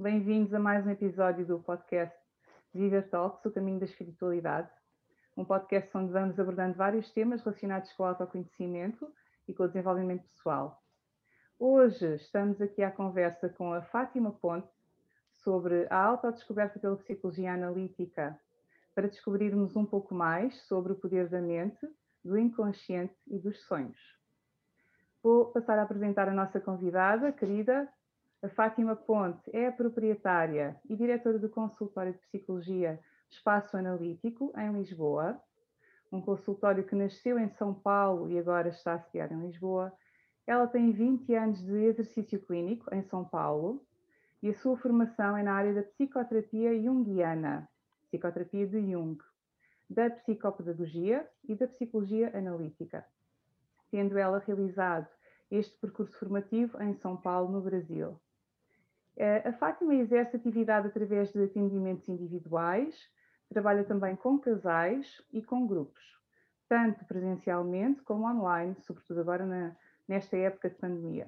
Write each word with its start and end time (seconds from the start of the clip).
Bem-vindos 0.00 0.54
a 0.54 0.60
mais 0.60 0.86
um 0.86 0.90
episódio 0.90 1.44
do 1.44 1.58
podcast 1.58 2.16
Viver 2.72 3.10
Talks, 3.10 3.44
o 3.44 3.50
caminho 3.50 3.80
da 3.80 3.84
espiritualidade. 3.84 4.70
Um 5.36 5.44
podcast 5.44 5.90
onde 5.98 6.12
vamos 6.12 6.38
abordando 6.38 6.76
vários 6.76 7.10
temas 7.10 7.42
relacionados 7.42 7.92
com 7.94 8.04
o 8.04 8.06
autoconhecimento 8.06 9.12
e 9.48 9.52
com 9.52 9.64
o 9.64 9.66
desenvolvimento 9.66 10.22
pessoal. 10.28 10.80
Hoje 11.58 12.14
estamos 12.14 12.60
aqui 12.60 12.80
à 12.80 12.92
conversa 12.92 13.48
com 13.48 13.72
a 13.72 13.82
Fátima 13.82 14.30
Ponte 14.30 14.68
sobre 15.32 15.88
a 15.90 16.00
autodescoberta 16.00 16.78
pela 16.78 16.96
psicologia 16.98 17.54
analítica, 17.54 18.38
para 18.94 19.08
descobrirmos 19.08 19.74
um 19.74 19.84
pouco 19.84 20.14
mais 20.14 20.54
sobre 20.68 20.92
o 20.92 20.96
poder 20.96 21.28
da 21.28 21.40
mente, 21.40 21.84
do 22.24 22.38
inconsciente 22.38 23.16
e 23.26 23.36
dos 23.36 23.60
sonhos. 23.66 23.98
Vou 25.24 25.46
passar 25.46 25.76
a 25.76 25.82
apresentar 25.82 26.28
a 26.28 26.32
nossa 26.32 26.60
convidada, 26.60 27.32
querida. 27.32 27.92
A 28.40 28.48
Fátima 28.48 28.94
Ponte 28.94 29.50
é 29.52 29.66
a 29.66 29.72
proprietária 29.72 30.80
e 30.88 30.94
diretora 30.94 31.40
do 31.40 31.48
consultório 31.48 32.12
de 32.12 32.20
psicologia 32.20 33.00
Espaço 33.28 33.76
Analítico, 33.76 34.52
em 34.56 34.70
Lisboa. 34.74 35.42
Um 36.12 36.20
consultório 36.20 36.84
que 36.84 36.94
nasceu 36.94 37.36
em 37.36 37.48
São 37.48 37.74
Paulo 37.74 38.30
e 38.30 38.38
agora 38.38 38.68
está 38.68 38.96
sediado 38.96 39.34
em 39.34 39.44
Lisboa. 39.44 39.92
Ela 40.46 40.68
tem 40.68 40.92
20 40.92 41.34
anos 41.34 41.60
de 41.64 41.84
exercício 41.86 42.40
clínico 42.46 42.94
em 42.94 43.02
São 43.02 43.24
Paulo 43.24 43.84
e 44.40 44.50
a 44.50 44.54
sua 44.54 44.76
formação 44.76 45.36
é 45.36 45.42
na 45.42 45.54
área 45.54 45.74
da 45.74 45.82
psicoterapia 45.82 46.80
junguiana, 46.80 47.68
psicoterapia 48.04 48.68
de 48.68 48.92
Jung, 48.92 49.18
da 49.90 50.10
psicopedagogia 50.10 51.28
e 51.42 51.56
da 51.56 51.66
psicologia 51.66 52.30
analítica, 52.38 53.04
tendo 53.90 54.16
ela 54.16 54.38
realizado 54.38 55.08
este 55.50 55.76
percurso 55.80 56.16
formativo 56.20 56.80
em 56.80 56.94
São 56.94 57.16
Paulo, 57.16 57.50
no 57.50 57.60
Brasil. 57.60 58.16
Eh, 59.20 59.48
a 59.48 59.52
Fátima 59.52 59.96
exerce 59.96 60.36
atividade 60.36 60.86
através 60.86 61.32
de 61.32 61.42
atendimentos 61.42 62.08
individuais, 62.08 62.96
trabalha 63.48 63.82
também 63.82 64.14
com 64.14 64.38
casais 64.38 65.20
e 65.32 65.42
com 65.42 65.66
grupos, 65.66 66.04
tanto 66.68 67.04
presencialmente 67.04 68.00
como 68.02 68.30
online, 68.30 68.76
sobretudo 68.82 69.20
agora 69.20 69.44
na, 69.44 69.76
nesta 70.06 70.36
época 70.36 70.70
de 70.70 70.76
pandemia. 70.76 71.26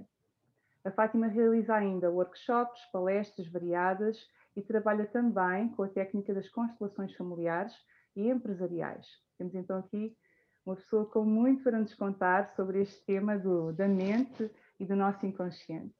A 0.85 0.93
Fátima 0.93 1.27
realiza 1.27 1.75
ainda 1.75 2.13
workshops, 2.13 2.81
palestras 2.93 3.49
variadas 3.49 4.25
e 4.55 4.63
trabalha 4.63 5.07
também 5.07 5.69
com 5.71 5.83
a 5.83 5.89
técnica 5.89 6.33
das 6.33 6.49
constelações 6.49 7.13
familiares 7.17 7.75
e 8.15 8.29
empresariais. 8.29 9.05
Temos 9.37 9.57
então 9.57 9.81
aqui 9.81 10.17
uma 10.65 10.77
pessoa 10.77 11.07
com 11.07 11.25
muito 11.25 11.65
para 11.65 11.81
nos 11.81 11.95
contar 11.95 12.55
sobre 12.55 12.83
este 12.83 13.05
tema 13.05 13.37
do, 13.37 13.73
da 13.73 13.89
mente 13.89 14.49
e 14.79 14.87
do 14.87 14.95
nosso 14.95 15.27
inconsciente. 15.27 16.00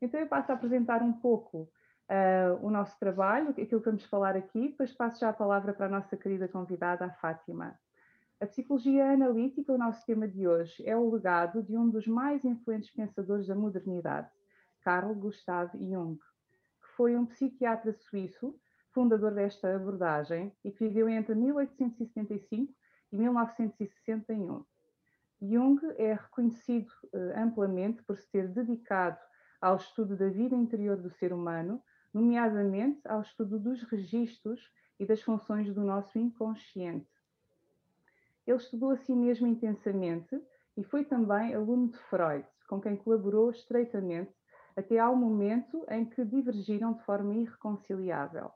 Então 0.00 0.20
eu 0.20 0.26
passo 0.26 0.52
a 0.52 0.54
apresentar 0.54 1.02
um 1.02 1.12
pouco 1.12 1.68
uh, 2.08 2.66
o 2.66 2.70
nosso 2.70 2.98
trabalho, 2.98 3.50
aquilo 3.50 3.80
que 3.80 3.88
vamos 3.88 4.04
falar 4.04 4.36
aqui, 4.36 4.68
depois 4.68 4.92
passo 4.92 5.20
já 5.20 5.30
a 5.30 5.32
palavra 5.32 5.72
para 5.72 5.86
a 5.86 5.90
nossa 5.90 6.16
querida 6.16 6.48
convidada, 6.48 7.04
a 7.04 7.10
Fátima. 7.10 7.78
A 8.40 8.46
psicologia 8.46 9.10
analítica, 9.10 9.72
o 9.72 9.78
nosso 9.78 10.06
tema 10.06 10.28
de 10.28 10.46
hoje, 10.46 10.86
é 10.86 10.96
o 10.96 11.10
legado 11.10 11.62
de 11.62 11.76
um 11.76 11.90
dos 11.90 12.06
mais 12.06 12.44
influentes 12.44 12.90
pensadores 12.90 13.48
da 13.48 13.54
modernidade, 13.54 14.30
Carl 14.82 15.12
Gustav 15.14 15.72
Jung, 15.74 16.16
que 16.16 16.88
foi 16.96 17.16
um 17.16 17.26
psiquiatra 17.26 17.92
suíço, 17.92 18.54
fundador 18.92 19.34
desta 19.34 19.74
abordagem 19.74 20.52
e 20.64 20.70
que 20.70 20.86
viveu 20.86 21.08
entre 21.08 21.34
1875 21.34 22.72
e 23.12 23.16
1961. 23.16 24.64
Jung 25.42 25.80
é 25.96 26.14
reconhecido 26.14 26.90
uh, 27.12 27.38
amplamente 27.38 28.02
por 28.04 28.16
se 28.16 28.30
ter 28.30 28.48
dedicado 28.48 29.18
ao 29.60 29.76
estudo 29.76 30.16
da 30.16 30.28
vida 30.28 30.54
interior 30.54 30.96
do 30.96 31.10
ser 31.10 31.32
humano, 31.32 31.82
nomeadamente 32.12 33.00
ao 33.06 33.20
estudo 33.20 33.58
dos 33.58 33.82
registros 33.82 34.60
e 34.98 35.06
das 35.06 35.22
funções 35.22 35.72
do 35.74 35.82
nosso 35.82 36.18
inconsciente 36.18 37.08
ele 38.50 38.56
estudou 38.56 38.90
a 38.90 38.96
si 38.96 39.14
mesmo 39.14 39.46
intensamente 39.46 40.40
e 40.76 40.82
foi 40.82 41.04
também 41.04 41.54
aluno 41.54 41.88
de 41.88 41.98
Freud, 41.98 42.46
com 42.66 42.80
quem 42.80 42.96
colaborou 42.96 43.50
estreitamente 43.50 44.32
até 44.74 44.98
ao 44.98 45.14
momento 45.14 45.84
em 45.90 46.04
que 46.04 46.24
divergiram 46.24 46.94
de 46.94 47.04
forma 47.04 47.34
irreconciliável. 47.34 48.50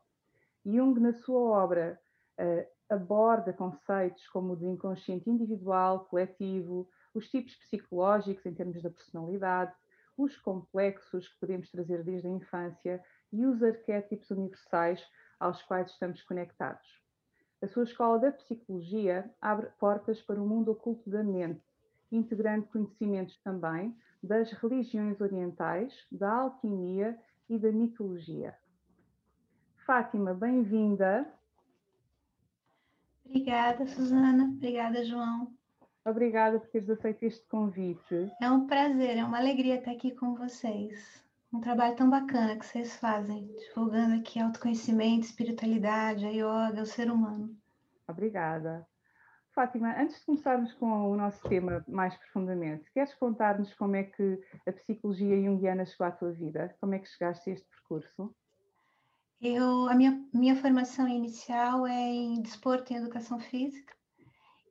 Jung, 0.64 0.98
na 1.00 1.12
sua 1.12 1.41
obra, 1.41 2.00
uh, 2.38 2.94
aborda 2.94 3.52
conceitos 3.52 4.26
como 4.28 4.52
o 4.52 4.56
de 4.56 4.66
inconsciente 4.66 5.28
individual, 5.28 6.06
coletivo, 6.06 6.88
os 7.12 7.28
tipos 7.28 7.54
psicológicos 7.56 8.46
em 8.46 8.54
termos 8.54 8.80
da 8.80 8.91
personalidade, 8.91 9.74
os 10.16 10.36
complexos 10.36 11.28
que 11.28 11.40
podemos 11.40 11.70
trazer 11.70 12.04
desde 12.04 12.28
a 12.28 12.30
infância 12.30 13.02
e 13.32 13.44
os 13.44 13.62
arquétipos 13.62 14.30
universais 14.30 15.02
aos 15.38 15.62
quais 15.62 15.90
estamos 15.90 16.22
conectados. 16.22 17.02
A 17.62 17.66
sua 17.68 17.84
escola 17.84 18.18
da 18.18 18.32
psicologia 18.32 19.32
abre 19.40 19.66
portas 19.78 20.20
para 20.20 20.42
o 20.42 20.46
mundo 20.46 20.72
oculto 20.72 21.08
da 21.08 21.22
mente, 21.22 21.62
integrando 22.10 22.66
conhecimentos 22.66 23.38
também 23.42 23.96
das 24.22 24.52
religiões 24.52 25.20
orientais, 25.20 25.94
da 26.10 26.30
alquimia 26.32 27.18
e 27.48 27.58
da 27.58 27.72
mitologia. 27.72 28.56
Fátima, 29.84 30.32
bem-vinda. 30.34 31.32
Obrigada, 33.24 33.86
Susana. 33.86 34.44
Obrigada, 34.44 35.04
João. 35.04 35.52
Obrigada 36.04 36.58
por 36.58 36.68
teres 36.68 36.90
aceito 36.90 37.22
este 37.22 37.46
convite. 37.46 38.30
É 38.40 38.50
um 38.50 38.66
prazer, 38.66 39.18
é 39.18 39.24
uma 39.24 39.38
alegria 39.38 39.76
estar 39.76 39.92
aqui 39.92 40.10
com 40.12 40.34
vocês 40.34 41.22
um 41.52 41.60
trabalho 41.60 41.94
tão 41.94 42.08
bacana 42.08 42.58
que 42.58 42.64
vocês 42.64 42.96
fazem, 42.96 43.46
divulgando 43.58 44.14
aqui 44.14 44.41
autoconhecimento, 44.41 45.26
espiritualidade, 45.26 46.24
a 46.24 46.30
yoga, 46.30 46.82
o 46.82 46.86
ser 46.86 47.10
humano. 47.10 47.54
Obrigada. 48.08 48.86
Fátima, 49.54 49.94
antes 50.00 50.18
de 50.18 50.24
começarmos 50.24 50.72
com 50.72 51.10
o 51.10 51.14
nosso 51.14 51.46
tema 51.46 51.84
mais 51.86 52.16
profundamente, 52.16 52.91
queres 52.92 53.12
contar-nos 53.14 53.74
como 53.74 53.96
é 53.96 54.04
que 54.04 54.41
a 54.66 54.72
psicologia 54.72 55.42
junguiana 55.42 55.84
chegou 55.84 56.06
à 56.06 56.10
tua 56.10 56.32
vida? 56.32 56.74
Como 56.80 56.94
é 56.94 56.98
que 56.98 57.08
chegaste 57.08 57.50
a 57.50 57.52
este 57.52 57.68
percurso? 57.68 58.34
Eu, 59.38 59.88
a 59.88 59.94
minha, 59.94 60.24
minha 60.32 60.56
formação 60.56 61.06
inicial 61.06 61.86
é 61.86 62.00
em 62.00 62.41
desporto 62.41 62.92
e 62.92 62.96
educação 62.96 63.38
física. 63.38 63.94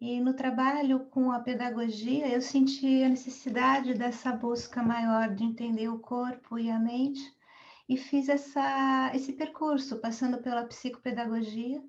E 0.02 0.20
no 0.20 0.34
trabalho 0.34 1.02
com 1.12 1.32
a 1.32 1.40
pedagogia, 1.40 2.28
eu 2.28 2.42
senti 2.42 3.04
a 3.04 3.10
necessidade 3.10 3.94
dessa 3.94 4.32
busca 4.32 4.82
maior 4.82 5.30
de 5.30 5.44
entender 5.44 5.90
o 5.90 6.00
corpo 6.00 6.58
e 6.58 6.72
a 6.72 6.80
mente, 6.80 7.22
e 7.88 7.96
fiz 7.96 8.28
essa, 8.28 9.12
esse 9.14 9.34
percurso, 9.34 10.00
passando 10.00 10.40
pela 10.40 10.66
psicopedagogia, 10.66 11.84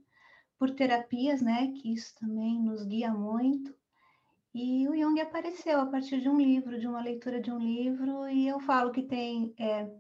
por 0.58 0.72
terapias, 0.72 1.40
né, 1.40 1.68
que 1.68 1.94
isso 1.94 2.14
também 2.20 2.60
nos 2.62 2.84
guia 2.84 3.10
muito. 3.10 3.74
E 4.54 4.86
o 4.88 4.94
Jung 4.94 5.18
apareceu 5.18 5.80
a 5.80 5.86
partir 5.86 6.20
de 6.20 6.28
um 6.28 6.38
livro, 6.38 6.78
de 6.78 6.86
uma 6.86 7.00
leitura 7.00 7.40
de 7.40 7.50
um 7.50 7.58
livro, 7.58 8.28
e 8.28 8.46
eu 8.46 8.60
falo 8.60 8.92
que 8.92 9.04
tem 9.04 9.54
é, 9.58 9.90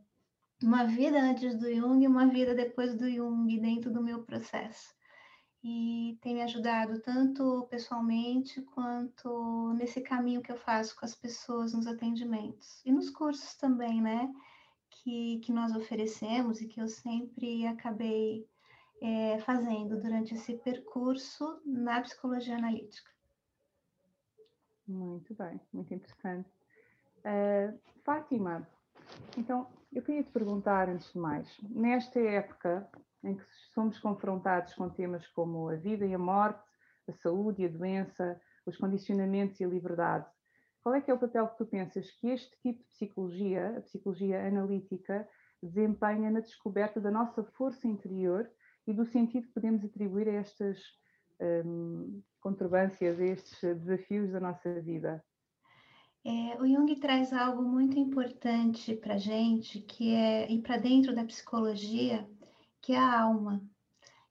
uma 0.62 0.84
vida 0.84 1.18
antes 1.18 1.58
do 1.58 1.74
Jung 1.74 2.04
e 2.04 2.08
uma 2.08 2.26
vida 2.26 2.54
depois 2.54 2.94
do 2.94 3.10
Jung 3.10 3.58
dentro 3.58 3.90
do 3.90 4.02
meu 4.02 4.22
processo 4.22 4.94
e 5.64 6.18
tem 6.20 6.34
me 6.34 6.42
ajudado 6.42 7.00
tanto 7.00 7.66
pessoalmente 7.70 8.60
quanto 8.62 9.72
nesse 9.74 10.00
caminho 10.00 10.42
que 10.42 10.50
eu 10.50 10.56
faço 10.56 10.96
com 10.96 11.04
as 11.04 11.14
pessoas 11.14 11.72
nos 11.72 11.86
atendimentos 11.86 12.82
e 12.84 12.90
nos 12.90 13.08
cursos 13.10 13.54
também, 13.54 14.00
né? 14.00 14.32
Que, 14.90 15.38
que 15.40 15.52
nós 15.52 15.74
oferecemos 15.74 16.60
e 16.60 16.66
que 16.66 16.80
eu 16.80 16.88
sempre 16.88 17.66
acabei 17.66 18.46
é, 19.00 19.38
fazendo 19.40 20.00
durante 20.00 20.34
esse 20.34 20.54
percurso 20.54 21.60
na 21.64 22.00
psicologia 22.00 22.56
analítica. 22.56 23.10
Muito 24.86 25.34
bem, 25.34 25.60
muito 25.72 25.94
interessante. 25.94 26.48
Uh, 27.18 27.78
Fátima, 28.02 28.66
então 29.38 29.68
eu 29.92 30.02
queria 30.02 30.24
te 30.24 30.30
perguntar 30.30 30.88
antes 30.88 31.12
de 31.12 31.18
mais, 31.18 31.48
nesta 31.62 32.18
época 32.18 32.88
em 33.24 33.36
que 33.36 33.44
somos 33.74 33.98
confrontados 33.98 34.74
com 34.74 34.88
temas 34.88 35.26
como 35.28 35.68
a 35.68 35.76
vida 35.76 36.04
e 36.04 36.14
a 36.14 36.18
morte, 36.18 36.62
a 37.08 37.12
saúde 37.12 37.62
e 37.62 37.66
a 37.66 37.68
doença, 37.68 38.40
os 38.66 38.76
condicionamentos 38.76 39.60
e 39.60 39.64
a 39.64 39.68
liberdade. 39.68 40.26
Qual 40.82 40.94
é 40.94 41.00
que 41.00 41.10
é 41.10 41.14
o 41.14 41.18
papel 41.18 41.46
que 41.48 41.58
tu 41.58 41.66
pensas 41.66 42.10
que 42.12 42.28
este 42.28 42.50
tipo 42.60 42.80
de 42.80 42.88
psicologia, 42.90 43.78
a 43.78 43.82
psicologia 43.82 44.46
analítica, 44.46 45.28
desempenha 45.62 46.30
na 46.30 46.40
descoberta 46.40 47.00
da 47.00 47.10
nossa 47.10 47.44
força 47.44 47.86
interior 47.86 48.50
e 48.86 48.92
do 48.92 49.04
sentido 49.04 49.46
que 49.46 49.54
podemos 49.54 49.84
atribuir 49.84 50.28
a 50.28 50.32
estas 50.32 50.78
um, 51.40 52.22
a 52.44 53.24
estes 53.24 53.60
desafios 53.60 54.32
da 54.32 54.40
nossa 54.40 54.80
vida? 54.80 55.24
É, 56.24 56.60
o 56.60 56.66
Jung 56.66 56.94
traz 57.00 57.32
algo 57.32 57.62
muito 57.62 57.98
importante 57.98 58.94
para 58.94 59.18
gente, 59.18 59.80
que 59.80 60.14
é 60.14 60.50
ir 60.50 60.62
para 60.62 60.76
dentro 60.76 61.12
da 61.14 61.24
psicologia, 61.24 62.28
que 62.82 62.92
é 62.92 62.98
a 62.98 63.20
alma, 63.20 63.62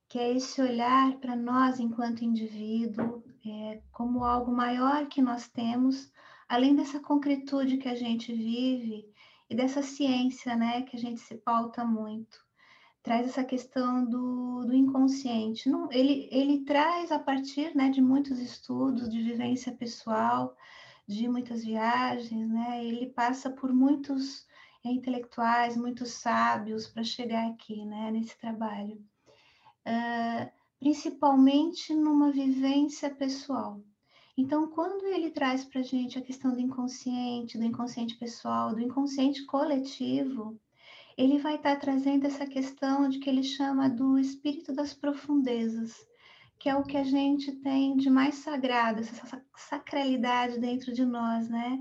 que 0.09 0.19
é 0.19 0.35
esse 0.35 0.61
olhar 0.61 1.17
para 1.19 1.37
nós 1.37 1.79
enquanto 1.79 2.25
indivíduo, 2.25 3.23
é, 3.45 3.81
como 3.93 4.25
algo 4.25 4.51
maior 4.51 5.07
que 5.07 5.21
nós 5.21 5.47
temos, 5.47 6.11
além 6.49 6.75
dessa 6.75 6.99
concretude 6.99 7.77
que 7.77 7.87
a 7.87 7.95
gente 7.95 8.33
vive 8.33 9.09
e 9.49 9.55
dessa 9.55 9.81
ciência, 9.81 10.53
né, 10.53 10.81
que 10.81 10.97
a 10.97 10.99
gente 10.99 11.21
se 11.21 11.35
pauta 11.35 11.85
muito. 11.85 12.45
Traz 13.01 13.25
essa 13.25 13.43
questão 13.43 14.05
do, 14.05 14.65
do 14.65 14.75
inconsciente. 14.75 15.69
Não, 15.69 15.91
ele, 15.91 16.27
ele 16.29 16.65
traz 16.65 17.11
a 17.11 17.17
partir 17.17 17.75
né, 17.75 17.89
de 17.89 18.01
muitos 18.01 18.37
estudos, 18.37 19.09
de 19.09 19.23
vivência 19.23 19.71
pessoal, 19.71 20.55
de 21.07 21.27
muitas 21.27 21.63
viagens, 21.63 22.47
né? 22.49 22.85
Ele 22.85 23.07
passa 23.07 23.49
por 23.49 23.73
muitos 23.73 24.45
intelectuais, 24.89 25.77
muitos 25.77 26.13
sábios 26.13 26.87
para 26.87 27.03
chegar 27.03 27.47
aqui, 27.49 27.85
né, 27.85 28.11
nesse 28.11 28.37
trabalho. 28.37 29.03
Uh, 29.85 30.49
principalmente 30.79 31.93
numa 31.93 32.31
vivência 32.31 33.09
pessoal. 33.09 33.79
Então, 34.35 34.67
quando 34.67 35.05
ele 35.05 35.29
traz 35.29 35.63
para 35.63 35.81
a 35.81 35.83
gente 35.83 36.17
a 36.17 36.21
questão 36.21 36.53
do 36.53 36.59
inconsciente, 36.59 37.57
do 37.57 37.63
inconsciente 37.63 38.15
pessoal, 38.15 38.73
do 38.73 38.81
inconsciente 38.81 39.45
coletivo, 39.45 40.59
ele 41.17 41.37
vai 41.37 41.55
estar 41.55 41.75
tá 41.75 41.81
trazendo 41.81 42.25
essa 42.25 42.47
questão 42.47 43.09
de 43.09 43.19
que 43.19 43.29
ele 43.29 43.43
chama 43.43 43.89
do 43.89 44.17
espírito 44.17 44.73
das 44.73 44.93
profundezas, 44.93 45.93
que 46.57 46.69
é 46.69 46.75
o 46.75 46.83
que 46.83 46.97
a 46.97 47.03
gente 47.03 47.51
tem 47.57 47.95
de 47.97 48.09
mais 48.09 48.35
sagrado, 48.35 49.01
essa 49.01 49.43
sacralidade 49.55 50.59
dentro 50.59 50.93
de 50.93 51.05
nós, 51.05 51.47
né? 51.49 51.79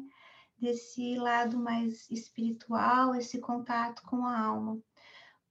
Desse 0.61 1.17
lado 1.17 1.59
mais 1.59 2.11
espiritual, 2.11 3.15
esse 3.15 3.41
contato 3.41 4.03
com 4.03 4.25
a 4.27 4.39
alma 4.39 4.81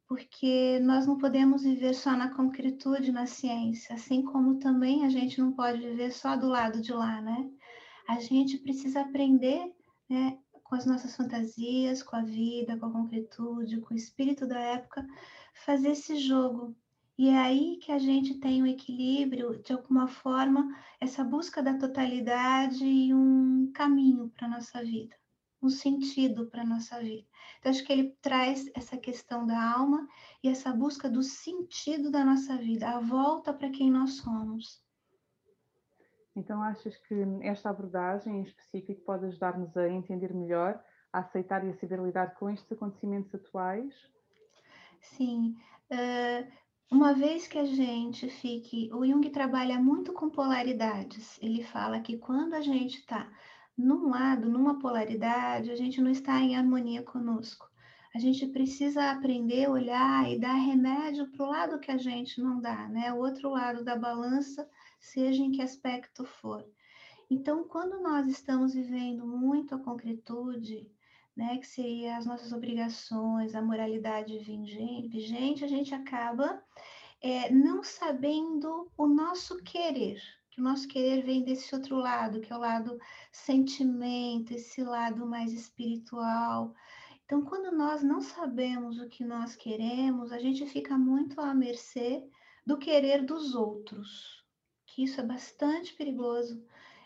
porque 0.09 0.79
nós 0.79 1.05
não 1.05 1.19
podemos 1.19 1.61
viver 1.61 1.93
só 1.93 2.17
na 2.17 2.33
concretude, 2.33 3.11
na 3.11 3.27
ciência, 3.27 3.93
assim 3.93 4.23
como 4.23 4.57
também 4.57 5.05
a 5.05 5.09
gente 5.09 5.39
não 5.39 5.51
pode 5.51 5.79
viver 5.79 6.11
só 6.11 6.35
do 6.35 6.47
lado 6.47 6.81
de 6.81 6.91
lá, 6.91 7.21
né? 7.21 7.47
A 8.07 8.19
gente 8.19 8.57
precisa 8.57 9.01
aprender, 9.01 9.71
né, 10.09 10.39
com 10.63 10.73
as 10.73 10.87
nossas 10.87 11.15
fantasias, 11.15 12.01
com 12.01 12.15
a 12.15 12.23
vida, 12.23 12.75
com 12.75 12.87
a 12.87 12.91
concretude, 12.91 13.81
com 13.81 13.93
o 13.93 13.97
espírito 13.97 14.47
da 14.47 14.59
época, 14.59 15.05
fazer 15.53 15.91
esse 15.91 16.17
jogo. 16.17 16.75
E 17.19 17.27
é 17.27 17.37
aí 17.37 17.75
que 17.81 17.91
a 17.91 17.99
gente 17.99 18.39
tem 18.39 18.63
um 18.63 18.65
equilíbrio, 18.65 19.61
de 19.61 19.73
alguma 19.73 20.07
forma, 20.07 20.73
essa 21.01 21.21
busca 21.21 21.61
da 21.61 21.77
totalidade 21.77 22.85
e 22.85 23.13
um 23.13 23.69
caminho 23.73 24.29
para 24.29 24.47
a 24.47 24.49
nossa 24.49 24.81
vida, 24.81 25.13
um 25.61 25.67
sentido 25.67 26.45
para 26.45 26.61
a 26.61 26.65
nossa 26.65 26.97
vida. 27.01 27.27
Então, 27.59 27.71
acho 27.73 27.83
que 27.83 27.91
ele 27.91 28.15
traz 28.21 28.71
essa 28.73 28.95
questão 28.95 29.45
da 29.45 29.61
alma 29.61 30.07
e 30.41 30.47
essa 30.47 30.71
busca 30.71 31.09
do 31.09 31.21
sentido 31.21 32.09
da 32.09 32.23
nossa 32.23 32.55
vida, 32.55 32.87
a 32.87 33.01
volta 33.01 33.51
para 33.51 33.69
quem 33.69 33.91
nós 33.91 34.13
somos. 34.13 34.81
Então, 36.33 36.63
achas 36.63 36.95
que 36.95 37.15
esta 37.41 37.69
abordagem 37.69 38.37
em 38.37 38.43
específico 38.43 39.01
pode 39.01 39.25
ajudar-nos 39.25 39.75
a 39.75 39.89
entender 39.89 40.33
melhor, 40.33 40.81
a 41.11 41.19
aceitar 41.19 41.65
e 41.65 41.69
a 41.69 41.73
saber 41.73 41.99
lidar 41.99 42.35
com 42.35 42.49
estes 42.49 42.71
acontecimentos 42.71 43.35
atuais? 43.35 43.93
Sim. 45.01 45.57
Uh, 45.91 46.68
uma 46.91 47.13
vez 47.13 47.47
que 47.47 47.57
a 47.57 47.65
gente 47.65 48.27
fique. 48.29 48.89
O 48.93 49.05
Jung 49.05 49.29
trabalha 49.29 49.79
muito 49.79 50.11
com 50.11 50.29
polaridades. 50.29 51.37
Ele 51.41 51.63
fala 51.63 51.99
que 51.99 52.17
quando 52.17 52.55
a 52.55 52.61
gente 52.61 52.99
está 52.99 53.31
num 53.77 54.09
lado, 54.09 54.49
numa 54.49 54.79
polaridade, 54.79 55.71
a 55.71 55.75
gente 55.75 56.01
não 56.01 56.09
está 56.11 56.39
em 56.39 56.55
harmonia 56.55 57.03
conosco. 57.03 57.69
A 58.13 58.17
gente 58.17 58.47
precisa 58.47 59.11
aprender 59.11 59.65
a 59.65 59.71
olhar 59.71 60.31
e 60.31 60.39
dar 60.39 60.55
remédio 60.55 61.29
para 61.31 61.45
o 61.45 61.49
lado 61.49 61.79
que 61.79 61.91
a 61.91 61.97
gente 61.97 62.41
não 62.41 62.59
dá, 62.59 62.87
né? 62.87 63.13
O 63.13 63.19
outro 63.19 63.49
lado 63.51 63.83
da 63.83 63.95
balança, 63.95 64.67
seja 64.99 65.43
em 65.43 65.51
que 65.51 65.61
aspecto 65.61 66.25
for. 66.25 66.65
Então, 67.29 67.63
quando 67.65 68.01
nós 68.01 68.27
estamos 68.27 68.73
vivendo 68.73 69.27
muito 69.27 69.75
a 69.75 69.79
concretude, 69.79 70.89
né, 71.39 71.57
que 71.57 71.67
seria 71.67 72.17
as 72.17 72.25
nossas 72.25 72.51
obrigações, 72.51 73.55
a 73.55 73.61
moralidade 73.61 74.37
vigente, 74.37 75.63
a 75.63 75.67
gente 75.67 75.95
acaba 75.95 76.61
é, 77.21 77.49
não 77.49 77.81
sabendo 77.81 78.91
o 78.97 79.07
nosso 79.07 79.63
querer 79.63 80.21
que 80.51 80.59
o 80.59 80.63
nosso 80.63 80.87
querer 80.89 81.23
vem 81.23 81.41
desse 81.43 81.73
outro 81.73 81.95
lado, 81.95 82.41
que 82.41 82.51
é 82.51 82.55
o 82.55 82.59
lado 82.59 82.99
sentimento, 83.31 84.53
esse 84.53 84.83
lado 84.83 85.25
mais 85.25 85.53
espiritual. 85.53 86.75
Então, 87.23 87.43
quando 87.43 87.71
nós 87.71 88.03
não 88.03 88.19
sabemos 88.19 88.99
o 88.99 89.07
que 89.07 89.23
nós 89.23 89.55
queremos, 89.55 90.33
a 90.33 90.39
gente 90.39 90.65
fica 90.65 90.97
muito 90.97 91.39
à 91.39 91.53
mercê 91.53 92.27
do 92.65 92.77
querer 92.77 93.23
dos 93.23 93.55
outros, 93.55 94.43
que 94.85 95.03
isso 95.03 95.21
é 95.21 95.23
bastante 95.23 95.93
perigoso, 95.93 96.61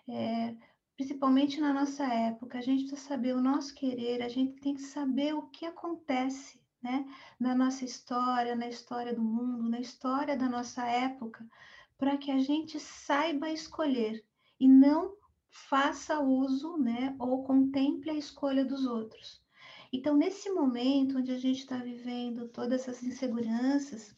é, 0.10 0.56
principalmente 0.96 1.60
na 1.60 1.74
nossa 1.74 2.04
época. 2.06 2.58
A 2.58 2.62
gente 2.62 2.86
precisa 2.86 3.10
saber 3.10 3.36
o 3.36 3.42
nosso 3.42 3.74
querer, 3.74 4.22
a 4.22 4.30
gente 4.30 4.60
tem 4.62 4.76
que 4.76 4.82
saber 4.82 5.34
o 5.34 5.44
que 5.44 5.66
acontece 5.66 6.62
né, 6.82 7.06
na 7.40 7.56
nossa 7.56 7.86
história, 7.86 8.56
na 8.56 8.68
história 8.68 9.14
do 9.14 9.22
mundo, 9.22 9.70
na 9.70 9.80
história 9.80 10.38
da 10.38 10.50
nossa 10.50 10.86
época, 10.86 11.46
para 11.98 12.18
que 12.18 12.30
a 12.30 12.40
gente 12.40 12.80
saiba 12.80 13.50
escolher 13.50 14.24
e 14.60 14.68
não 14.68 15.16
faça 15.50 16.20
uso, 16.20 16.78
né, 16.78 17.16
ou 17.20 17.44
contemple 17.44 18.10
a 18.10 18.16
escolha 18.16 18.66
dos 18.66 18.86
outros. 18.86 19.42
Então, 19.92 20.18
nesse 20.18 20.50
momento 20.50 21.20
onde 21.20 21.32
a 21.32 21.38
gente 21.38 21.60
está 21.60 21.78
vivendo 21.78 22.50
todas 22.50 22.82
essas 22.82 23.04
inseguranças, 23.04 24.16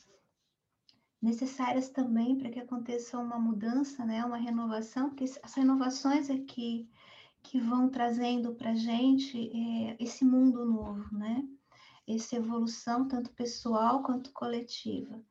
necessárias 1.21 1.89
também 1.89 2.37
para 2.37 2.49
que 2.49 2.59
aconteça 2.59 3.17
uma 3.17 3.39
mudança, 3.39 4.05
né, 4.05 4.23
uma 4.23 4.37
renovação, 4.37 5.09
porque 5.09 5.23
as 5.23 5.53
renovações 5.53 6.29
aqui 6.29 6.89
que 7.43 7.59
vão 7.59 7.89
trazendo 7.89 8.53
para 8.55 8.71
a 8.71 8.75
gente 8.75 9.51
é, 9.55 9.95
esse 9.99 10.25
mundo 10.25 10.65
novo, 10.65 11.15
né? 11.15 11.47
Essa 12.07 12.35
evolução, 12.35 13.07
tanto 13.07 13.31
pessoal 13.33 14.03
quanto 14.03 14.31
coletiva. 14.31 15.21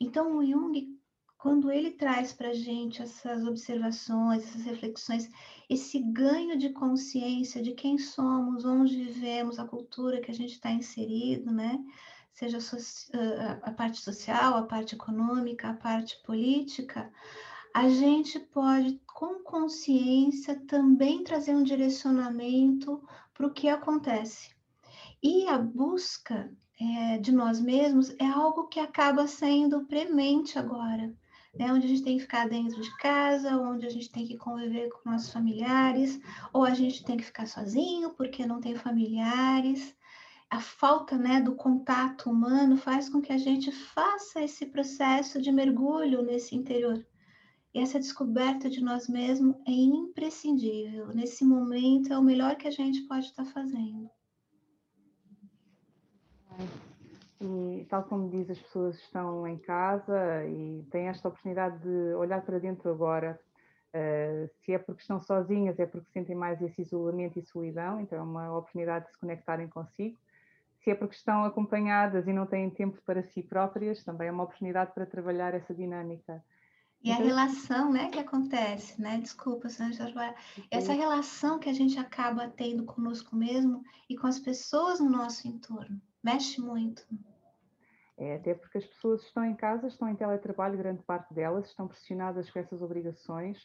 Então, 0.00 0.36
o 0.36 0.44
Jung 0.44 1.00
quando 1.42 1.72
ele 1.72 1.90
traz 1.90 2.32
para 2.32 2.50
a 2.50 2.54
gente 2.54 3.02
essas 3.02 3.44
observações, 3.44 4.44
essas 4.44 4.62
reflexões, 4.62 5.28
esse 5.68 5.98
ganho 5.98 6.56
de 6.56 6.70
consciência 6.70 7.60
de 7.60 7.72
quem 7.72 7.98
somos, 7.98 8.64
onde 8.64 8.96
vivemos, 8.96 9.58
a 9.58 9.66
cultura 9.66 10.20
que 10.20 10.30
a 10.30 10.34
gente 10.34 10.52
está 10.52 10.70
inserido, 10.70 11.50
né? 11.50 11.84
Seja 12.32 12.58
a 13.62 13.70
parte 13.70 14.00
social, 14.00 14.56
a 14.56 14.62
parte 14.62 14.94
econômica, 14.94 15.70
a 15.70 15.74
parte 15.74 16.20
política, 16.24 17.12
a 17.74 17.88
gente 17.88 18.38
pode, 18.38 19.00
com 19.06 19.42
consciência, 19.42 20.60
também 20.66 21.24
trazer 21.24 21.54
um 21.54 21.62
direcionamento 21.62 23.02
para 23.32 23.46
o 23.46 23.52
que 23.52 23.68
acontece. 23.68 24.50
E 25.22 25.46
a 25.48 25.58
busca 25.58 26.50
é, 26.80 27.18
de 27.18 27.32
nós 27.32 27.60
mesmos 27.60 28.10
é 28.18 28.26
algo 28.26 28.68
que 28.68 28.80
acaba 28.80 29.26
sendo 29.26 29.86
premente 29.86 30.58
agora 30.58 31.14
né? 31.54 31.72
onde 31.72 31.86
a 31.86 31.88
gente 31.88 32.02
tem 32.02 32.16
que 32.16 32.22
ficar 32.22 32.48
dentro 32.48 32.80
de 32.80 32.96
casa, 32.96 33.56
onde 33.56 33.86
a 33.86 33.90
gente 33.90 34.10
tem 34.10 34.26
que 34.26 34.36
conviver 34.36 34.88
com 34.90 35.10
nossos 35.10 35.32
familiares, 35.32 36.20
ou 36.52 36.64
a 36.64 36.74
gente 36.74 37.04
tem 37.04 37.16
que 37.16 37.24
ficar 37.24 37.46
sozinho 37.46 38.10
porque 38.10 38.46
não 38.46 38.60
tem 38.60 38.74
familiares. 38.74 39.94
A 40.52 40.60
falta 40.60 41.16
né, 41.16 41.40
do 41.40 41.54
contato 41.54 42.28
humano 42.28 42.76
faz 42.76 43.08
com 43.08 43.22
que 43.22 43.32
a 43.32 43.38
gente 43.38 43.72
faça 43.72 44.42
esse 44.42 44.66
processo 44.66 45.40
de 45.40 45.50
mergulho 45.50 46.20
nesse 46.20 46.54
interior. 46.54 47.02
E 47.72 47.80
essa 47.80 47.98
descoberta 47.98 48.68
de 48.68 48.84
nós 48.84 49.08
mesmos 49.08 49.56
é 49.66 49.70
imprescindível. 49.70 51.06
Nesse 51.14 51.42
momento 51.42 52.12
é 52.12 52.18
o 52.18 52.22
melhor 52.22 52.56
que 52.56 52.68
a 52.68 52.70
gente 52.70 53.00
pode 53.08 53.24
estar 53.24 53.46
fazendo. 53.46 54.10
E, 57.40 57.86
tal 57.88 58.04
como 58.04 58.28
diz, 58.28 58.50
as 58.50 58.58
pessoas 58.58 58.96
estão 58.96 59.48
em 59.48 59.56
casa 59.56 60.44
e 60.44 60.84
têm 60.90 61.08
esta 61.08 61.28
oportunidade 61.28 61.78
de 61.78 62.14
olhar 62.14 62.42
para 62.42 62.58
dentro 62.58 62.90
agora. 62.90 63.40
Uh, 63.94 64.50
se 64.60 64.74
é 64.74 64.78
porque 64.78 65.00
estão 65.00 65.18
sozinhas, 65.18 65.78
é 65.78 65.86
porque 65.86 66.10
sentem 66.12 66.36
mais 66.36 66.60
esse 66.60 66.82
isolamento 66.82 67.38
e 67.38 67.42
solidão, 67.42 68.02
então 68.02 68.18
é 68.18 68.22
uma 68.22 68.58
oportunidade 68.58 69.06
de 69.06 69.12
se 69.12 69.18
conectarem 69.18 69.66
consigo. 69.66 70.18
Se 70.82 70.90
é 70.90 70.94
porque 70.94 71.14
estão 71.14 71.44
acompanhadas 71.44 72.26
e 72.26 72.32
não 72.32 72.46
têm 72.46 72.68
tempo 72.68 73.00
para 73.06 73.22
si 73.22 73.42
próprias, 73.42 74.02
também 74.02 74.28
é 74.28 74.32
uma 74.32 74.44
oportunidade 74.44 74.92
para 74.92 75.06
trabalhar 75.06 75.54
essa 75.54 75.72
dinâmica. 75.72 76.42
E 77.02 77.10
então, 77.10 77.22
a 77.22 77.26
relação, 77.26 77.92
né, 77.92 78.08
que 78.10 78.18
acontece, 78.18 79.00
né? 79.00 79.18
Desculpa, 79.18 79.68
Sandra, 79.68 80.34
essa 80.70 80.92
relação 80.92 81.58
que 81.58 81.68
a 81.68 81.72
gente 81.72 81.98
acaba 81.98 82.48
tendo 82.48 82.84
conosco 82.84 83.34
mesmo 83.34 83.82
e 84.08 84.16
com 84.16 84.26
as 84.26 84.38
pessoas 84.38 85.00
no 85.00 85.10
nosso 85.10 85.48
entorno, 85.48 86.00
mexe 86.22 86.60
muito. 86.60 87.04
É, 88.16 88.36
até 88.36 88.54
porque 88.54 88.78
as 88.78 88.84
pessoas 88.84 89.22
estão 89.22 89.44
em 89.44 89.54
casa, 89.54 89.88
estão 89.88 90.08
em 90.08 90.14
teletrabalho, 90.14 90.78
grande 90.78 91.02
parte 91.02 91.34
delas, 91.34 91.66
estão 91.66 91.88
pressionadas 91.88 92.48
com 92.50 92.58
essas 92.60 92.80
obrigações 92.80 93.58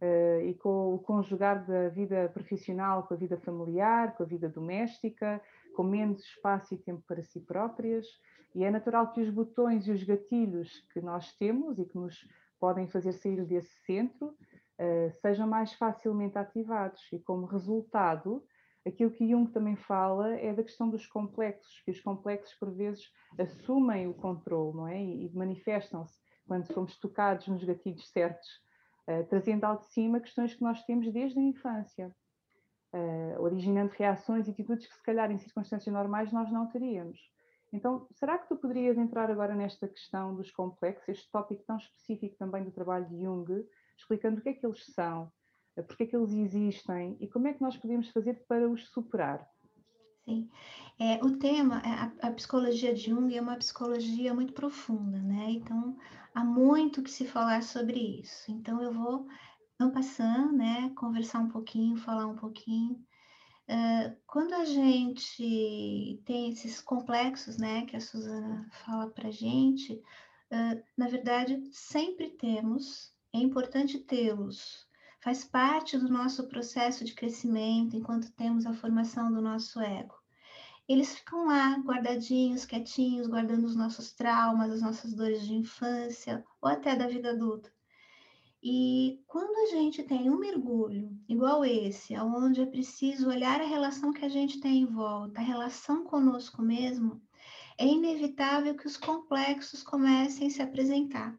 uh, 0.00 0.40
e 0.42 0.54
com 0.54 0.94
o 0.94 0.98
conjugar 0.98 1.64
da 1.64 1.88
vida 1.90 2.28
profissional 2.32 3.04
com 3.04 3.14
a 3.14 3.16
vida 3.16 3.38
familiar, 3.38 4.16
com 4.16 4.24
a 4.24 4.26
vida 4.26 4.48
doméstica, 4.48 5.40
com 5.74 5.82
menos 5.82 6.22
espaço 6.22 6.74
e 6.74 6.78
tempo 6.78 7.02
para 7.06 7.22
si 7.22 7.40
próprias. 7.40 8.06
E 8.54 8.64
é 8.64 8.70
natural 8.70 9.12
que 9.12 9.20
os 9.20 9.30
botões 9.30 9.86
e 9.86 9.92
os 9.92 10.02
gatilhos 10.02 10.84
que 10.92 11.00
nós 11.00 11.32
temos 11.36 11.78
e 11.78 11.84
que 11.84 11.96
nos 11.96 12.26
podem 12.58 12.88
fazer 12.88 13.12
sair 13.12 13.44
desse 13.44 13.74
centro 13.84 14.28
uh, 14.28 15.12
sejam 15.20 15.46
mais 15.46 15.72
facilmente 15.74 16.36
ativados 16.36 17.00
e, 17.12 17.18
como 17.18 17.46
resultado, 17.46 18.44
Aquilo 18.86 19.10
que 19.10 19.28
Jung 19.28 19.50
também 19.52 19.76
fala 19.76 20.34
é 20.36 20.54
da 20.54 20.62
questão 20.62 20.88
dos 20.88 21.06
complexos, 21.06 21.82
que 21.84 21.90
os 21.90 22.00
complexos 22.00 22.54
por 22.54 22.70
vezes 22.70 23.12
assumem 23.38 24.08
o 24.08 24.14
controle, 24.14 24.74
não 24.74 24.88
é? 24.88 25.02
E, 25.02 25.30
manifestam-se 25.34 26.18
quando 26.46 26.64
somos 26.72 26.98
tocados 26.98 27.46
nos 27.46 27.62
gatilhos 27.62 28.10
certos, 28.10 28.48
uh, 29.06 29.24
trazendo 29.28 29.64
ao 29.64 29.78
de 29.78 29.86
cima 29.86 30.20
questões 30.20 30.54
que 30.54 30.62
nós 30.62 30.82
temos 30.84 31.12
desde 31.12 31.38
a 31.38 31.42
infância, 31.42 32.14
uh, 32.92 33.40
originando 33.40 33.92
reações 33.96 34.46
e 34.46 34.50
atitudes 34.50 34.86
que 34.86 34.94
se 34.94 35.02
calhar 35.02 35.30
em 35.30 35.38
circunstâncias 35.38 35.92
normais 35.92 36.32
nós 36.32 36.50
não 36.50 36.66
teríamos. 36.66 37.18
Então, 37.72 38.06
será 38.12 38.36
que 38.38 38.48
tu 38.48 38.56
poderias 38.56 38.98
entrar 38.98 39.30
agora 39.30 39.54
nesta 39.54 39.86
questão 39.86 40.34
dos 40.34 40.50
complexos, 40.50 41.08
este 41.08 41.30
tópico 41.30 41.62
tão 41.64 41.76
específico 41.76 42.36
também 42.36 42.64
do 42.64 42.72
trabalho 42.72 43.06
de 43.08 43.22
Jung, 43.22 43.46
explicando 43.96 44.40
o 44.40 44.42
que 44.42 44.48
é 44.48 44.52
que 44.54 44.66
eles 44.66 44.84
são, 44.86 45.30
porque 45.86 46.02
é 46.02 46.06
que 46.06 46.16
eles 46.16 46.32
existem 46.32 47.16
e 47.20 47.28
como 47.28 47.46
é 47.46 47.54
que 47.54 47.62
nós 47.62 47.76
podemos 47.76 48.08
fazer 48.08 48.44
para 48.48 48.68
os 48.68 48.88
superar? 48.88 49.48
Sim, 50.24 50.50
é, 50.98 51.24
o 51.24 51.38
tema, 51.38 51.80
é, 51.84 51.88
a, 51.88 52.28
a, 52.28 52.32
psicologia 52.32 52.94
de 52.94 53.08
Jung 53.08 53.34
é 53.34 53.40
uma 53.40 53.56
psicologia 53.56 54.34
muito 54.34 54.52
profunda, 54.52 55.18
né? 55.18 55.46
Então, 55.50 55.96
há 56.34 56.44
muito 56.44 57.02
que 57.02 57.10
se 57.10 57.26
falar 57.26 57.62
sobre 57.62 58.20
isso. 58.20 58.50
Então, 58.50 58.82
eu 58.82 58.92
vou, 58.92 59.26
passando, 59.88 60.52
né, 60.52 60.90
conversar 60.96 61.38
um 61.38 61.48
pouquinho, 61.48 61.96
falar 61.96 62.26
um 62.26 62.34
pouquinho. 62.34 63.02
Uh, 63.70 64.16
quando 64.26 64.52
a 64.52 64.64
gente 64.64 66.20
tem 66.24 66.50
esses 66.50 66.80
complexos, 66.80 67.56
né, 67.56 67.86
que 67.86 67.96
a 67.96 68.00
Suzana 68.00 68.68
fala 68.84 69.08
para 69.08 69.30
gente, 69.30 69.92
uh, 69.92 70.82
na 70.96 71.06
verdade, 71.06 71.62
sempre 71.70 72.30
temos, 72.30 73.14
é 73.32 73.38
importante 73.38 74.00
tê-los, 74.00 74.88
faz 75.20 75.44
parte 75.44 75.96
do 75.96 76.08
nosso 76.08 76.48
processo 76.48 77.04
de 77.04 77.14
crescimento 77.14 77.96
enquanto 77.96 78.32
temos 78.32 78.66
a 78.66 78.74
formação 78.74 79.32
do 79.32 79.40
nosso 79.40 79.80
ego. 79.80 80.20
Eles 80.88 81.14
ficam 81.14 81.46
lá, 81.46 81.78
guardadinhos, 81.78 82.64
quietinhos, 82.64 83.28
guardando 83.28 83.64
os 83.64 83.76
nossos 83.76 84.10
traumas, 84.10 84.72
as 84.72 84.82
nossas 84.82 85.14
dores 85.14 85.46
de 85.46 85.54
infância 85.54 86.44
ou 86.60 86.68
até 86.68 86.96
da 86.96 87.06
vida 87.06 87.30
adulta. 87.30 87.72
E 88.62 89.22
quando 89.26 89.56
a 89.56 89.74
gente 89.74 90.02
tem 90.02 90.28
um 90.28 90.38
mergulho 90.38 91.10
igual 91.26 91.64
esse, 91.64 92.14
onde 92.18 92.60
é 92.60 92.66
preciso 92.66 93.30
olhar 93.30 93.58
a 93.58 93.66
relação 93.66 94.12
que 94.12 94.22
a 94.22 94.28
gente 94.28 94.60
tem 94.60 94.82
em 94.82 94.86
volta, 94.86 95.40
a 95.40 95.44
relação 95.44 96.04
conosco 96.04 96.60
mesmo, 96.60 97.22
é 97.78 97.86
inevitável 97.86 98.76
que 98.76 98.86
os 98.86 98.98
complexos 98.98 99.82
comecem 99.82 100.48
a 100.48 100.50
se 100.50 100.60
apresentar. 100.60 101.38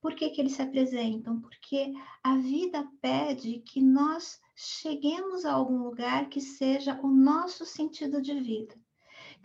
Por 0.00 0.16
que, 0.16 0.30
que 0.30 0.40
eles 0.40 0.54
se 0.54 0.62
apresentam? 0.62 1.40
Porque 1.40 1.92
a 2.22 2.36
vida 2.36 2.84
pede 3.00 3.60
que 3.60 3.80
nós 3.80 4.40
cheguemos 4.56 5.44
a 5.44 5.52
algum 5.52 5.84
lugar 5.84 6.28
que 6.28 6.40
seja 6.40 6.98
o 7.00 7.06
nosso 7.06 7.64
sentido 7.64 8.20
de 8.20 8.40
vida. 8.40 8.74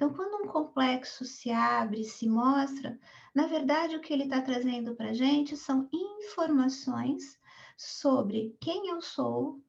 Então, 0.01 0.15
quando 0.15 0.43
um 0.43 0.47
complexo 0.47 1.23
se 1.23 1.51
abre, 1.51 2.03
se 2.03 2.27
mostra, 2.27 2.99
na 3.35 3.45
verdade, 3.45 3.95
o 3.95 4.01
que 4.01 4.11
ele 4.11 4.23
está 4.23 4.41
trazendo 4.41 4.95
para 4.95 5.11
a 5.11 5.13
gente 5.13 5.55
são 5.55 5.87
informações 5.93 7.39
sobre 7.77 8.57
quem 8.59 8.87
eu 8.87 8.99
sou, 8.99 9.61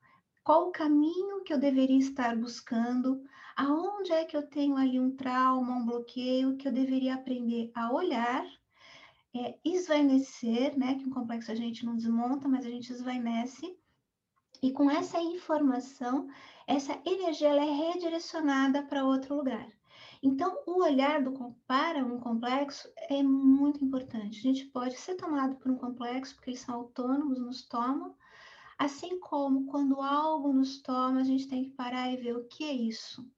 qual 0.42 0.68
o 0.68 0.72
caminho 0.72 1.44
que 1.44 1.52
eu 1.52 1.58
deveria 1.58 1.98
estar 1.98 2.34
buscando, 2.34 3.22
aonde 3.54 4.10
é 4.10 4.24
que 4.24 4.34
eu 4.34 4.48
tenho 4.48 4.74
ali 4.78 4.98
um 4.98 5.14
trauma, 5.14 5.76
um 5.76 5.84
bloqueio 5.84 6.56
que 6.56 6.66
eu 6.66 6.72
deveria 6.72 7.16
aprender 7.16 7.70
a 7.74 7.92
olhar 7.92 8.46
é, 9.36 9.58
esvanecer, 9.62 10.78
né? 10.78 10.94
Que 10.94 11.06
um 11.06 11.12
complexo 11.12 11.52
a 11.52 11.54
gente 11.54 11.84
não 11.84 11.94
desmonta, 11.94 12.48
mas 12.48 12.64
a 12.64 12.70
gente 12.70 12.90
esvainece. 12.90 13.76
E 14.62 14.72
com 14.72 14.90
essa 14.90 15.20
informação, 15.20 16.26
essa 16.66 16.98
energia 17.04 17.48
ela 17.48 17.66
é 17.66 17.70
redirecionada 17.70 18.82
para 18.82 19.04
outro 19.04 19.36
lugar. 19.36 19.70
Então, 20.22 20.62
o 20.66 20.84
olhar 20.84 21.20
do, 21.20 21.32
para 21.66 22.04
um 22.04 22.20
complexo 22.20 22.88
é 23.10 23.24
muito 23.24 23.84
importante. 23.84 24.38
A 24.38 24.42
gente 24.42 24.66
pode 24.66 24.96
ser 24.96 25.16
tomado 25.16 25.56
por 25.56 25.72
um 25.72 25.76
complexo, 25.76 26.36
porque 26.36 26.50
eles 26.50 26.60
são 26.60 26.76
autônomos, 26.76 27.40
nos 27.40 27.66
tomam, 27.66 28.14
assim 28.78 29.18
como 29.18 29.66
quando 29.66 30.00
algo 30.00 30.52
nos 30.52 30.80
toma, 30.80 31.20
a 31.20 31.24
gente 31.24 31.48
tem 31.48 31.64
que 31.64 31.70
parar 31.70 32.12
e 32.12 32.16
ver 32.16 32.36
o 32.36 32.44
que 32.44 32.62
é 32.62 32.72
isso. 32.72 33.28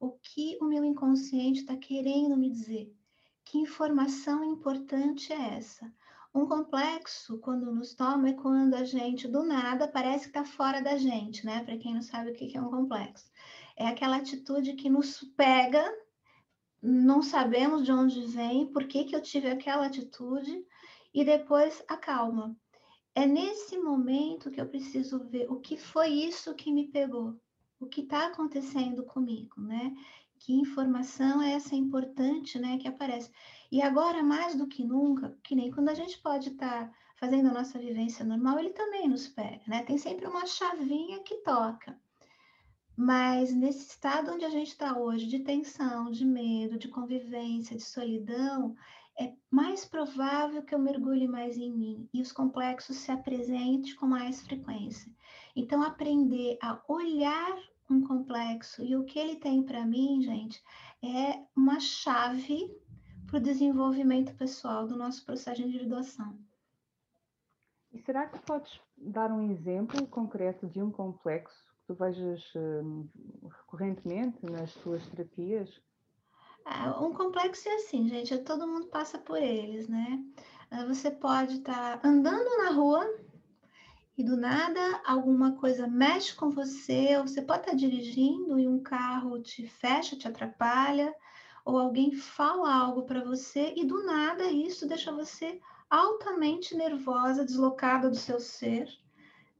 O 0.00 0.10
que 0.12 0.58
o 0.60 0.64
meu 0.64 0.84
inconsciente 0.84 1.60
está 1.60 1.76
querendo 1.76 2.36
me 2.36 2.50
dizer? 2.50 2.92
Que 3.44 3.58
informação 3.58 4.42
importante 4.42 5.32
é 5.32 5.56
essa? 5.56 5.92
Um 6.34 6.44
complexo, 6.44 7.38
quando 7.38 7.72
nos 7.72 7.94
toma, 7.94 8.30
é 8.30 8.32
quando 8.32 8.74
a 8.74 8.84
gente, 8.84 9.28
do 9.28 9.44
nada, 9.44 9.88
parece 9.88 10.24
que 10.24 10.38
está 10.38 10.44
fora 10.44 10.82
da 10.82 10.98
gente, 10.98 11.46
né? 11.46 11.64
Para 11.64 11.78
quem 11.78 11.94
não 11.94 12.02
sabe 12.02 12.30
o 12.30 12.34
que 12.34 12.56
é 12.56 12.60
um 12.60 12.70
complexo. 12.70 13.30
É 13.76 13.86
aquela 13.86 14.16
atitude 14.16 14.74
que 14.74 14.90
nos 14.90 15.24
pega, 15.36 15.82
não 16.86 17.22
sabemos 17.22 17.84
de 17.84 17.92
onde 17.92 18.22
vem, 18.26 18.66
por 18.66 18.84
que, 18.84 19.04
que 19.04 19.16
eu 19.16 19.20
tive 19.20 19.48
aquela 19.48 19.86
atitude, 19.86 20.64
e 21.12 21.24
depois 21.24 21.82
acalma. 21.88 22.56
É 23.14 23.26
nesse 23.26 23.78
momento 23.78 24.50
que 24.50 24.60
eu 24.60 24.68
preciso 24.68 25.24
ver 25.24 25.50
o 25.50 25.60
que 25.60 25.76
foi 25.76 26.08
isso 26.08 26.54
que 26.54 26.72
me 26.72 26.88
pegou, 26.88 27.34
o 27.80 27.86
que 27.86 28.02
está 28.02 28.26
acontecendo 28.26 29.04
comigo, 29.04 29.60
né? 29.60 29.94
que 30.38 30.52
informação 30.52 31.42
é 31.42 31.52
essa 31.52 31.74
importante, 31.74 32.58
né, 32.58 32.78
que 32.78 32.88
aparece. 32.88 33.30
E 33.70 33.80
agora, 33.82 34.22
mais 34.22 34.54
do 34.54 34.66
que 34.66 34.84
nunca, 34.84 35.36
que 35.42 35.54
nem 35.54 35.70
quando 35.70 35.88
a 35.88 35.94
gente 35.94 36.18
pode 36.18 36.50
estar 36.50 36.88
tá 36.88 36.94
fazendo 37.16 37.48
a 37.48 37.52
nossa 37.52 37.78
vivência 37.78 38.24
normal, 38.24 38.58
ele 38.58 38.70
também 38.70 39.08
nos 39.08 39.26
pega, 39.26 39.62
né? 39.66 39.82
Tem 39.84 39.96
sempre 39.96 40.26
uma 40.26 40.46
chavinha 40.46 41.22
que 41.22 41.36
toca. 41.36 41.98
Mas 42.96 43.52
nesse 43.52 43.90
estado 43.90 44.32
onde 44.32 44.44
a 44.44 44.50
gente 44.50 44.68
está 44.68 44.96
hoje, 44.98 45.26
de 45.26 45.40
tensão, 45.40 46.10
de 46.10 46.24
medo, 46.24 46.78
de 46.78 46.88
convivência, 46.88 47.76
de 47.76 47.82
solidão, 47.82 48.74
é 49.18 49.34
mais 49.50 49.84
provável 49.84 50.62
que 50.62 50.74
eu 50.74 50.78
mergulhe 50.78 51.28
mais 51.28 51.58
em 51.58 51.70
mim 51.70 52.08
e 52.12 52.22
os 52.22 52.32
complexos 52.32 52.96
se 52.96 53.12
apresentem 53.12 53.94
com 53.96 54.06
mais 54.06 54.42
frequência. 54.42 55.12
Então, 55.54 55.82
aprender 55.82 56.58
a 56.62 56.80
olhar 56.88 57.56
um 57.90 58.02
complexo. 58.02 58.82
E 58.82 58.96
o 58.96 59.04
que 59.04 59.18
ele 59.18 59.36
tem 59.36 59.62
para 59.62 59.84
mim, 59.84 60.22
gente, 60.22 60.62
é 61.02 61.42
uma 61.54 61.78
chave 61.80 62.74
para 63.26 63.38
o 63.38 63.42
desenvolvimento 63.42 64.34
pessoal 64.36 64.86
do 64.86 64.96
nosso 64.96 65.24
processo 65.24 65.60
de 65.60 65.68
individuação. 65.68 66.38
E 67.92 67.98
será 67.98 68.26
que 68.26 68.38
podes 68.40 68.80
dar 68.96 69.30
um 69.30 69.50
exemplo 69.50 70.06
concreto 70.06 70.66
de 70.66 70.82
um 70.82 70.90
complexo 70.90 71.65
tu 71.86 71.94
vejas 71.94 72.42
hum, 72.56 73.08
recorrentemente 73.44 74.44
nas 74.44 74.74
tuas 74.74 75.06
terapias? 75.08 75.80
Ah, 76.64 77.00
um 77.00 77.12
complexo 77.12 77.68
é 77.68 77.76
assim, 77.76 78.08
gente, 78.08 78.36
todo 78.38 78.66
mundo 78.66 78.88
passa 78.88 79.18
por 79.18 79.40
eles, 79.40 79.88
né? 79.88 80.20
Ah, 80.70 80.84
você 80.84 81.10
pode 81.10 81.58
estar 81.58 81.98
tá 81.98 82.08
andando 82.08 82.56
na 82.58 82.70
rua 82.70 83.06
e 84.18 84.24
do 84.24 84.36
nada 84.36 85.00
alguma 85.06 85.52
coisa 85.52 85.86
mexe 85.86 86.34
com 86.34 86.50
você, 86.50 87.16
ou 87.18 87.28
você 87.28 87.40
pode 87.40 87.60
estar 87.60 87.76
dirigindo 87.76 88.58
e 88.58 88.66
um 88.66 88.82
carro 88.82 89.40
te 89.40 89.68
fecha, 89.68 90.16
te 90.16 90.26
atrapalha, 90.26 91.14
ou 91.64 91.78
alguém 91.78 92.12
fala 92.12 92.74
algo 92.74 93.04
para 93.04 93.22
você 93.22 93.72
e 93.76 93.84
do 93.84 94.04
nada 94.04 94.44
isso 94.50 94.88
deixa 94.88 95.12
você 95.12 95.60
altamente 95.88 96.74
nervosa, 96.76 97.44
deslocada 97.44 98.10
do 98.10 98.16
seu 98.16 98.40
ser 98.40 98.88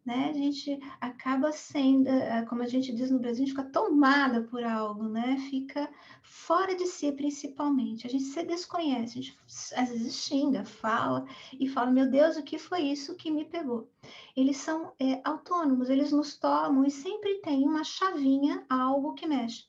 né? 0.07 0.31
A 0.31 0.33
gente 0.33 0.79
acaba 1.01 1.51
sendo, 1.51 2.09
eh, 2.09 2.47
como 2.49 2.63
a 2.63 2.69
gente 2.69 2.95
diz 2.95 3.11
no 3.11 3.19
Brasil, 3.19 3.43
a 3.43 3.47
gente 3.47 3.57
fica 3.57 3.71
tomada 3.71 4.43
por 4.43 4.63
algo, 4.63 5.09
né? 5.09 5.37
Fica 5.51 5.91
fora 6.23 6.77
de 6.77 6.87
si, 6.87 7.11
principalmente. 7.11 8.07
A 8.07 8.11
gente 8.11 8.25
se 8.25 8.43
desconhece, 8.45 9.19
a 9.19 9.23
gente 9.23 9.39
às 9.77 9.89
vezes 9.91 10.15
xinga, 10.15 10.65
fala 10.65 11.27
e 11.59 11.69
fala: 11.69 11.91
Meu 11.91 12.09
Deus, 12.09 12.37
o 12.37 12.43
que 12.43 12.59
foi 12.59 12.83
isso 12.83 13.17
que 13.17 13.31
me 13.31 13.45
pegou? 13.45 13.91
Eles 14.37 14.59
são 14.59 14.93
é, 15.01 15.21
autônomos, 15.25 15.91
eles 15.91 16.13
nos 16.13 16.37
tomam 16.39 16.85
e 16.85 16.91
sempre 16.91 17.41
tem 17.41 17.65
uma 17.67 17.83
chavinha, 17.83 18.65
algo 18.71 19.15
que 19.15 19.27
mexe. 19.27 19.65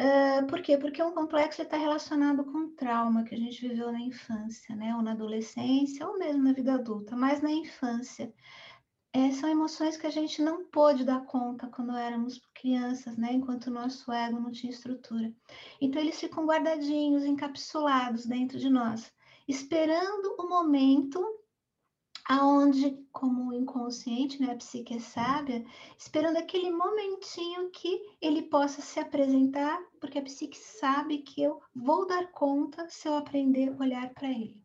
Uh, 0.00 0.46
por 0.46 0.62
quê? 0.62 0.78
Porque 0.78 1.02
um 1.02 1.10
complexo 1.12 1.60
está 1.60 1.76
relacionado 1.76 2.44
com 2.44 2.68
trauma 2.76 3.24
que 3.24 3.34
a 3.34 3.38
gente 3.38 3.66
viveu 3.66 3.90
na 3.90 4.00
infância, 4.00 4.74
né? 4.76 4.94
Ou 4.94 5.02
na 5.02 5.10
adolescência, 5.10 6.06
ou 6.06 6.16
mesmo 6.16 6.44
na 6.44 6.52
vida 6.52 6.74
adulta, 6.74 7.16
mas 7.16 7.42
na 7.42 7.50
infância 7.50 8.32
é, 9.12 9.30
são 9.32 9.48
emoções 9.48 9.96
que 9.96 10.06
a 10.06 10.10
gente 10.10 10.42
não 10.42 10.64
pôde 10.66 11.04
dar 11.04 11.24
conta 11.24 11.66
quando 11.68 11.96
éramos 11.96 12.40
crianças, 12.54 13.16
né? 13.16 13.32
Enquanto 13.32 13.68
o 13.68 13.72
nosso 13.72 14.12
ego 14.12 14.38
não 14.38 14.50
tinha 14.50 14.70
estrutura. 14.70 15.32
Então, 15.80 16.00
eles 16.00 16.20
ficam 16.20 16.46
guardadinhos, 16.46 17.24
encapsulados 17.24 18.26
dentro 18.26 18.58
de 18.58 18.68
nós, 18.68 19.12
esperando 19.46 20.36
o 20.38 20.48
momento 20.48 21.24
aonde, 22.28 23.02
como 23.10 23.48
o 23.48 23.54
inconsciente, 23.54 24.38
né, 24.38 24.52
a 24.52 24.56
psique 24.56 24.94
é 24.94 25.00
sábia, 25.00 25.64
esperando 25.96 26.36
aquele 26.36 26.70
momentinho 26.70 27.70
que 27.70 28.02
ele 28.20 28.42
possa 28.42 28.82
se 28.82 29.00
apresentar, 29.00 29.82
porque 29.98 30.18
a 30.18 30.22
psique 30.22 30.58
sabe 30.58 31.18
que 31.18 31.42
eu 31.42 31.58
vou 31.74 32.06
dar 32.06 32.30
conta 32.30 32.86
se 32.90 33.08
eu 33.08 33.14
aprender 33.14 33.70
a 33.70 33.82
olhar 33.82 34.12
para 34.12 34.28
ele. 34.28 34.62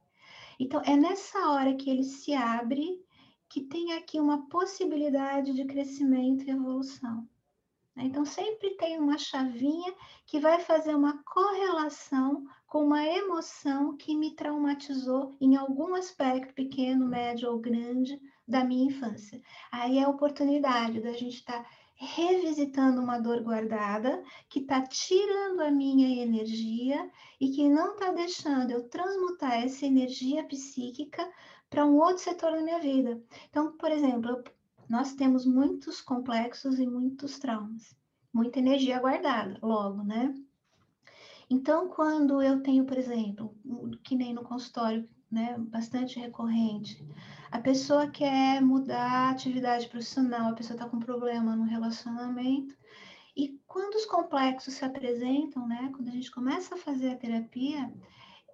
Então, 0.59 0.81
é 0.85 0.97
nessa 0.97 1.50
hora 1.50 1.73
que 1.73 1.89
ele 1.89 2.03
se 2.03 2.33
abre 2.33 3.01
que 3.53 3.62
tem 3.62 3.93
aqui 3.93 4.19
uma 4.19 4.48
possibilidade 4.48 5.53
de 5.53 5.63
crescimento 5.65 6.43
e 6.43 6.50
evolução. 6.50 7.29
Né? 7.95 8.05
Então, 8.05 8.25
sempre 8.25 8.72
tem 8.77 9.00
uma 9.00 9.15
chavinha 9.15 9.93
que 10.25 10.39
vai 10.39 10.60
fazer 10.60 10.95
uma 10.95 11.22
correlação 11.24 12.48
com 12.65 12.83
uma 12.83 13.05
emoção 13.05 13.95
que 13.95 14.15
me 14.15 14.36
traumatizou 14.36 15.38
em 15.39 15.55
algum 15.55 15.93
aspecto 15.93 16.51
pequeno, 16.55 17.07
médio 17.07 17.51
ou 17.51 17.60
grande 17.60 18.19
da 18.48 18.63
minha 18.63 18.88
infância. 18.88 19.39
Aí 19.72 20.00
é 20.00 20.03
a 20.03 20.10
oportunidade 20.10 21.00
da 21.00 21.12
gente 21.13 21.36
estar 21.36 21.62
tá 21.62 21.69
revisitando 21.93 23.00
uma 23.00 23.19
dor 23.19 23.43
guardada 23.43 24.24
que 24.50 24.62
está 24.62 24.81
tirando 24.81 25.62
a 25.62 25.69
minha 25.69 26.24
energia 26.24 27.07
e 27.39 27.51
que 27.51 27.69
não 27.69 27.93
está 27.93 28.12
deixando 28.12 28.72
eu 28.72 28.89
transmutar 28.89 29.63
essa 29.63 29.86
energia 29.86 30.43
psíquica 30.43 31.31
para 31.74 31.88
um 31.88 31.98
outro 31.98 32.20
setor 32.20 32.51
da 32.51 32.62
minha 32.62 32.77
vida. 32.77 33.20
Então, 33.50 33.75
por 33.75 33.89
exemplo, 33.89 34.44
nós 34.88 35.15
temos 35.15 35.44
muitos 35.44 36.01
complexos 36.01 36.77
e 36.77 36.86
muitos 36.86 37.39
traumas, 37.39 37.96
muita 38.32 38.60
energia 38.60 39.00
guardada, 39.00 39.58
logo, 39.60 40.03
né? 40.03 40.36
Então, 41.50 41.89
quando 41.89 42.44
eu 42.44 42.62
tenho, 42.62 42.86
por 42.86 42.96
exemplo, 42.96 43.58
que 44.03 44.15
nem 44.15 44.36
no 44.36 44.44
consultório, 44.44 45.10
né, 45.32 45.56
bastante 45.58 46.20
recorrente, 46.20 47.03
a 47.51 47.60
pessoa 47.60 48.08
quer 48.08 48.62
mudar 48.62 49.10
a 49.10 49.30
atividade 49.32 49.88
profissional, 49.88 50.51
a 50.51 50.56
pessoa 50.56 50.75
está 50.75 50.88
com 50.88 51.00
problema 51.00 51.56
no 51.56 51.63
relacionamento, 51.63 52.77
e 53.36 53.60
quando 53.65 53.96
os 53.96 54.06
complexos 54.06 54.75
se 54.75 54.86
apresentam, 54.86 55.68
né, 55.68 55.89
quando 55.92 56.10
a 56.10 56.12
gente 56.12 56.30
começa 56.30 56.75
a 56.75 56.77
fazer 56.77 57.10
a 57.10 57.18
terapia, 57.18 57.92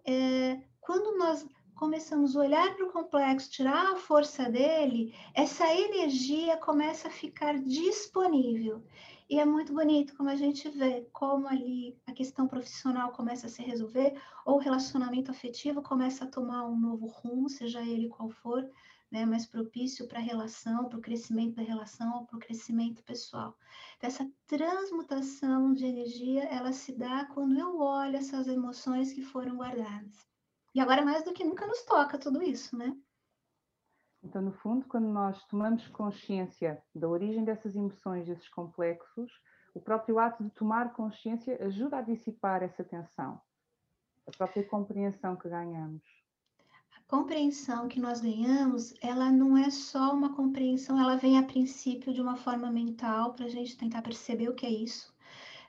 é, 0.06 0.62
quando 0.80 1.18
nós 1.18 1.46
começamos 1.80 2.36
a 2.36 2.42
olhar 2.42 2.76
para 2.76 2.86
o 2.86 2.92
complexo, 2.92 3.50
tirar 3.50 3.94
a 3.94 3.96
força 3.96 4.50
dele, 4.50 5.16
essa 5.34 5.66
energia 5.74 6.58
começa 6.58 7.08
a 7.08 7.12
ficar 7.12 7.58
disponível. 7.58 8.84
E 9.30 9.40
é 9.40 9.46
muito 9.46 9.72
bonito 9.72 10.14
como 10.18 10.30
a 10.30 10.36
gente 10.36 10.68
vê 10.68 11.08
como 11.14 11.48
ali 11.48 11.98
a 12.06 12.12
questão 12.12 12.50
profissional 12.50 13.14
começa 13.14 13.48
a 13.48 13.50
se 13.50 13.62
resolver, 13.62 14.22
ou 14.46 14.56
o 14.56 14.60
relacionamento 14.60 15.32
afetivo 15.32 15.82
começa 15.82 16.26
a 16.26 16.28
tomar 16.28 16.68
um 16.68 16.78
novo 16.78 17.08
rumo, 17.08 17.48
seja 17.48 17.82
ele 17.82 18.10
qual 18.10 18.30
for, 18.30 18.70
né, 19.10 19.26
mais 19.26 19.46
propício 19.46 20.06
para 20.06 20.20
a 20.20 20.22
relação, 20.22 20.90
para 20.90 21.00
o 21.00 21.02
crescimento 21.02 21.56
da 21.56 21.64
relação, 21.64 22.26
para 22.26 22.36
o 22.36 22.42
crescimento 22.42 23.02
pessoal. 23.06 23.56
Então, 23.96 24.10
essa 24.10 24.30
transmutação 24.46 25.74
de 25.74 25.86
energia, 25.86 26.44
ela 26.44 26.74
se 26.74 26.92
dá 26.92 27.24
quando 27.24 27.58
eu 27.58 27.80
olho 27.80 28.18
essas 28.18 28.50
emoções 28.50 29.14
que 29.14 29.22
foram 29.22 29.56
guardadas. 29.56 30.29
E 30.74 30.80
agora, 30.80 31.04
mais 31.04 31.24
do 31.24 31.34
que 31.34 31.44
nunca, 31.44 31.66
nos 31.66 31.82
toca 31.84 32.18
tudo 32.18 32.44
isso, 32.44 32.78
né? 32.78 32.96
Então, 34.24 34.42
no 34.42 34.52
fundo, 34.52 34.86
quando 34.86 35.08
nós 35.08 35.44
tomamos 35.46 35.88
consciência 35.88 36.82
da 36.94 37.08
origem 37.08 37.44
dessas 37.44 37.76
emoções, 37.76 38.28
desses 38.28 38.50
complexos, 38.50 39.32
o 39.74 39.80
próprio 39.80 40.20
ato 40.20 40.44
de 40.44 40.50
tomar 40.52 40.94
consciência 40.94 41.58
ajuda 41.66 41.98
a 41.98 42.02
dissipar 42.02 42.62
essa 42.62 42.84
tensão, 42.84 43.40
a 44.28 44.32
própria 44.32 44.68
compreensão 44.68 45.36
que 45.36 45.48
ganhamos. 45.48 46.04
A 46.98 47.02
compreensão 47.10 47.88
que 47.88 48.00
nós 48.00 48.20
ganhamos, 48.20 48.94
ela 49.02 49.32
não 49.32 49.58
é 49.58 49.70
só 49.70 50.14
uma 50.14 50.36
compreensão, 50.36 51.00
ela 51.00 51.16
vem 51.16 51.38
a 51.38 51.44
princípio 51.44 52.14
de 52.14 52.22
uma 52.22 52.36
forma 52.36 52.70
mental 52.70 53.34
para 53.34 53.46
a 53.46 53.50
gente 53.50 53.78
tentar 53.78 54.02
perceber 54.02 54.50
o 54.50 54.56
que 54.56 54.66
é 54.66 54.70
isso, 54.70 55.16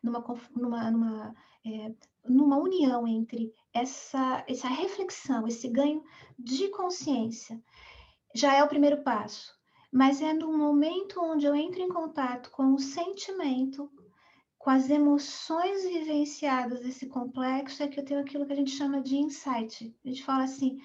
numa, 0.03 0.23
numa, 0.57 0.91
numa 0.91 1.35
é, 1.65 1.93
numa 2.25 2.59
união 2.59 3.07
entre 3.07 3.53
essa, 3.73 4.45
essa 4.49 4.69
reflexão, 4.69 5.47
esse 5.47 5.69
ganho 5.69 6.03
de 6.39 6.69
consciência, 6.69 7.61
já 8.35 8.55
é 8.55 8.63
o 8.63 8.69
primeiro 8.69 9.03
passo. 9.03 9.53
Mas 9.93 10.23
é 10.23 10.33
no 10.33 10.57
momento 10.57 11.21
onde 11.21 11.47
eu 11.47 11.55
entro 11.55 11.81
em 11.81 11.89
contato 11.89 12.51
com 12.51 12.75
o 12.75 12.79
sentimento, 12.79 13.91
com 14.57 14.71
as 14.71 14.89
emoções 14.89 15.85
vivenciadas 15.85 16.81
desse 16.81 17.07
complexo, 17.07 17.83
é 17.83 17.89
que 17.89 17.99
eu 17.99 18.05
tenho 18.05 18.21
aquilo 18.21 18.47
que 18.47 18.53
a 18.53 18.57
gente 18.57 18.71
chama 18.71 19.01
de 19.01 19.17
insight. 19.17 19.93
A 20.05 20.09
gente 20.09 20.23
fala 20.23 20.45
assim, 20.45 20.79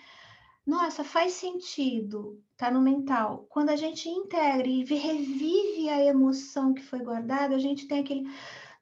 nossa, 0.65 1.03
faz 1.03 1.33
sentido, 1.33 2.41
tá 2.57 2.71
no 2.71 2.81
mental. 2.81 3.45
Quando 3.49 3.69
a 3.69 3.75
gente 3.75 4.09
integra 4.09 4.67
e 4.67 4.83
revive 4.83 5.89
a 5.89 6.03
emoção 6.03 6.73
que 6.73 6.81
foi 6.81 6.99
guardada, 6.99 7.53
a 7.53 7.59
gente 7.59 7.87
tem 7.87 7.99
aquele 7.99 8.27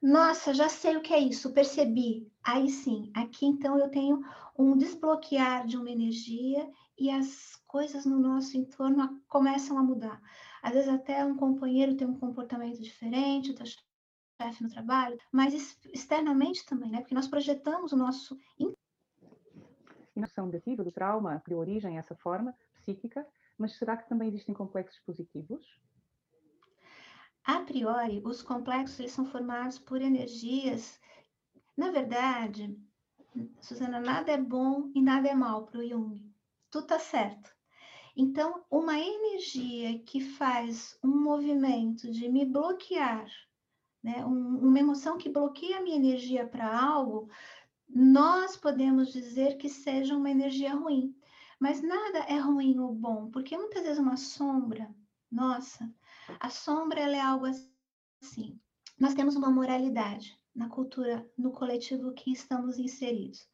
nossa, 0.03 0.53
já 0.53 0.67
sei 0.67 0.97
o 0.97 1.01
que 1.01 1.13
é 1.13 1.19
isso, 1.19 1.53
percebi. 1.53 2.29
Aí 2.43 2.67
sim, 2.67 3.09
aqui 3.15 3.45
então 3.45 3.79
eu 3.79 3.89
tenho 3.89 4.21
um 4.59 4.75
desbloquear 4.75 5.65
de 5.65 5.77
uma 5.77 5.89
energia 5.89 6.69
e 6.99 7.09
as 7.09 7.55
coisas 7.65 8.05
no 8.05 8.19
nosso 8.19 8.57
entorno 8.57 9.23
começam 9.29 9.77
a 9.77 9.81
mudar. 9.81 10.21
Às 10.61 10.73
vezes 10.73 10.89
até 10.89 11.23
um 11.23 11.37
companheiro 11.37 11.95
tem 11.95 12.05
um 12.05 12.19
comportamento 12.19 12.81
diferente, 12.81 13.51
o 13.51 13.55
chefe 14.43 14.61
no 14.61 14.69
trabalho, 14.69 15.17
mas 15.31 15.77
externamente 15.93 16.65
também, 16.65 16.91
né? 16.91 16.99
Porque 16.99 17.15
nós 17.15 17.29
projetamos 17.29 17.93
o 17.93 17.97
nosso 17.97 18.37
noção 20.13 20.47
negativa 20.47 20.83
do 20.83 20.91
trauma 20.91 21.39
que 21.39 21.49
deu 21.49 21.59
origem 21.59 21.97
essa 21.97 22.13
forma 22.13 22.53
psíquica, 22.73 23.25
mas 23.57 23.77
será 23.77 23.95
que 23.95 24.09
também 24.09 24.27
existem 24.27 24.53
complexos 24.53 24.99
positivos? 25.05 25.65
A 27.45 27.60
priori, 27.60 28.21
os 28.23 28.41
complexos 28.41 28.99
eles 28.99 29.12
são 29.12 29.25
formados 29.25 29.77
por 29.77 30.01
energias. 30.01 30.99
Na 31.75 31.91
verdade, 31.91 32.77
Suzana, 33.60 33.99
nada 33.99 34.32
é 34.32 34.38
bom 34.38 34.91
e 34.95 35.01
nada 35.01 35.27
é 35.27 35.36
mal 35.36 35.65
para 35.65 35.79
o 35.79 35.88
Jung. 35.88 36.34
Tudo 36.69 36.84
está 36.84 36.99
certo. 36.99 37.53
Então, 38.15 38.63
uma 38.69 38.97
energia 38.97 39.99
que 39.99 40.21
faz 40.21 40.97
um 41.03 41.21
movimento 41.21 42.12
de 42.12 42.29
me 42.29 42.45
bloquear, 42.45 43.25
né, 44.03 44.23
um, 44.25 44.60
uma 44.60 44.79
emoção 44.79 45.17
que 45.17 45.29
bloqueia 45.29 45.79
a 45.79 45.82
minha 45.82 45.95
energia 45.95 46.47
para 46.47 46.79
algo, 46.79 47.29
nós 47.89 48.56
podemos 48.56 49.12
dizer 49.12 49.58
que 49.58 49.67
seja 49.67 50.15
uma 50.15 50.29
energia 50.29 50.75
ruim. 50.75 51.15
Mas 51.60 51.82
nada 51.82 52.19
é 52.19 52.38
ruim 52.38 52.79
ou 52.79 52.93
bom, 52.93 53.29
porque 53.32 53.58
muitas 53.58 53.84
vezes 53.84 53.99
uma 53.99 54.17
sombra, 54.17 54.93
nossa, 55.32 55.91
a 56.39 56.49
sombra 56.49 57.01
é 57.01 57.19
algo 57.19 57.45
assim. 58.21 58.59
Nós 58.99 59.13
temos 59.13 59.36
uma 59.36 59.51
moralidade 59.51 60.38
na 60.55 60.69
cultura, 60.69 61.27
no 61.38 61.51
coletivo 61.51 62.13
que 62.13 62.31
estamos 62.31 62.77
inseridos. 62.77 63.47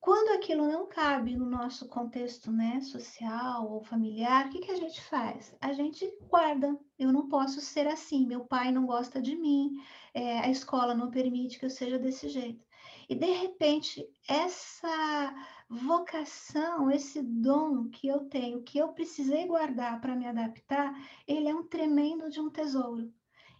Quando 0.00 0.36
aquilo 0.36 0.68
não 0.68 0.86
cabe 0.86 1.34
no 1.34 1.46
nosso 1.46 1.88
contexto 1.88 2.52
né, 2.52 2.78
social 2.82 3.70
ou 3.70 3.82
familiar, 3.82 4.46
o 4.46 4.50
que, 4.50 4.60
que 4.60 4.70
a 4.70 4.76
gente 4.76 5.00
faz? 5.00 5.56
A 5.62 5.72
gente 5.72 6.06
guarda. 6.28 6.78
Eu 6.98 7.10
não 7.10 7.26
posso 7.26 7.60
ser 7.62 7.86
assim, 7.86 8.26
meu 8.26 8.44
pai 8.44 8.70
não 8.70 8.84
gosta 8.84 9.22
de 9.22 9.34
mim, 9.34 9.82
é, 10.12 10.40
a 10.40 10.50
escola 10.50 10.94
não 10.94 11.10
permite 11.10 11.58
que 11.58 11.64
eu 11.64 11.70
seja 11.70 11.98
desse 11.98 12.28
jeito. 12.28 12.63
E 13.08 13.14
de 13.14 13.30
repente, 13.32 14.06
essa 14.28 15.34
vocação, 15.68 16.90
esse 16.90 17.22
dom 17.22 17.88
que 17.88 18.08
eu 18.08 18.26
tenho, 18.26 18.62
que 18.62 18.78
eu 18.78 18.88
precisei 18.88 19.46
guardar 19.46 20.00
para 20.00 20.14
me 20.14 20.26
adaptar, 20.26 20.94
ele 21.26 21.48
é 21.48 21.54
um 21.54 21.66
tremendo 21.66 22.30
de 22.30 22.40
um 22.40 22.50
tesouro. 22.50 23.12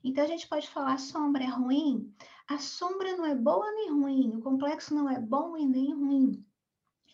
Então 0.02 0.24
a 0.24 0.26
gente 0.26 0.48
pode 0.48 0.68
falar 0.68 0.98
sombra 0.98 1.44
é 1.44 1.48
ruim. 1.48 2.14
A 2.48 2.58
sombra 2.58 3.16
não 3.16 3.24
é 3.24 3.34
boa 3.34 3.70
nem 3.72 3.90
ruim, 3.90 4.36
o 4.36 4.42
complexo 4.42 4.94
não 4.94 5.08
é 5.08 5.18
bom 5.18 5.56
e 5.56 5.66
nem 5.66 5.94
ruim. 5.94 6.44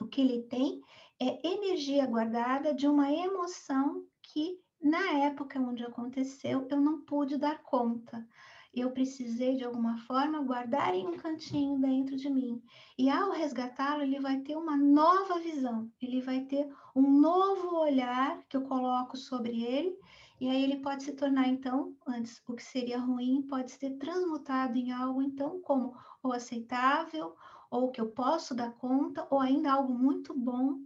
O 0.00 0.06
que 0.06 0.20
ele 0.20 0.42
tem 0.42 0.80
é 1.20 1.46
energia 1.46 2.06
guardada 2.06 2.74
de 2.74 2.88
uma 2.88 3.12
emoção 3.12 4.04
que 4.22 4.58
na 4.80 5.18
época 5.20 5.60
onde 5.60 5.84
aconteceu 5.84 6.66
eu 6.70 6.80
não 6.80 7.02
pude 7.02 7.36
dar 7.36 7.62
conta 7.62 8.26
eu 8.72 8.92
precisei 8.92 9.56
de 9.56 9.64
alguma 9.64 9.98
forma 9.98 10.42
guardar 10.42 10.94
em 10.94 11.06
um 11.06 11.16
cantinho 11.16 11.78
dentro 11.78 12.16
de 12.16 12.30
mim. 12.30 12.62
E 12.96 13.10
ao 13.10 13.32
resgatá-lo, 13.32 14.02
ele 14.02 14.20
vai 14.20 14.40
ter 14.40 14.56
uma 14.56 14.76
nova 14.76 15.38
visão, 15.40 15.90
ele 16.00 16.20
vai 16.20 16.44
ter 16.44 16.72
um 16.94 17.20
novo 17.20 17.76
olhar 17.76 18.42
que 18.48 18.56
eu 18.56 18.62
coloco 18.62 19.16
sobre 19.16 19.62
ele, 19.62 19.98
e 20.40 20.48
aí 20.48 20.62
ele 20.62 20.80
pode 20.80 21.02
se 21.02 21.12
tornar 21.12 21.48
então, 21.48 21.94
antes 22.06 22.42
o 22.46 22.54
que 22.54 22.62
seria 22.62 22.98
ruim, 22.98 23.42
pode 23.42 23.72
ser 23.72 23.98
transmutado 23.98 24.76
em 24.76 24.92
algo 24.92 25.20
então 25.20 25.60
como 25.60 25.94
ou 26.22 26.32
aceitável, 26.32 27.36
ou 27.70 27.90
que 27.90 28.00
eu 28.00 28.10
posso 28.10 28.54
dar 28.54 28.72
conta, 28.72 29.26
ou 29.30 29.40
ainda 29.40 29.72
algo 29.72 29.92
muito 29.92 30.32
bom, 30.34 30.78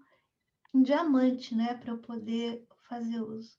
um 0.73 0.83
diamante, 0.83 1.55
né, 1.55 1.75
para 1.75 1.93
eu 1.93 1.99
poder 1.99 2.67
fazer 2.89 3.21
uso. 3.21 3.59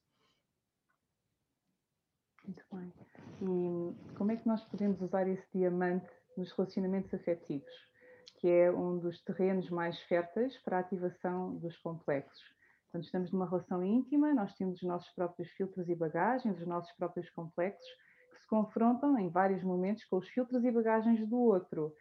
Muito 2.44 2.64
bem. 2.72 3.05
Como 3.46 4.32
é 4.32 4.38
que 4.38 4.48
nós 4.48 4.64
podemos 4.64 5.00
usar 5.02 5.28
esse 5.28 5.46
diamante 5.54 6.10
nos 6.36 6.52
relacionamentos 6.52 7.14
afetivos, 7.14 7.72
que 8.40 8.48
é 8.48 8.72
um 8.72 8.98
dos 8.98 9.22
terrenos 9.24 9.70
mais 9.70 10.00
férteis 10.04 10.58
para 10.64 10.78
a 10.78 10.80
ativação 10.80 11.56
dos 11.58 11.78
complexos? 11.78 12.44
Quando 12.92 13.04
estamos 13.04 13.32
numa 13.32 13.48
relação 13.48 13.84
íntima, 13.84 14.34
nós 14.34 14.56
temos 14.56 14.82
os 14.82 14.88
nossos 14.88 15.12
próprios 15.14 15.50
filtros 15.52 15.88
e 15.90 15.96
bagagens, 15.96 16.60
os 16.60 16.66
nossos 16.66 16.92
próprios 16.94 17.30
complexos, 17.30 17.88
que 18.32 18.40
se 18.40 18.48
confrontam 18.48 19.20
em 19.20 19.30
vários 19.30 19.62
momentos 19.64 20.06
com 20.06 20.18
os 20.18 20.28
filtros 20.30 20.64
e 20.64 20.72
bagagens 20.72 21.28
do 21.28 21.38
outro. 21.38 21.94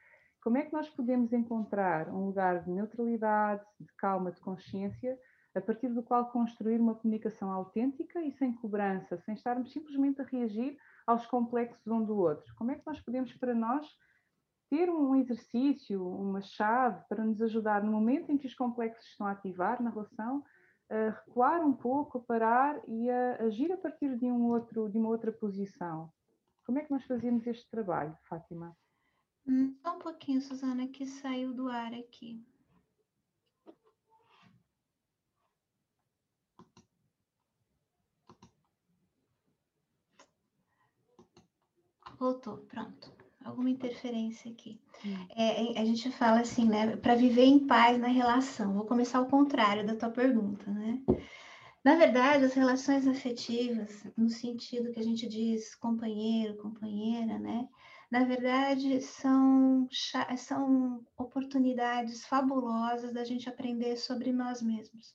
Como 0.42 0.57
é 0.57 0.62
que 0.62 0.72
nós 0.72 0.88
podemos 0.88 1.33
encontrar 1.33 2.09
um 2.09 2.26
lugar 2.26 2.62
de 2.62 2.70
neutralidade, 2.70 3.64
de 3.78 3.92
calma, 3.98 4.30
de 4.33 4.40
consciência, 4.40 5.18
a 5.54 5.61
partir 5.61 5.88
do 5.88 6.02
qual 6.02 6.30
construir 6.30 6.80
uma 6.80 6.94
comunicação 6.94 7.50
autêntica 7.52 8.22
e 8.22 8.33
sem 8.33 8.54
cobrança, 8.54 9.18
sem 9.18 9.35
estarmos 9.35 9.72
simplesmente 9.72 10.22
a 10.22 10.24
reagir 10.24 10.76
aos 11.06 11.26
complexos 11.26 11.86
um 11.86 12.04
do 12.04 12.16
outro? 12.16 12.54
Como 12.56 12.70
é 12.70 12.74
que 12.76 12.86
nós 12.86 13.00
podemos, 13.00 13.32
para 13.34 13.54
nós, 13.54 13.86
ter 14.70 14.90
um 14.90 15.14
exercício, 15.14 16.06
uma 16.06 16.40
chave 16.40 17.04
para 17.08 17.24
nos 17.24 17.40
ajudar 17.42 17.82
no 17.82 17.92
momento 17.92 18.30
em 18.30 18.38
que 18.38 18.46
os 18.46 18.54
complexos 18.54 19.06
estão 19.06 19.26
a 19.26 19.32
ativar 19.32 19.82
na 19.82 19.90
relação, 19.90 20.42
a 20.90 21.10
recuar 21.10 21.64
um 21.64 21.72
pouco, 21.72 22.18
a 22.18 22.20
parar 22.22 22.80
e 22.88 23.10
a 23.10 23.44
agir 23.44 23.72
a 23.72 23.76
partir 23.76 24.16
de, 24.18 24.26
um 24.26 24.48
outro, 24.48 24.88
de 24.88 24.98
uma 24.98 25.08
outra 25.08 25.32
posição? 25.32 26.10
Como 26.64 26.78
é 26.78 26.84
que 26.84 26.90
nós 26.90 27.04
fazemos 27.04 27.46
este 27.46 27.68
trabalho, 27.70 28.16
Fátima? 28.28 28.76
Hum, 29.46 29.74
só 29.82 29.96
um 29.96 29.98
pouquinho, 29.98 30.40
Suzana, 30.40 30.88
que 30.88 31.04
saiu 31.04 31.52
do 31.52 31.68
ar 31.68 31.92
aqui. 31.92 32.42
Voltou, 42.24 42.56
pronto. 42.70 43.12
Alguma 43.44 43.68
interferência 43.68 44.50
aqui. 44.50 44.80
Hum. 45.04 45.26
É, 45.37 45.78
a 45.78 45.84
gente 45.84 46.10
fala 46.10 46.40
assim, 46.40 46.66
né? 46.66 46.96
Para 46.96 47.14
viver 47.14 47.44
em 47.44 47.66
paz 47.66 48.00
na 48.00 48.08
relação. 48.08 48.72
Vou 48.72 48.87
começar 48.87 49.18
ao 49.18 49.26
contrário 49.26 49.87
da 49.87 49.94
tua 49.94 50.08
pergunta, 50.08 50.70
né? 50.70 51.02
Na 51.84 51.96
verdade, 51.96 52.46
as 52.46 52.54
relações 52.54 53.06
afetivas, 53.06 54.06
no 54.16 54.30
sentido 54.30 54.90
que 54.90 54.98
a 54.98 55.02
gente 55.02 55.28
diz 55.28 55.74
companheiro, 55.74 56.56
companheira, 56.56 57.38
né? 57.38 57.68
Na 58.10 58.24
verdade, 58.24 59.02
são, 59.02 59.87
são 60.38 61.04
oportunidades 61.18 62.24
fabulosas 62.24 63.12
da 63.12 63.22
gente 63.22 63.50
aprender 63.50 63.98
sobre 63.98 64.32
nós 64.32 64.62
mesmos. 64.62 65.14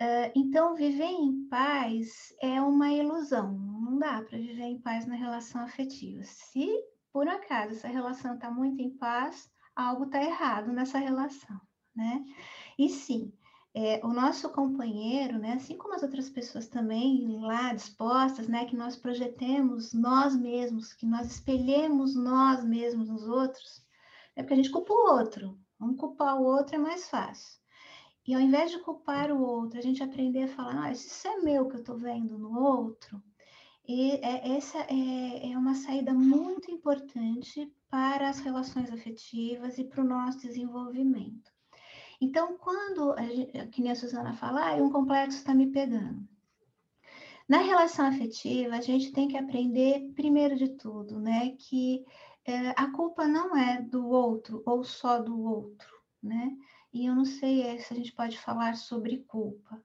Uh, 0.00 0.30
então, 0.36 0.76
viver 0.76 1.10
em 1.10 1.48
paz 1.48 2.32
é 2.40 2.62
uma 2.62 2.92
ilusão. 2.92 3.77
Não 3.98 4.08
dá 4.08 4.22
para 4.22 4.38
viver 4.38 4.62
em 4.62 4.78
paz 4.78 5.06
na 5.06 5.16
relação 5.16 5.60
afetiva. 5.60 6.22
Se 6.22 6.68
por 7.12 7.26
acaso 7.26 7.72
essa 7.72 7.88
relação 7.88 8.36
está 8.36 8.48
muito 8.48 8.80
em 8.80 8.90
paz, 8.90 9.50
algo 9.74 10.04
está 10.04 10.22
errado 10.22 10.72
nessa 10.72 10.98
relação, 10.98 11.60
né? 11.96 12.24
E 12.78 12.88
sim, 12.88 13.32
é, 13.74 14.00
o 14.04 14.08
nosso 14.12 14.50
companheiro, 14.50 15.40
né, 15.40 15.54
assim 15.54 15.76
como 15.76 15.96
as 15.96 16.04
outras 16.04 16.30
pessoas 16.30 16.68
também 16.68 17.40
lá 17.40 17.74
dispostas, 17.74 18.46
né, 18.46 18.66
que 18.66 18.76
nós 18.76 18.94
projetemos 18.94 19.92
nós 19.92 20.36
mesmos, 20.36 20.92
que 20.92 21.04
nós 21.04 21.26
espelhemos 21.32 22.14
nós 22.14 22.64
mesmos 22.64 23.08
nos 23.08 23.28
outros, 23.28 23.84
é 24.36 24.42
porque 24.44 24.54
a 24.54 24.58
gente 24.58 24.70
culpa 24.70 24.92
o 24.92 25.12
outro. 25.16 25.58
Vamos 25.76 25.98
culpar 25.98 26.40
o 26.40 26.44
outro 26.44 26.76
é 26.76 26.78
mais 26.78 27.08
fácil. 27.08 27.58
E 28.24 28.32
ao 28.32 28.40
invés 28.40 28.70
de 28.70 28.78
culpar 28.78 29.32
o 29.32 29.42
outro, 29.42 29.76
a 29.76 29.82
gente 29.82 30.04
aprender 30.04 30.44
a 30.44 30.48
falar, 30.48 30.84
ah, 30.84 30.92
isso 30.92 31.26
é 31.26 31.38
meu 31.38 31.66
que 31.66 31.74
eu 31.74 31.80
estou 31.80 31.98
vendo 31.98 32.38
no 32.38 32.56
outro, 32.60 33.20
e 33.88 34.12
é, 34.22 34.56
essa 34.56 34.78
é, 34.80 35.50
é 35.50 35.56
uma 35.56 35.74
saída 35.74 36.12
muito 36.12 36.70
importante 36.70 37.72
para 37.88 38.28
as 38.28 38.38
relações 38.38 38.92
afetivas 38.92 39.78
e 39.78 39.84
para 39.84 40.02
o 40.02 40.06
nosso 40.06 40.40
desenvolvimento. 40.40 41.50
Então, 42.20 42.58
quando, 42.58 43.14
que 43.72 43.80
nem 43.80 43.92
a 43.92 43.94
Suzana 43.94 44.34
fala, 44.34 44.72
ah, 44.72 44.74
um 44.74 44.90
complexo 44.90 45.38
está 45.38 45.54
me 45.54 45.68
pegando. 45.68 46.28
Na 47.48 47.58
relação 47.58 48.06
afetiva, 48.06 48.76
a 48.76 48.80
gente 48.82 49.10
tem 49.10 49.26
que 49.26 49.38
aprender, 49.38 50.12
primeiro 50.14 50.54
de 50.54 50.68
tudo, 50.76 51.18
né, 51.18 51.56
que 51.58 52.04
é, 52.44 52.70
a 52.76 52.90
culpa 52.90 53.26
não 53.26 53.56
é 53.56 53.80
do 53.80 54.06
outro 54.06 54.62
ou 54.66 54.84
só 54.84 55.18
do 55.18 55.38
outro, 55.40 55.88
né? 56.22 56.54
E 56.92 57.06
eu 57.06 57.14
não 57.14 57.24
sei 57.24 57.62
é, 57.62 57.78
se 57.78 57.92
a 57.92 57.96
gente 57.96 58.12
pode 58.12 58.38
falar 58.38 58.74
sobre 58.74 59.24
culpa. 59.26 59.82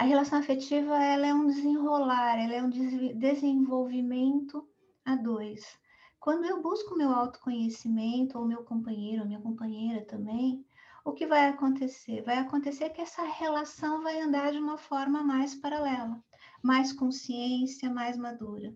A 0.00 0.04
relação 0.04 0.38
afetiva, 0.38 0.96
ela 1.02 1.26
é 1.26 1.34
um 1.34 1.48
desenrolar, 1.48 2.38
ela 2.38 2.54
é 2.54 2.62
um 2.62 2.70
desenvolvimento 2.70 4.64
a 5.04 5.16
dois. 5.16 5.76
Quando 6.20 6.44
eu 6.44 6.62
busco 6.62 6.96
meu 6.96 7.10
autoconhecimento, 7.10 8.38
ou 8.38 8.46
meu 8.46 8.62
companheiro, 8.62 9.22
ou 9.22 9.26
minha 9.26 9.40
companheira 9.40 10.04
também, 10.04 10.64
o 11.04 11.12
que 11.12 11.26
vai 11.26 11.48
acontecer? 11.48 12.22
Vai 12.22 12.38
acontecer 12.38 12.90
que 12.90 13.00
essa 13.00 13.24
relação 13.24 14.00
vai 14.00 14.20
andar 14.20 14.52
de 14.52 14.58
uma 14.58 14.78
forma 14.78 15.24
mais 15.24 15.56
paralela, 15.56 16.22
mais 16.62 16.92
consciência, 16.92 17.92
mais 17.92 18.16
madura. 18.16 18.72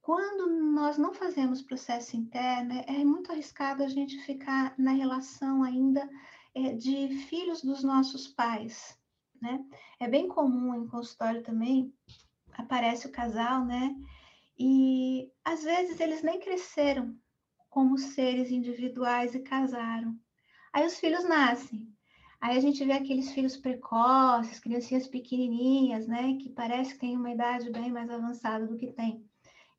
Quando 0.00 0.46
nós 0.46 0.96
não 0.96 1.12
fazemos 1.12 1.60
processo 1.60 2.16
interno, 2.16 2.74
é 2.86 3.04
muito 3.04 3.32
arriscado 3.32 3.82
a 3.82 3.88
gente 3.88 4.16
ficar 4.18 4.76
na 4.78 4.92
relação 4.92 5.64
ainda 5.64 6.08
é, 6.54 6.72
de 6.72 7.08
filhos 7.28 7.62
dos 7.62 7.82
nossos 7.82 8.28
pais, 8.28 8.96
né? 9.40 9.64
É 9.98 10.08
bem 10.08 10.28
comum 10.28 10.74
em 10.74 10.86
consultório 10.86 11.42
também, 11.42 11.92
aparece 12.52 13.06
o 13.06 13.12
casal, 13.12 13.64
né? 13.64 13.94
E 14.58 15.30
às 15.44 15.62
vezes 15.62 16.00
eles 16.00 16.22
nem 16.22 16.38
cresceram 16.38 17.16
como 17.70 17.96
seres 17.96 18.50
individuais 18.50 19.34
e 19.34 19.40
casaram. 19.40 20.14
Aí 20.72 20.86
os 20.86 20.98
filhos 20.98 21.24
nascem. 21.24 21.88
Aí 22.40 22.56
a 22.56 22.60
gente 22.60 22.84
vê 22.84 22.92
aqueles 22.92 23.32
filhos 23.32 23.56
precoces, 23.56 24.58
criancinhas 24.58 25.06
pequenininhas, 25.06 26.06
né, 26.06 26.36
que 26.38 26.48
parece 26.48 26.94
que 26.94 27.00
tem 27.00 27.16
uma 27.16 27.30
idade 27.30 27.70
bem 27.70 27.92
mais 27.92 28.10
avançada 28.10 28.66
do 28.66 28.78
que 28.78 28.92
tem. 28.92 29.29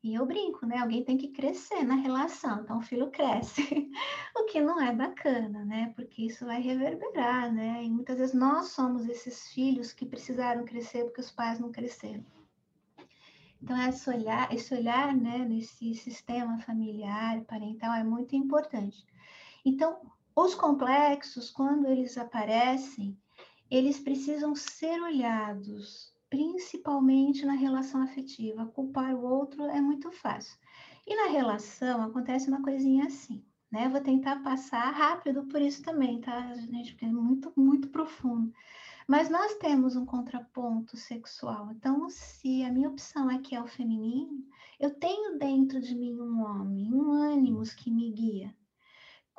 E 0.03 0.15
eu 0.15 0.25
brinco, 0.25 0.65
né? 0.65 0.79
Alguém 0.79 1.03
tem 1.03 1.15
que 1.15 1.27
crescer 1.27 1.83
na 1.83 1.93
relação, 1.93 2.61
então 2.61 2.79
o 2.79 2.81
filho 2.81 3.11
cresce, 3.11 3.61
o 4.35 4.45
que 4.45 4.59
não 4.59 4.81
é 4.81 4.91
bacana, 4.93 5.63
né? 5.63 5.93
Porque 5.95 6.25
isso 6.25 6.43
vai 6.43 6.59
reverberar, 6.59 7.53
né? 7.53 7.83
E 7.83 7.89
muitas 7.89 8.17
vezes 8.17 8.33
nós 8.33 8.69
somos 8.69 9.07
esses 9.07 9.47
filhos 9.49 9.93
que 9.93 10.05
precisaram 10.05 10.65
crescer 10.65 11.03
porque 11.03 11.21
os 11.21 11.31
pais 11.31 11.59
não 11.59 11.71
cresceram. 11.71 12.25
Então, 13.61 13.79
esse 13.87 14.09
olhar, 14.09 14.51
esse 14.51 14.73
olhar 14.73 15.15
né, 15.15 15.37
nesse 15.37 15.93
sistema 15.93 16.57
familiar, 16.61 17.41
parental, 17.41 17.93
é 17.93 18.03
muito 18.03 18.35
importante. 18.35 19.05
Então, 19.63 20.01
os 20.35 20.55
complexos, 20.55 21.51
quando 21.51 21.85
eles 21.85 22.17
aparecem, 22.17 23.15
eles 23.69 23.99
precisam 23.99 24.55
ser 24.55 24.99
olhados, 24.99 26.10
principalmente 26.31 27.45
na 27.45 27.53
relação 27.53 28.01
afetiva. 28.01 28.65
Culpar 28.65 29.13
o 29.13 29.23
outro 29.23 29.63
é 29.65 29.81
muito 29.81 30.09
fácil. 30.11 30.57
E 31.05 31.13
na 31.13 31.27
relação 31.27 32.01
acontece 32.01 32.47
uma 32.47 32.63
coisinha 32.63 33.05
assim, 33.05 33.43
né? 33.69 33.89
Vou 33.89 33.99
tentar 33.99 34.41
passar 34.41 34.89
rápido 34.91 35.43
por 35.47 35.61
isso 35.61 35.83
também, 35.83 36.21
tá, 36.21 36.53
gente? 36.53 36.93
Porque 36.93 37.05
é 37.05 37.11
muito, 37.11 37.51
muito 37.55 37.89
profundo. 37.89 38.51
Mas 39.05 39.29
nós 39.29 39.55
temos 39.55 39.97
um 39.97 40.05
contraponto 40.05 40.95
sexual. 40.95 41.69
Então, 41.73 42.09
se 42.09 42.63
a 42.63 42.71
minha 42.71 42.87
opção 42.87 43.27
aqui 43.27 43.53
é 43.53 43.61
o 43.61 43.67
feminino, 43.67 44.41
eu 44.79 44.91
tenho 44.91 45.37
dentro 45.37 45.81
de 45.81 45.93
mim 45.93 46.15
um 46.17 46.43
homem, 46.43 46.93
um 46.93 47.11
ânimos 47.11 47.73
que 47.73 47.91
me 47.91 48.09
guia. 48.09 48.55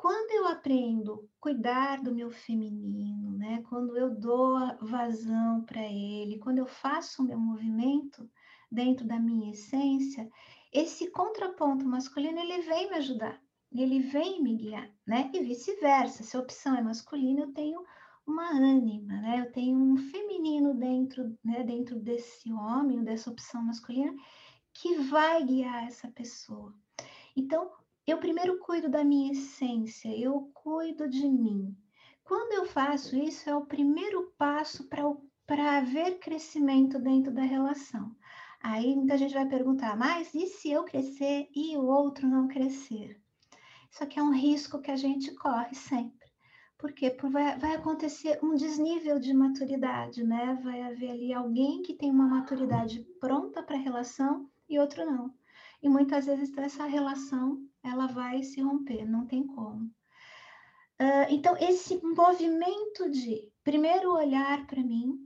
Quando 0.02 0.32
eu 0.32 0.48
aprendo 0.48 1.30
cuidar 1.38 2.02
do 2.02 2.12
meu 2.12 2.28
feminino, 2.28 3.38
né? 3.38 3.62
Quando 3.68 3.96
eu 3.96 4.10
dou 4.10 4.58
vazão 4.80 5.62
para 5.62 5.80
ele, 5.80 6.40
quando 6.40 6.58
eu 6.58 6.66
faço 6.66 7.22
o 7.22 7.24
meu 7.24 7.38
movimento 7.38 8.28
dentro 8.68 9.06
da 9.06 9.20
minha 9.20 9.52
essência, 9.52 10.28
esse 10.72 11.08
contraponto 11.12 11.86
masculino 11.86 12.40
ele 12.40 12.62
vem 12.62 12.90
me 12.90 12.96
ajudar, 12.96 13.40
ele 13.70 14.00
vem 14.00 14.42
me 14.42 14.56
guiar, 14.56 14.90
né? 15.06 15.30
E 15.32 15.38
vice-versa. 15.44 16.24
Se 16.24 16.36
a 16.36 16.40
opção 16.40 16.74
é 16.74 16.82
masculina, 16.82 17.42
eu 17.42 17.52
tenho 17.52 17.80
uma 18.26 18.50
ânima, 18.50 19.20
né? 19.20 19.46
Eu 19.46 19.52
tenho 19.52 19.78
um 19.78 19.96
feminino 19.96 20.74
dentro, 20.74 21.38
né, 21.44 21.62
dentro 21.62 21.94
desse 22.00 22.52
homem, 22.52 23.04
dessa 23.04 23.30
opção 23.30 23.62
masculina, 23.62 24.12
que 24.74 24.96
vai 24.96 25.44
guiar 25.44 25.86
essa 25.86 26.08
pessoa. 26.08 26.74
Então, 27.36 27.70
eu 28.06 28.18
primeiro 28.18 28.58
cuido 28.58 28.88
da 28.88 29.04
minha 29.04 29.32
essência, 29.32 30.08
eu 30.08 30.50
cuido 30.52 31.08
de 31.08 31.28
mim. 31.28 31.76
Quando 32.24 32.52
eu 32.52 32.66
faço 32.66 33.16
isso, 33.16 33.48
é 33.48 33.54
o 33.54 33.66
primeiro 33.66 34.32
passo 34.36 34.88
para 34.88 35.78
haver 35.78 36.18
crescimento 36.18 36.98
dentro 36.98 37.32
da 37.32 37.42
relação. 37.42 38.14
Aí 38.60 38.94
muita 38.94 39.18
gente 39.18 39.34
vai 39.34 39.46
perguntar, 39.46 39.96
mas 39.96 40.34
e 40.34 40.46
se 40.46 40.70
eu 40.70 40.84
crescer 40.84 41.48
e 41.54 41.76
o 41.76 41.84
outro 41.84 42.28
não 42.28 42.48
crescer? 42.48 43.20
Isso 43.90 44.02
aqui 44.02 44.18
é 44.18 44.22
um 44.22 44.32
risco 44.32 44.80
que 44.80 44.90
a 44.90 44.96
gente 44.96 45.34
corre 45.34 45.74
sempre. 45.74 46.22
Por 46.78 46.92
quê? 46.92 47.10
Porque 47.10 47.32
vai, 47.32 47.58
vai 47.58 47.74
acontecer 47.76 48.40
um 48.42 48.54
desnível 48.54 49.20
de 49.20 49.32
maturidade, 49.32 50.24
né? 50.24 50.58
Vai 50.64 50.82
haver 50.82 51.10
ali 51.10 51.32
alguém 51.32 51.82
que 51.82 51.94
tem 51.94 52.10
uma 52.10 52.26
maturidade 52.26 53.06
pronta 53.20 53.62
para 53.62 53.76
a 53.76 53.80
relação 53.80 54.50
e 54.68 54.78
outro 54.78 55.04
não. 55.04 55.32
E 55.80 55.88
muitas 55.88 56.26
vezes 56.26 56.56
essa 56.56 56.84
relação 56.86 57.64
ela 57.82 58.06
vai 58.06 58.42
se 58.42 58.60
romper, 58.60 59.04
não 59.04 59.26
tem 59.26 59.46
como. 59.46 59.90
Uh, 61.00 61.26
então, 61.30 61.56
esse 61.58 62.00
movimento 62.02 63.10
de 63.10 63.50
primeiro 63.64 64.12
olhar 64.12 64.66
para 64.66 64.82
mim 64.82 65.18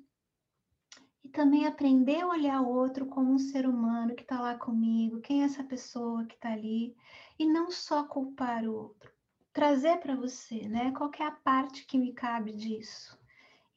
e 1.23 1.29
também 1.29 1.67
aprender 1.67 2.23
a 2.23 2.29
olhar 2.29 2.63
o 2.63 2.69
outro 2.69 3.07
como 3.07 3.33
um 3.33 3.39
ser 3.39 3.67
humano 3.67 4.15
que 4.15 4.23
está 4.23 4.41
lá 4.41 4.57
comigo, 4.57 5.21
quem 5.21 5.43
é 5.43 5.45
essa 5.45 5.65
pessoa 5.65 6.25
que 6.25 6.35
está 6.35 6.53
ali, 6.53 6.97
e 7.39 7.45
não 7.45 7.71
só 7.71 8.05
culpar 8.05 8.65
o 8.65 8.75
outro. 8.75 9.13
Trazer 9.53 9.99
para 9.99 10.15
você, 10.15 10.69
né? 10.69 10.93
Qual 10.93 11.11
é 11.19 11.25
a 11.25 11.31
parte 11.31 11.85
que 11.85 11.99
me 11.99 12.13
cabe 12.13 12.53
disso? 12.53 13.19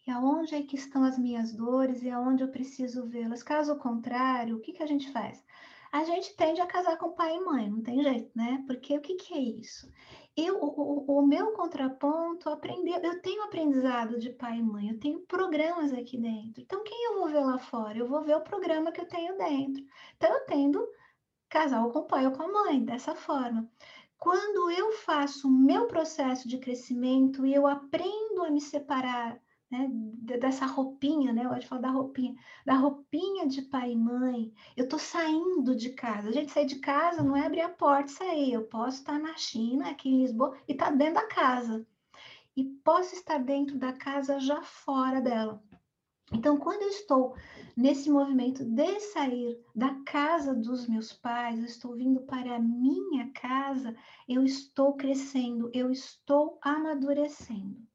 E 0.06 0.12
aonde 0.12 0.56
é 0.56 0.63
que 0.63 0.76
estão 0.76 1.04
as 1.04 1.18
minhas 1.18 1.54
dores 1.54 2.02
e 2.02 2.10
aonde 2.10 2.44
eu 2.44 2.50
preciso 2.50 3.08
vê-las? 3.08 3.44
Caso 3.44 3.78
contrário, 3.78 4.58
o 4.58 4.60
que, 4.60 4.74
que 4.74 4.84
a 4.84 4.88
gente 4.88 5.12
faz? 5.12 5.44
A 5.91 6.04
gente 6.04 6.36
tende 6.36 6.62
a 6.62 6.67
casar 6.67 6.97
com 6.97 7.13
pai 7.13 7.36
e 7.36 7.39
mãe, 7.39 7.69
não 7.69 7.82
tem 7.82 8.02
jeito, 8.04 8.32
né? 8.36 8.63
Porque 8.67 8.97
o 8.97 9.02
que, 9.02 9.15
que 9.15 9.34
é 9.34 9.39
isso? 9.39 9.89
Eu, 10.38 10.58
o, 10.62 11.19
o, 11.19 11.25
meu 11.25 11.52
contraponto, 11.54 12.49
aprender, 12.49 13.04
eu 13.04 13.21
tenho 13.21 13.43
aprendizado 13.43 14.17
de 14.19 14.30
pai 14.30 14.58
e 14.58 14.63
mãe, 14.63 14.89
eu 14.89 14.99
tenho 14.99 15.19
programas 15.21 15.91
aqui 15.91 16.17
dentro. 16.17 16.62
Então, 16.62 16.84
quem 16.84 17.06
eu 17.06 17.19
vou 17.19 17.28
ver 17.28 17.41
lá 17.41 17.58
fora? 17.58 17.97
Eu 17.97 18.08
vou 18.08 18.21
ver 18.23 18.36
o 18.36 18.41
programa 18.41 18.91
que 18.91 19.02
eu 19.02 19.08
tenho 19.08 19.38
dentro. 19.38 19.84
Então, 20.15 20.32
eu 20.32 20.45
tendo 20.45 20.88
casar 21.49 21.84
com 21.89 21.99
o 21.99 22.06
pai 22.06 22.25
ou 22.25 22.32
com 22.32 22.43
a 22.43 22.47
mãe, 22.47 22.86
dessa 22.86 23.15
forma. 23.15 23.69
Quando 24.17 24.69
eu 24.71 24.91
faço 24.91 25.47
o 25.47 25.52
meu 25.52 25.88
processo 25.88 26.47
de 26.47 26.60
crescimento 26.60 27.45
e 27.45 27.54
eu 27.54 27.65
aprendo 27.65 28.43
a 28.45 28.52
me 28.52 28.62
separar 28.62 29.41
né, 29.72 29.88
dessa 30.40 30.66
roupinha, 30.66 31.32
né? 31.32 31.46
Eu 31.46 31.50
gosto 31.50 31.62
de 31.62 31.68
falar 31.68 31.82
da 31.82 31.92
roupinha, 31.92 32.36
da 32.66 32.74
roupinha 32.74 33.48
de 33.48 33.62
pai 33.62 33.92
e 33.92 33.96
mãe. 33.96 34.54
Eu 34.76 34.86
estou 34.86 35.00
saindo 35.00 35.76
de 35.76 35.92
casa. 35.92 36.30
A 36.30 36.32
gente 36.32 36.52
sair 36.52 36.66
de 36.66 36.80
casa 36.80 37.24
não 37.24 37.36
é 37.36 37.46
abrir 37.46 37.62
a 37.62 37.70
porta 37.70 38.12
e 38.12 38.16
sair. 38.16 38.54
Eu 38.54 38.64
posso 38.64 38.98
estar 39.00 39.20
na 39.20 39.36
China, 39.38 39.90
aqui 39.90 40.10
em 40.10 40.22
Lisboa, 40.22 40.58
e 40.68 40.72
estar 40.72 40.88
tá 40.88 40.92
dentro 40.92 41.16
da 41.16 41.28
casa. 41.28 41.86
E 42.56 42.64
posso 42.84 43.14
estar 43.16 43.38
dentro 43.38 43.78
da 43.78 43.94
casa 43.94 44.40
já 44.40 44.62
fora 44.62 45.22
dela. 45.22 45.64
Então, 46.32 46.58
quando 46.58 46.84
eu 46.84 46.90
estou 46.90 47.36
nesse 47.76 48.10
movimento 48.10 48.64
de 48.64 49.00
sair 49.00 49.60
da 49.76 49.96
casa 50.04 50.54
dos 50.54 50.88
meus 50.88 51.12
pais, 51.12 51.58
eu 51.58 51.66
estou 51.66 51.96
vindo 51.96 52.22
para 52.22 52.56
a 52.56 52.60
minha 52.60 53.32
casa, 53.32 53.96
eu 54.28 54.44
estou 54.44 54.94
crescendo, 54.94 55.72
eu 55.74 55.90
estou 55.90 56.60
amadurecendo. 56.62 57.88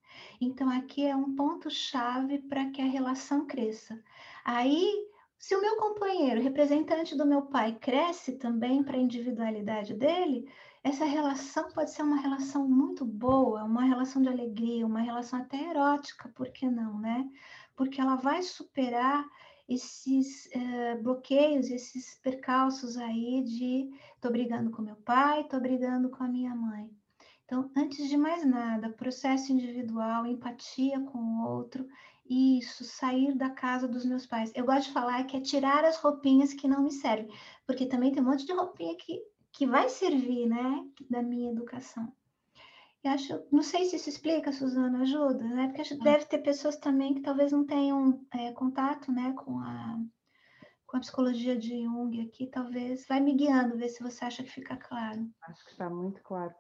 Então, 0.44 0.70
aqui 0.70 1.04
é 1.04 1.16
um 1.16 1.34
ponto-chave 1.34 2.38
para 2.40 2.70
que 2.70 2.80
a 2.82 2.86
relação 2.86 3.46
cresça. 3.46 3.98
Aí, 4.44 5.08
se 5.38 5.54
o 5.54 5.60
meu 5.60 5.76
companheiro, 5.76 6.40
representante 6.40 7.16
do 7.16 7.26
meu 7.26 7.42
pai, 7.42 7.76
cresce 7.80 8.32
também 8.32 8.82
para 8.82 8.96
a 8.96 9.00
individualidade 9.00 9.94
dele, 9.94 10.48
essa 10.82 11.04
relação 11.04 11.68
pode 11.72 11.90
ser 11.90 12.02
uma 12.02 12.20
relação 12.20 12.68
muito 12.68 13.04
boa, 13.04 13.64
uma 13.64 13.84
relação 13.84 14.20
de 14.20 14.28
alegria, 14.28 14.86
uma 14.86 15.00
relação 15.00 15.40
até 15.40 15.70
erótica, 15.70 16.28
por 16.34 16.50
que 16.50 16.68
não, 16.68 16.98
né? 16.98 17.28
Porque 17.74 18.00
ela 18.00 18.16
vai 18.16 18.42
superar 18.42 19.24
esses 19.68 20.46
uh, 20.46 21.02
bloqueios, 21.02 21.70
esses 21.70 22.16
percalços 22.22 22.96
aí 22.98 23.42
de 23.44 23.90
tô 24.20 24.30
brigando 24.30 24.70
com 24.70 24.82
meu 24.82 24.96
pai, 24.96 25.44
tô 25.44 25.58
brigando 25.58 26.10
com 26.10 26.22
a 26.22 26.28
minha 26.28 26.54
mãe. 26.54 26.90
Então, 27.44 27.70
antes 27.76 28.08
de 28.08 28.16
mais 28.16 28.44
nada, 28.44 28.88
processo 28.90 29.52
individual, 29.52 30.26
empatia 30.26 31.00
com 31.00 31.18
o 31.18 31.48
outro, 31.48 31.86
isso, 32.28 32.84
sair 32.84 33.34
da 33.36 33.50
casa 33.50 33.86
dos 33.86 34.04
meus 34.04 34.26
pais. 34.26 34.50
Eu 34.54 34.64
gosto 34.64 34.86
de 34.86 34.92
falar 34.92 35.24
que 35.24 35.36
é 35.36 35.40
tirar 35.40 35.84
as 35.84 35.98
roupinhas 35.98 36.54
que 36.54 36.66
não 36.66 36.82
me 36.82 36.90
servem, 36.90 37.30
porque 37.66 37.84
também 37.84 38.12
tem 38.12 38.22
um 38.22 38.26
monte 38.26 38.46
de 38.46 38.52
roupinha 38.54 38.96
que, 38.96 39.22
que 39.52 39.66
vai 39.66 39.90
servir, 39.90 40.46
né, 40.46 40.86
da 41.10 41.22
minha 41.22 41.50
educação. 41.50 42.10
Eu 43.02 43.10
acho, 43.10 43.46
não 43.52 43.62
sei 43.62 43.84
se 43.84 43.96
isso 43.96 44.08
explica, 44.08 44.50
Suzana, 44.50 45.02
ajuda, 45.02 45.44
né? 45.44 45.66
Porque 45.66 45.82
acho, 45.82 45.98
deve 45.98 46.24
ter 46.24 46.38
pessoas 46.38 46.78
também 46.78 47.12
que 47.12 47.20
talvez 47.20 47.52
não 47.52 47.66
tenham 47.66 48.24
é, 48.32 48.52
contato, 48.52 49.12
né, 49.12 49.34
com 49.36 49.58
a, 49.58 50.00
com 50.86 50.96
a 50.96 51.00
psicologia 51.00 51.54
de 51.54 51.82
Jung 51.82 52.22
aqui, 52.22 52.46
talvez 52.46 53.06
vai 53.06 53.20
me 53.20 53.34
guiando, 53.34 53.76
ver 53.76 53.90
se 53.90 54.02
você 54.02 54.24
acha 54.24 54.42
que 54.42 54.48
fica 54.50 54.78
claro. 54.78 55.30
Acho 55.42 55.62
que 55.66 55.72
está 55.72 55.90
muito 55.90 56.22
claro 56.22 56.54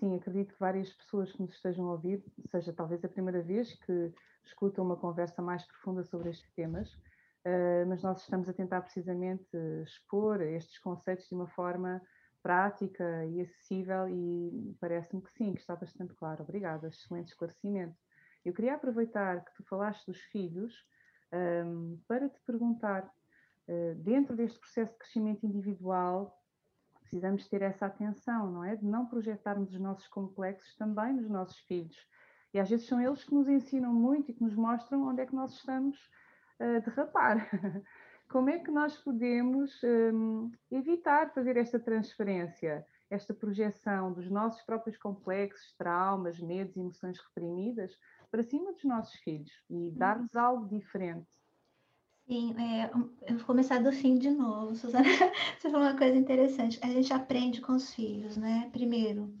sim, 0.00 0.16
acredito 0.16 0.54
que 0.54 0.58
várias 0.58 0.92
pessoas 0.94 1.30
que 1.30 1.42
nos 1.42 1.52
estejam 1.52 1.86
a 1.88 1.92
ouvir, 1.92 2.24
seja 2.50 2.72
talvez 2.72 3.04
a 3.04 3.08
primeira 3.08 3.42
vez 3.42 3.74
que 3.74 4.12
escutam 4.44 4.84
uma 4.84 4.96
conversa 4.96 5.42
mais 5.42 5.64
profunda 5.66 6.02
sobre 6.02 6.30
estes 6.30 6.50
temas, 6.54 6.92
uh, 6.94 7.86
mas 7.86 8.02
nós 8.02 8.22
estamos 8.22 8.48
a 8.48 8.52
tentar 8.54 8.80
precisamente 8.80 9.56
expor 9.84 10.40
estes 10.40 10.78
conceitos 10.78 11.28
de 11.28 11.34
uma 11.34 11.46
forma 11.46 12.00
prática 12.42 13.26
e 13.26 13.42
acessível 13.42 14.08
e 14.08 14.74
parece-me 14.80 15.20
que 15.22 15.30
sim, 15.32 15.52
que 15.52 15.60
está 15.60 15.76
bastante 15.76 16.14
claro. 16.14 16.42
Obrigada, 16.42 16.88
excelente 16.88 17.28
esclarecimento. 17.28 17.94
Eu 18.42 18.54
queria 18.54 18.74
aproveitar 18.74 19.44
que 19.44 19.52
tu 19.54 19.62
falaste 19.64 20.06
dos 20.06 20.18
filhos 20.32 20.74
ehm, 21.30 21.98
para 22.08 22.30
te 22.30 22.40
perguntar, 22.46 23.04
uh, 23.68 23.94
dentro 23.96 24.34
deste 24.34 24.58
processo 24.58 24.92
de 24.92 24.98
crescimento 24.98 25.44
individual, 25.44 26.39
precisamos 27.10 27.48
ter 27.48 27.60
essa 27.62 27.86
atenção, 27.86 28.52
não 28.52 28.64
é? 28.64 28.76
De 28.76 28.86
não 28.86 29.04
projetarmos 29.04 29.72
os 29.72 29.80
nossos 29.80 30.06
complexos 30.06 30.76
também 30.76 31.12
nos 31.12 31.28
nossos 31.28 31.58
filhos. 31.58 31.96
E 32.54 32.60
às 32.60 32.70
vezes 32.70 32.86
são 32.86 33.00
eles 33.00 33.24
que 33.24 33.34
nos 33.34 33.48
ensinam 33.48 33.92
muito 33.92 34.30
e 34.30 34.34
que 34.34 34.42
nos 34.42 34.54
mostram 34.54 35.08
onde 35.08 35.22
é 35.22 35.26
que 35.26 35.34
nós 35.34 35.52
estamos 35.54 35.98
a 36.60 36.78
derrapar. 36.78 37.50
Como 38.30 38.48
é 38.48 38.60
que 38.60 38.70
nós 38.70 38.96
podemos 38.96 39.72
um, 39.82 40.52
evitar 40.70 41.34
fazer 41.34 41.56
esta 41.56 41.80
transferência, 41.80 42.86
esta 43.10 43.34
projeção 43.34 44.12
dos 44.12 44.30
nossos 44.30 44.62
próprios 44.62 44.96
complexos, 44.96 45.74
traumas, 45.76 46.38
medos 46.38 46.76
emoções 46.76 47.18
reprimidas 47.18 47.92
para 48.30 48.44
cima 48.44 48.72
dos 48.72 48.84
nossos 48.84 49.18
filhos 49.20 49.50
e 49.68 49.90
dar-lhes 49.90 50.36
algo 50.36 50.68
diferente? 50.68 51.26
Sim, 52.30 52.54
é, 52.60 52.88
eu 53.28 53.38
vou 53.38 53.44
começar 53.44 53.82
do 53.82 53.90
fim 53.90 54.16
de 54.16 54.30
novo, 54.30 54.72
Suzana. 54.78 55.02
Você 55.58 55.68
falou 55.68 55.84
uma 55.84 55.98
coisa 55.98 56.16
interessante. 56.16 56.78
A 56.80 56.86
gente 56.86 57.12
aprende 57.12 57.60
com 57.60 57.72
os 57.72 57.92
filhos, 57.92 58.36
né? 58.36 58.70
Primeiro, 58.70 59.36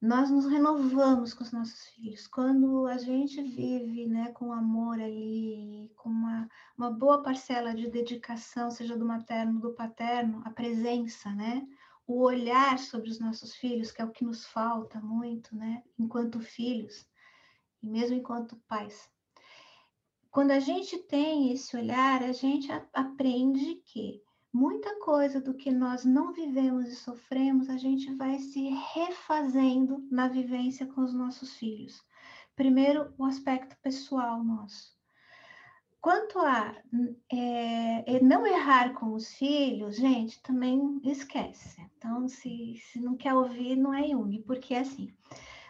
nós 0.00 0.30
nos 0.30 0.46
renovamos 0.46 1.34
com 1.34 1.42
os 1.42 1.50
nossos 1.50 1.84
filhos. 1.88 2.28
Quando 2.28 2.86
a 2.86 2.96
gente 2.96 3.42
vive 3.42 4.06
né, 4.06 4.30
com 4.34 4.52
amor 4.52 5.00
ali, 5.00 5.90
com 5.96 6.08
uma, 6.08 6.48
uma 6.78 6.92
boa 6.92 7.24
parcela 7.24 7.74
de 7.74 7.90
dedicação, 7.90 8.70
seja 8.70 8.96
do 8.96 9.04
materno, 9.04 9.58
do 9.58 9.74
paterno, 9.74 10.42
a 10.44 10.50
presença, 10.50 11.28
né? 11.32 11.66
O 12.06 12.22
olhar 12.22 12.78
sobre 12.78 13.10
os 13.10 13.18
nossos 13.18 13.56
filhos, 13.56 13.90
que 13.90 14.00
é 14.00 14.04
o 14.04 14.12
que 14.12 14.24
nos 14.24 14.46
falta 14.46 15.00
muito, 15.00 15.56
né? 15.56 15.82
Enquanto 15.98 16.38
filhos, 16.38 17.04
e 17.82 17.88
mesmo 17.88 18.14
enquanto 18.14 18.62
pais. 18.68 19.10
Quando 20.36 20.50
a 20.50 20.60
gente 20.60 20.98
tem 20.98 21.50
esse 21.50 21.74
olhar, 21.74 22.22
a 22.22 22.30
gente 22.30 22.70
aprende 22.92 23.76
que 23.86 24.20
muita 24.52 25.00
coisa 25.00 25.40
do 25.40 25.54
que 25.54 25.70
nós 25.70 26.04
não 26.04 26.30
vivemos 26.30 26.90
e 26.90 26.94
sofremos, 26.94 27.70
a 27.70 27.78
gente 27.78 28.12
vai 28.16 28.38
se 28.38 28.68
refazendo 28.92 30.06
na 30.10 30.28
vivência 30.28 30.84
com 30.88 31.00
os 31.00 31.14
nossos 31.14 31.54
filhos. 31.54 31.98
Primeiro, 32.54 33.14
o 33.16 33.24
aspecto 33.24 33.78
pessoal 33.80 34.44
nosso. 34.44 34.94
Quanto 36.02 36.38
a 36.40 36.76
é, 37.32 38.20
não 38.20 38.46
errar 38.46 38.92
com 38.92 39.14
os 39.14 39.32
filhos, 39.36 39.96
gente, 39.96 40.42
também 40.42 41.00
esquece. 41.02 41.80
Então, 41.96 42.28
se, 42.28 42.74
se 42.92 43.00
não 43.00 43.16
quer 43.16 43.32
ouvir, 43.32 43.74
não 43.74 43.94
é 43.94 44.06
Jung, 44.06 44.38
porque 44.42 44.74
assim, 44.74 45.08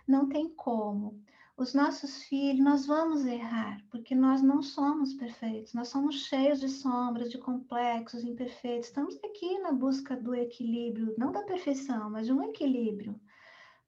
não 0.08 0.28
tem 0.28 0.48
como 0.48 1.24
os 1.56 1.72
nossos 1.72 2.22
filhos, 2.24 2.62
nós 2.62 2.86
vamos 2.86 3.24
errar, 3.24 3.80
porque 3.90 4.14
nós 4.14 4.42
não 4.42 4.60
somos 4.60 5.14
perfeitos, 5.14 5.72
nós 5.72 5.88
somos 5.88 6.26
cheios 6.26 6.60
de 6.60 6.68
sombras, 6.68 7.30
de 7.30 7.38
complexos, 7.38 8.24
imperfeitos. 8.24 8.88
Estamos 8.88 9.16
aqui 9.24 9.58
na 9.60 9.72
busca 9.72 10.14
do 10.14 10.34
equilíbrio, 10.34 11.14
não 11.16 11.32
da 11.32 11.42
perfeição, 11.42 12.10
mas 12.10 12.26
de 12.26 12.32
um 12.32 12.42
equilíbrio, 12.42 13.18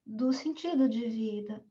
do 0.03 0.33
sentido 0.33 0.89
de 0.89 1.07
vida. 1.07 1.63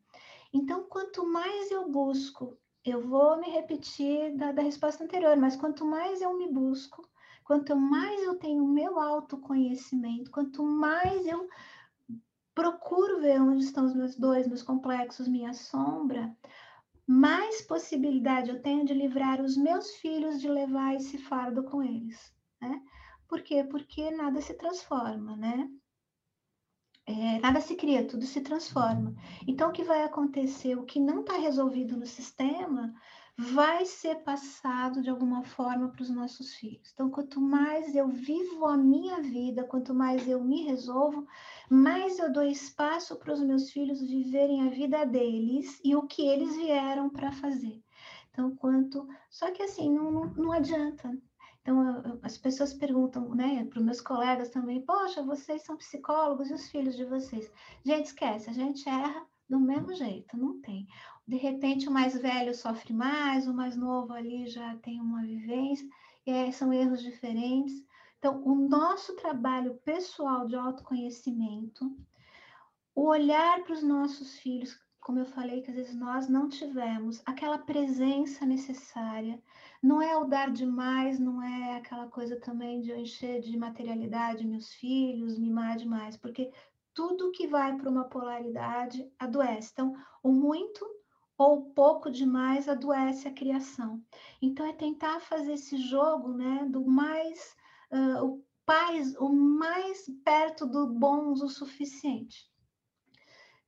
Então, 0.53 0.85
quanto 0.85 1.27
mais 1.27 1.71
eu 1.73 1.91
busco, 1.91 2.57
eu 2.85 3.01
vou 3.01 3.37
me 3.41 3.51
repetir 3.51 4.37
da, 4.37 4.53
da 4.53 4.63
resposta 4.63 5.03
anterior, 5.03 5.37
mas 5.37 5.57
quanto 5.57 5.85
mais 5.85 6.23
eu 6.23 6.39
me 6.39 6.49
busco, 6.49 7.09
quanto 7.43 7.75
mais 7.75 8.23
eu 8.23 8.37
tenho 8.37 8.65
meu 8.65 9.01
autoconhecimento, 9.01 10.31
quanto 10.31 10.63
mais 10.63 11.27
eu 11.27 11.49
procuro 12.59 13.21
ver 13.21 13.41
onde 13.41 13.63
estão 13.63 13.85
os 13.87 13.95
meus 13.95 14.17
dois, 14.17 14.49
meus 14.49 14.65
complexos, 14.65 15.29
minha 15.29 15.55
sombra, 15.55 16.37
mais 17.07 17.63
possibilidade 17.63 18.51
eu 18.51 18.61
tenho 18.61 18.85
de 18.85 18.93
livrar 18.93 19.41
os 19.41 19.57
meus 19.57 19.95
filhos 19.95 20.41
de 20.41 20.49
levar 20.49 20.97
esse 20.97 21.19
fardo 21.19 21.63
com 21.63 21.81
eles, 21.81 22.35
né? 22.61 22.83
Por 23.29 23.43
quê? 23.43 23.63
Porque 23.63 24.11
nada 24.11 24.41
se 24.41 24.55
transforma, 24.55 25.37
né? 25.37 25.71
É, 27.07 27.39
nada 27.39 27.61
se 27.61 27.77
cria, 27.77 28.05
tudo 28.05 28.25
se 28.25 28.41
transforma. 28.41 29.15
Então, 29.47 29.69
o 29.69 29.73
que 29.73 29.85
vai 29.85 30.03
acontecer? 30.03 30.77
O 30.77 30.85
que 30.85 30.99
não 30.99 31.21
está 31.21 31.35
resolvido 31.35 31.97
no 31.97 32.07
sistema 32.07 32.93
vai 33.41 33.87
ser 33.87 34.17
passado 34.25 35.01
de 35.01 35.09
alguma 35.09 35.45
forma 35.45 35.91
para 35.91 36.03
os 36.03 36.11
nossos 36.11 36.55
filhos. 36.55 36.91
Então, 36.93 37.09
quanto 37.09 37.41
mais 37.41 37.95
eu 37.95 38.09
vivo 38.09 38.67
a 38.67 38.77
minha 38.77 39.23
vida, 39.23 39.63
quanto 39.63 39.95
mais 39.95 40.27
eu 40.27 40.43
me 40.43 40.65
resolvo, 40.65 41.25
mais 41.71 42.19
eu 42.19 42.33
dou 42.33 42.43
espaço 42.43 43.15
para 43.15 43.33
os 43.33 43.41
meus 43.41 43.71
filhos 43.71 44.01
viverem 44.01 44.67
a 44.67 44.71
vida 44.71 45.07
deles 45.07 45.81
e 45.85 45.95
o 45.95 46.03
que 46.03 46.27
eles 46.27 46.57
vieram 46.57 47.09
para 47.09 47.31
fazer. 47.31 47.81
Então, 48.33 48.57
quanto. 48.57 49.07
Só 49.31 49.53
que 49.53 49.63
assim, 49.63 49.89
não, 49.95 50.11
não, 50.11 50.25
não 50.35 50.53
adianta. 50.53 51.09
Então, 51.63 52.19
as 52.23 52.37
pessoas 52.37 52.75
perguntam, 52.75 53.35
né, 53.37 53.65
para 53.67 53.79
os 53.79 53.85
meus 53.85 54.01
colegas 54.01 54.49
também, 54.49 54.83
poxa, 54.83 55.23
vocês 55.23 55.63
são 55.63 55.77
psicólogos 55.77 56.51
e 56.51 56.55
os 56.55 56.69
filhos 56.71 56.97
de 56.97 57.05
vocês? 57.05 57.49
Gente, 57.85 58.07
esquece, 58.07 58.51
a 58.51 58.53
gente 58.53 58.89
erra 58.89 59.25
do 59.49 59.61
mesmo 59.61 59.95
jeito, 59.95 60.37
não 60.37 60.61
tem 60.61 60.87
de 61.29 61.37
repente 61.37 61.87
o 61.87 61.93
mais 61.93 62.17
velho 62.17 62.55
sofre 62.55 62.95
mais, 62.95 63.47
o 63.47 63.53
mais 63.53 63.77
novo 63.77 64.15
ali 64.15 64.47
já 64.47 64.75
tem 64.77 64.99
uma 64.99 65.21
vivência, 65.21 65.87
e 66.27 66.31
aí 66.31 66.51
são 66.55 66.73
erros 66.73 67.03
diferentes. 67.03 67.85
Então, 68.19 68.43
o 68.43 68.55
nosso 68.55 69.15
trabalho 69.15 69.75
pessoal 69.85 70.47
de 70.47 70.57
autoconhecimento, 70.57 71.95
o 72.95 73.03
olhar 73.09 73.63
para 73.63 73.75
os 73.75 73.83
nossos 73.83 74.39
filhos, 74.39 74.75
como 75.01 75.19
eu 75.19 75.27
falei, 75.27 75.61
que 75.61 75.71
às 75.71 75.77
vezes 75.77 75.95
nós 75.95 76.31
não 76.31 76.49
tivemos 76.49 77.23
aquela 77.27 77.59
presença 77.59 78.47
necessária, 78.47 79.39
não 79.83 80.01
é 80.01 80.17
o 80.17 80.25
dar 80.25 80.51
demais, 80.51 81.21
não 81.21 81.43
é 81.43 81.77
aquela 81.77 82.09
coisa 82.09 82.41
também 82.41 82.81
de 82.81 82.91
eu 82.91 82.97
encher 82.97 83.41
de 83.41 83.55
materialidade 83.57 84.47
meus 84.47 84.73
filhos, 84.73 85.39
mimar 85.39 85.77
demais, 85.77 86.17
porque 86.17 86.51
tudo 86.95 87.31
que 87.33 87.47
vai 87.47 87.77
para 87.77 87.91
uma 87.91 88.05
polaridade 88.05 89.07
adoece. 89.19 89.71
Então, 89.73 89.95
o 90.23 90.33
muito 90.33 90.98
ou 91.39 91.71
pouco 91.71 92.11
demais 92.11 92.69
adoece 92.69 93.29
a 93.29 93.33
criação. 93.33 94.03
Então, 94.43 94.67
é 94.67 94.73
tentar 94.73 95.21
fazer 95.21 95.53
esse 95.53 95.79
jogo 95.79 96.33
né, 96.33 96.67
do 96.69 96.85
mais, 96.85 97.57
uh, 97.93 98.25
o, 98.25 98.45
o 99.21 99.29
mais 99.33 100.05
perto 100.25 100.67
do 100.67 100.89
bom 100.89 101.33
o 101.33 101.49
suficiente. 101.49 102.51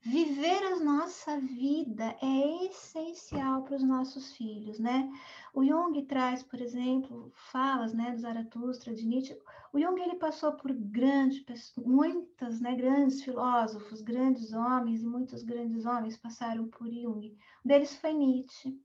Viver 0.03 0.63
a 0.65 0.81
nossa 0.81 1.39
vida 1.39 2.17
é 2.23 2.65
essencial 2.65 3.63
para 3.65 3.77
os 3.77 3.83
nossos 3.83 4.33
filhos, 4.33 4.79
né? 4.79 5.13
O 5.53 5.63
Jung 5.63 6.03
traz, 6.07 6.43
por 6.43 6.59
exemplo, 6.59 7.31
falas, 7.53 7.93
né, 7.93 8.11
do 8.11 8.19
Zaratustra, 8.19 8.95
de 8.95 9.07
Nietzsche. 9.07 9.39
O 9.75 9.79
Jung 9.79 10.01
ele 10.01 10.15
passou 10.15 10.53
por 10.53 10.73
grandes, 10.73 11.75
muitas, 11.77 12.63
né, 12.63 12.75
grandes 12.75 13.23
filósofos, 13.23 14.01
grandes 14.01 14.55
homens 14.55 15.03
e 15.03 15.07
muitos 15.07 15.43
grandes 15.43 15.85
homens 15.85 16.17
passaram 16.17 16.67
por 16.69 16.89
Jung. 16.89 17.37
Um 17.63 17.69
deles 17.69 17.95
foi 17.97 18.15
Nietzsche. 18.15 18.81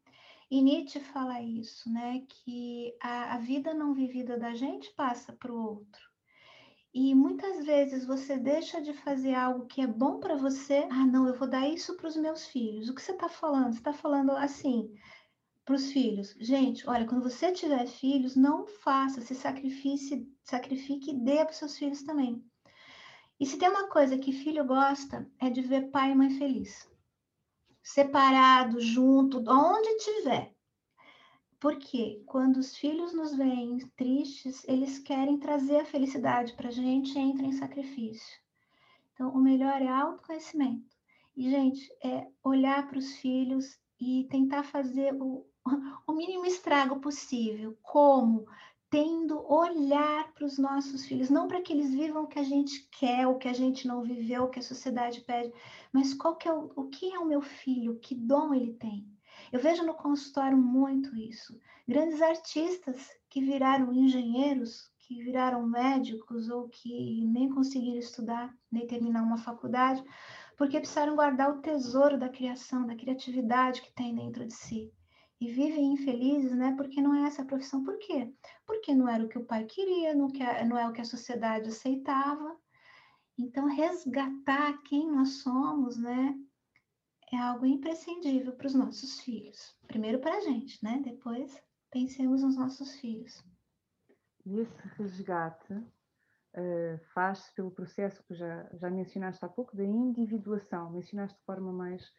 E 0.52 0.62
Nietzsche 0.62 1.00
fala 1.00 1.42
isso, 1.42 1.90
né, 1.90 2.26
que 2.28 2.94
a, 3.02 3.36
a 3.36 3.38
vida 3.38 3.74
não 3.74 3.94
vivida 3.94 4.38
da 4.38 4.54
gente 4.54 4.92
passa 4.92 5.32
para 5.32 5.54
o 5.54 5.64
outro. 5.64 6.15
E 6.98 7.14
muitas 7.14 7.66
vezes 7.66 8.06
você 8.06 8.38
deixa 8.38 8.82
de 8.82 8.94
fazer 8.94 9.34
algo 9.36 9.66
que 9.66 9.82
é 9.82 9.86
bom 9.86 10.18
para 10.18 10.38
você. 10.38 10.88
Ah, 10.90 11.06
não, 11.06 11.28
eu 11.28 11.34
vou 11.34 11.46
dar 11.46 11.68
isso 11.68 11.98
para 11.98 12.08
os 12.08 12.16
meus 12.16 12.48
filhos. 12.48 12.88
O 12.88 12.96
que 12.96 13.02
você 13.02 13.12
está 13.12 13.28
falando? 13.28 13.74
Você 13.74 13.80
está 13.80 13.92
falando 13.92 14.32
assim 14.32 14.90
para 15.66 15.76
os 15.76 15.92
filhos. 15.92 16.34
Gente, 16.40 16.90
olha, 16.90 17.06
quando 17.06 17.22
você 17.22 17.52
tiver 17.52 17.86
filhos, 17.86 18.38
não 18.38 18.66
faça, 18.66 19.20
se 19.20 19.36
sacrifique, 19.36 20.26
sacrifique 20.42 21.12
e 21.12 21.20
dê 21.20 21.44
para 21.44 21.52
seus 21.52 21.78
filhos 21.78 22.02
também. 22.02 22.42
E 23.38 23.46
se 23.46 23.58
tem 23.58 23.68
uma 23.68 23.90
coisa 23.90 24.18
que 24.18 24.32
filho 24.32 24.64
gosta, 24.64 25.30
é 25.42 25.50
de 25.50 25.62
ver 25.62 25.92
pai 25.92 26.14
e 26.14 26.16
mãe 26.16 26.30
feliz. 26.38 26.90
Separado, 27.84 28.80
junto, 28.80 29.44
onde 29.46 29.98
tiver. 29.98 30.55
Porque 31.60 32.22
quando 32.26 32.58
os 32.58 32.76
filhos 32.76 33.14
nos 33.14 33.36
veem 33.36 33.78
tristes, 33.96 34.64
eles 34.68 35.00
querem 35.00 35.40
trazer 35.40 35.78
a 35.78 35.86
felicidade 35.86 36.54
para 36.54 36.68
a 36.68 36.72
gente 36.72 37.18
e 37.18 37.22
entram 37.22 37.48
em 37.48 37.54
sacrifício. 37.54 38.40
Então, 39.14 39.30
o 39.30 39.40
melhor 39.40 39.82
é 39.82 39.88
autoconhecimento. 39.88 40.96
E, 41.36 41.50
gente, 41.50 41.90
é 42.04 42.28
olhar 42.44 42.88
para 42.88 43.00
os 43.00 43.16
filhos 43.18 43.80
e 44.00 44.28
tentar 44.30 44.64
fazer 44.64 45.14
o, 45.14 45.46
o 46.06 46.14
mínimo 46.14 46.46
estrago 46.46 47.00
possível. 47.00 47.78
Como? 47.82 48.46
Tendo 48.90 49.42
olhar 49.52 50.34
para 50.34 50.46
os 50.46 50.58
nossos 50.58 51.06
filhos, 51.06 51.30
não 51.30 51.48
para 51.48 51.62
que 51.62 51.74
eles 51.74 51.94
vivam 51.94 52.24
o 52.24 52.28
que 52.28 52.40
a 52.40 52.44
gente 52.44 52.88
quer, 52.92 53.28
o 53.28 53.38
que 53.38 53.48
a 53.48 53.54
gente 53.54 53.88
não 53.88 54.04
viveu, 54.04 54.44
o 54.44 54.50
que 54.50 54.60
a 54.60 54.64
sociedade 54.64 55.22
pede, 55.22 55.54
mas 55.92 56.14
qual 56.14 56.36
que 56.36 56.48
é 56.48 56.54
o, 56.54 56.72
o 56.76 56.90
que 56.90 57.14
é 57.14 57.20
o 57.20 57.26
meu 57.26 57.42
filho, 57.42 58.00
que 58.00 58.14
dom 58.14 58.54
ele 58.54 58.74
tem 58.74 59.15
eu 59.52 59.60
vejo 59.60 59.86
no 59.86 59.94
consultório 59.94 60.58
muito 60.58 61.16
isso. 61.16 61.60
Grandes 61.88 62.22
artistas 62.22 63.10
que 63.30 63.42
viraram 63.42 63.94
engenheiros, 63.94 64.90
que 65.00 65.22
viraram 65.22 65.68
médicos 65.68 66.50
ou 66.50 66.68
que 66.68 67.24
nem 67.26 67.50
conseguiram 67.50 68.00
estudar, 68.00 68.54
nem 68.72 68.88
terminar 68.88 69.24
uma 69.24 69.38
faculdade, 69.38 70.04
porque 70.58 70.80
precisaram 70.80 71.16
guardar 71.16 71.52
o 71.52 71.62
tesouro 71.62 72.18
da 72.18 72.30
criação, 72.30 72.86
da 72.88 72.96
criatividade 72.96 73.82
que 73.82 73.94
tem 73.94 74.16
dentro 74.16 74.46
de 74.46 74.54
si. 74.54 74.92
E 75.40 75.48
vivem 75.48 75.94
infelizes, 75.94 76.54
né? 76.54 76.74
Porque 76.78 77.02
não 77.02 77.14
é 77.14 77.28
essa 77.28 77.42
a 77.42 77.46
profissão. 77.46 77.84
Por 77.84 77.98
quê? 78.00 78.34
Porque 78.66 78.96
não 78.96 79.08
era 79.08 79.24
o 79.24 79.28
que 79.28 79.38
o 79.38 79.46
pai 79.46 79.66
queria, 79.66 80.16
não, 80.16 80.30
não 80.68 80.78
é 80.78 80.88
o 80.88 80.94
que 80.94 81.02
a 81.02 81.06
sociedade 81.06 81.68
aceitava. 81.68 82.56
Então, 83.38 83.68
resgatar 83.68 84.82
quem 84.84 85.12
nós 85.12 85.42
somos, 85.42 85.98
né? 85.98 86.34
É 87.36 87.40
algo 87.40 87.66
imprescindível 87.66 88.54
para 88.54 88.68
os 88.68 88.74
nossos 88.74 89.20
filhos. 89.20 89.78
Primeiro 89.88 90.20
para 90.20 90.38
a 90.38 90.40
gente, 90.40 90.82
né? 90.84 91.02
Depois 91.04 91.62
pensemos 91.92 92.42
nos 92.42 92.58
nossos 92.58 92.96
filhos. 92.96 93.44
E 94.46 94.60
esse 94.60 94.88
resgate 94.98 95.74
uh, 95.74 97.00
faz-se 97.14 97.54
pelo 97.54 97.72
processo 97.72 98.24
que 98.24 98.34
já, 98.34 98.70
já 98.74 98.90
mencionaste 98.90 99.44
há 99.44 99.50
pouco, 99.50 99.76
da 99.76 99.84
individuação. 99.84 100.92
Mencionaste 100.92 101.38
de 101.38 101.46
forma 101.46 101.72
mais 101.74 102.10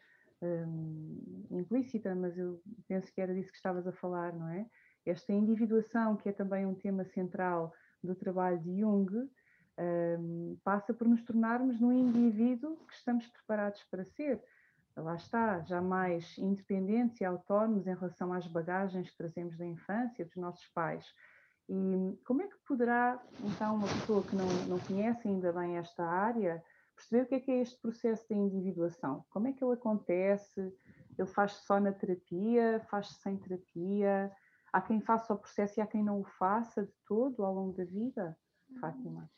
um, 0.43 1.47
implícita, 1.51 2.15
mas 2.15 2.37
eu 2.37 2.61
penso 2.87 3.13
que 3.13 3.21
era 3.21 3.35
disso 3.35 3.51
que 3.51 3.57
estavas 3.57 3.87
a 3.87 3.93
falar, 3.93 4.35
não 4.35 4.49
é? 4.49 4.67
Esta 5.05 5.33
individuação, 5.33 6.17
que 6.17 6.29
é 6.29 6.33
também 6.33 6.67
um 6.67 6.75
tema 6.75 7.05
central 7.05 7.73
do 8.03 8.15
trabalho 8.15 8.59
de 8.59 8.81
Jung, 8.81 9.09
um, 9.79 10.59
passa 10.65 10.93
por 10.93 11.07
nos 11.07 11.23
tornarmos 11.23 11.81
no 11.81 11.93
indivíduo 11.93 12.77
que 12.87 12.95
estamos 12.95 13.27
preparados 13.29 13.83
para 13.85 14.05
ser 14.05 14.43
lá 15.03 15.15
está, 15.17 15.61
já 15.63 15.81
mais 15.81 16.37
independentes 16.39 17.21
e 17.21 17.25
autónomos 17.25 17.87
em 17.87 17.95
relação 17.95 18.33
às 18.33 18.47
bagagens 18.47 19.11
que 19.11 19.17
trazemos 19.17 19.57
da 19.57 19.67
infância, 19.67 20.25
dos 20.25 20.37
nossos 20.37 20.67
pais. 20.69 21.07
E 21.69 22.19
como 22.25 22.43
é 22.43 22.47
que 22.47 22.57
poderá, 22.67 23.23
então, 23.45 23.77
uma 23.77 23.89
pessoa 23.89 24.23
que 24.23 24.37
não, 24.37 24.47
não 24.69 24.79
conhece 24.79 25.27
ainda 25.29 25.53
bem 25.53 25.77
esta 25.77 26.05
área, 26.05 26.63
perceber 26.95 27.23
o 27.23 27.27
que 27.27 27.35
é 27.35 27.41
que 27.41 27.51
é 27.51 27.61
este 27.61 27.81
processo 27.81 28.27
de 28.29 28.35
individuação? 28.35 29.25
Como 29.31 29.49
é 29.49 29.53
que 29.53 29.63
ele 29.63 29.75
acontece? 29.75 30.73
Ele 31.19 31.29
faz-se 31.29 31.65
só 31.67 31.81
na 31.81 31.93
terapia? 31.93 32.81
Faz-se 32.89 33.15
sem 33.21 33.37
terapia? 33.37 34.33
Há 34.73 34.81
quem 34.81 35.01
faça 35.01 35.35
o 35.35 35.39
processo 35.39 35.79
e 35.79 35.83
há 35.83 35.87
quem 35.87 36.03
não 36.03 36.21
o 36.21 36.25
faça 36.25 36.85
de 36.85 36.93
todo 37.07 37.45
ao 37.45 37.55
longo 37.55 37.77
da 37.77 37.85
vida? 37.85 38.37
Fátima. 38.81 39.31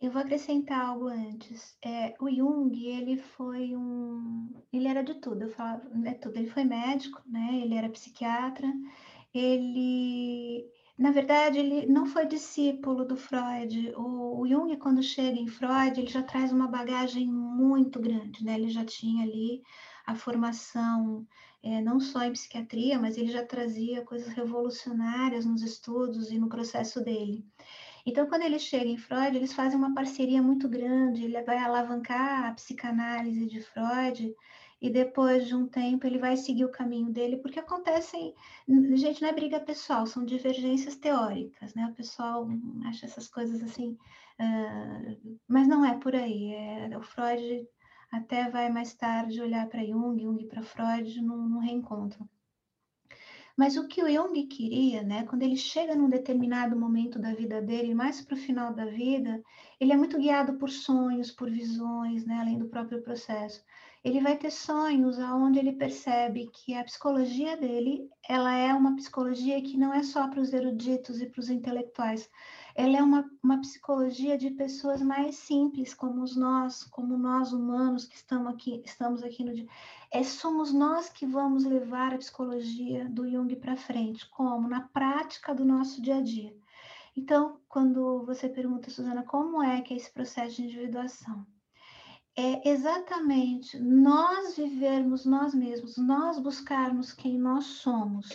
Eu 0.00 0.10
vou 0.10 0.22
acrescentar 0.22 0.80
algo 0.86 1.08
antes. 1.08 1.76
É, 1.84 2.14
o 2.20 2.30
Jung, 2.30 2.72
ele 2.86 3.18
foi 3.18 3.76
um. 3.76 4.50
Ele 4.72 4.88
era 4.88 5.02
de 5.02 5.14
tudo, 5.20 5.42
eu 5.42 5.50
falava, 5.50 5.82
é 6.06 6.14
tudo. 6.14 6.36
Ele 6.38 6.48
foi 6.48 6.64
médico, 6.64 7.20
né? 7.26 7.60
Ele 7.62 7.74
era 7.74 7.88
psiquiatra. 7.90 8.66
Ele. 9.34 10.66
Na 10.98 11.10
verdade, 11.10 11.58
ele 11.58 11.86
não 11.86 12.06
foi 12.06 12.26
discípulo 12.26 13.04
do 13.04 13.16
Freud. 13.16 13.92
O, 13.96 14.40
o 14.40 14.48
Jung, 14.48 14.74
quando 14.78 15.02
chega 15.02 15.38
em 15.38 15.46
Freud, 15.46 15.98
ele 16.00 16.10
já 16.10 16.22
traz 16.22 16.52
uma 16.52 16.66
bagagem 16.68 17.26
muito 17.26 18.00
grande, 18.00 18.44
né? 18.44 18.54
Ele 18.54 18.70
já 18.70 18.84
tinha 18.84 19.24
ali 19.24 19.62
a 20.06 20.14
formação 20.14 21.26
é, 21.62 21.80
não 21.82 22.00
só 22.00 22.22
em 22.24 22.32
psiquiatria, 22.32 22.98
mas 22.98 23.16
ele 23.18 23.30
já 23.30 23.44
trazia 23.44 24.04
coisas 24.04 24.28
revolucionárias 24.32 25.44
nos 25.44 25.62
estudos 25.62 26.30
e 26.30 26.38
no 26.38 26.48
processo 26.48 27.02
dele. 27.04 27.44
Então, 28.06 28.26
quando 28.26 28.42
ele 28.42 28.58
chega 28.58 28.86
em 28.86 28.96
Freud, 28.96 29.36
eles 29.36 29.52
fazem 29.52 29.78
uma 29.78 29.94
parceria 29.94 30.42
muito 30.42 30.68
grande, 30.68 31.24
ele 31.24 31.42
vai 31.42 31.58
alavancar 31.58 32.46
a 32.46 32.54
psicanálise 32.54 33.46
de 33.46 33.60
Freud, 33.60 34.34
e 34.80 34.90
depois 34.90 35.46
de 35.46 35.54
um 35.54 35.66
tempo 35.66 36.06
ele 36.06 36.18
vai 36.18 36.36
seguir 36.36 36.64
o 36.64 36.70
caminho 36.72 37.12
dele, 37.12 37.36
porque 37.36 37.60
acontecem, 37.60 38.34
gente, 38.94 39.20
não 39.20 39.28
é 39.28 39.32
briga 39.32 39.60
pessoal, 39.60 40.06
são 40.06 40.24
divergências 40.24 40.96
teóricas, 40.96 41.74
né? 41.74 41.86
O 41.86 41.94
pessoal 41.94 42.48
acha 42.86 43.04
essas 43.04 43.28
coisas 43.28 43.62
assim, 43.62 43.90
uh, 44.40 45.38
mas 45.46 45.68
não 45.68 45.84
é 45.84 45.98
por 45.98 46.14
aí. 46.14 46.54
É, 46.54 46.96
o 46.96 47.02
Freud 47.02 47.66
até 48.10 48.48
vai 48.48 48.70
mais 48.70 48.94
tarde 48.94 49.40
olhar 49.42 49.68
para 49.68 49.84
Jung, 49.84 50.20
Jung 50.20 50.46
para 50.46 50.62
Freud 50.62 51.20
num, 51.20 51.48
num 51.48 51.58
reencontro. 51.58 52.26
Mas 53.60 53.76
o 53.76 53.86
que 53.86 54.02
o 54.02 54.08
Jung 54.08 54.46
queria, 54.46 55.02
né, 55.02 55.24
quando 55.24 55.42
ele 55.42 55.54
chega 55.54 55.94
num 55.94 56.08
determinado 56.08 56.74
momento 56.74 57.18
da 57.18 57.34
vida 57.34 57.60
dele, 57.60 57.94
mais 57.94 58.22
para 58.22 58.34
o 58.34 58.38
final 58.38 58.72
da 58.72 58.86
vida, 58.86 59.42
ele 59.78 59.92
é 59.92 59.96
muito 59.98 60.16
guiado 60.16 60.54
por 60.54 60.70
sonhos, 60.70 61.30
por 61.30 61.50
visões, 61.50 62.24
né, 62.24 62.38
além 62.40 62.58
do 62.58 62.70
próprio 62.70 63.02
processo. 63.02 63.62
Ele 64.02 64.18
vai 64.18 64.34
ter 64.38 64.50
sonhos 64.50 65.18
aonde 65.18 65.58
ele 65.58 65.74
percebe 65.74 66.50
que 66.54 66.72
a 66.72 66.82
psicologia 66.84 67.54
dele, 67.54 68.08
ela 68.26 68.56
é 68.56 68.72
uma 68.72 68.96
psicologia 68.96 69.60
que 69.60 69.76
não 69.76 69.92
é 69.92 70.02
só 70.02 70.26
para 70.26 70.40
os 70.40 70.54
eruditos 70.54 71.20
e 71.20 71.26
para 71.26 71.40
os 71.40 71.50
intelectuais, 71.50 72.30
ela 72.80 72.96
é 72.96 73.02
uma, 73.02 73.30
uma 73.42 73.60
psicologia 73.60 74.38
de 74.38 74.50
pessoas 74.52 75.02
mais 75.02 75.36
simples, 75.36 75.92
como 75.92 76.24
nós, 76.34 76.82
como 76.84 77.18
nós 77.18 77.52
humanos 77.52 78.06
que 78.06 78.16
estamos 78.16 78.54
aqui, 78.54 78.80
estamos 78.86 79.22
aqui 79.22 79.44
no 79.44 79.52
dia. 79.52 79.68
É, 80.10 80.22
somos 80.22 80.72
nós 80.72 81.10
que 81.10 81.26
vamos 81.26 81.66
levar 81.66 82.14
a 82.14 82.18
psicologia 82.18 83.06
do 83.10 83.30
Jung 83.30 83.54
para 83.56 83.76
frente, 83.76 84.26
como? 84.30 84.66
Na 84.66 84.80
prática 84.80 85.54
do 85.54 85.62
nosso 85.62 86.00
dia 86.00 86.16
a 86.16 86.22
dia. 86.22 86.56
Então, 87.14 87.60
quando 87.68 88.24
você 88.24 88.48
pergunta, 88.48 88.88
Suzana, 88.88 89.24
como 89.24 89.62
é 89.62 89.82
que 89.82 89.92
é 89.92 89.96
esse 89.98 90.10
processo 90.10 90.56
de 90.56 90.62
individuação? 90.62 91.46
É 92.34 92.66
exatamente 92.66 93.78
nós 93.78 94.56
vivermos 94.56 95.26
nós 95.26 95.52
mesmos, 95.52 95.98
nós 95.98 96.38
buscarmos 96.38 97.12
quem 97.12 97.36
nós 97.36 97.66
somos 97.66 98.30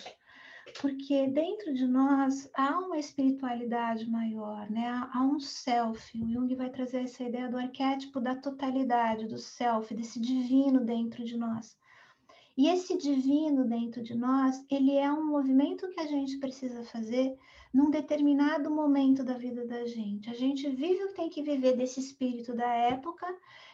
porque 0.81 1.27
dentro 1.27 1.73
de 1.73 1.87
nós 1.87 2.49
há 2.53 2.77
uma 2.79 2.97
espiritualidade 2.97 4.09
maior, 4.09 4.69
né? 4.69 5.07
Há 5.13 5.21
um 5.21 5.39
self. 5.39 6.21
O 6.21 6.29
Jung 6.29 6.53
vai 6.55 6.69
trazer 6.69 7.03
essa 7.03 7.23
ideia 7.23 7.49
do 7.49 7.57
arquétipo 7.57 8.19
da 8.19 8.35
totalidade, 8.35 9.27
do 9.27 9.37
self, 9.37 9.93
desse 9.93 10.19
divino 10.19 10.83
dentro 10.83 11.23
de 11.23 11.37
nós. 11.37 11.77
E 12.57 12.69
esse 12.69 12.97
divino 12.97 13.65
dentro 13.65 14.01
de 14.01 14.15
nós, 14.15 14.65
ele 14.69 14.95
é 14.95 15.11
um 15.11 15.25
movimento 15.25 15.89
que 15.89 15.99
a 15.99 16.07
gente 16.07 16.37
precisa 16.37 16.83
fazer 16.85 17.37
num 17.73 17.89
determinado 17.89 18.69
momento 18.69 19.23
da 19.23 19.37
vida 19.37 19.65
da 19.65 19.85
gente. 19.85 20.29
A 20.29 20.33
gente 20.33 20.69
vive 20.69 21.03
o 21.03 21.07
que 21.09 21.15
tem 21.15 21.29
que 21.29 21.43
viver 21.43 21.75
desse 21.75 21.99
espírito 21.99 22.53
da 22.53 22.67
época, 22.67 23.27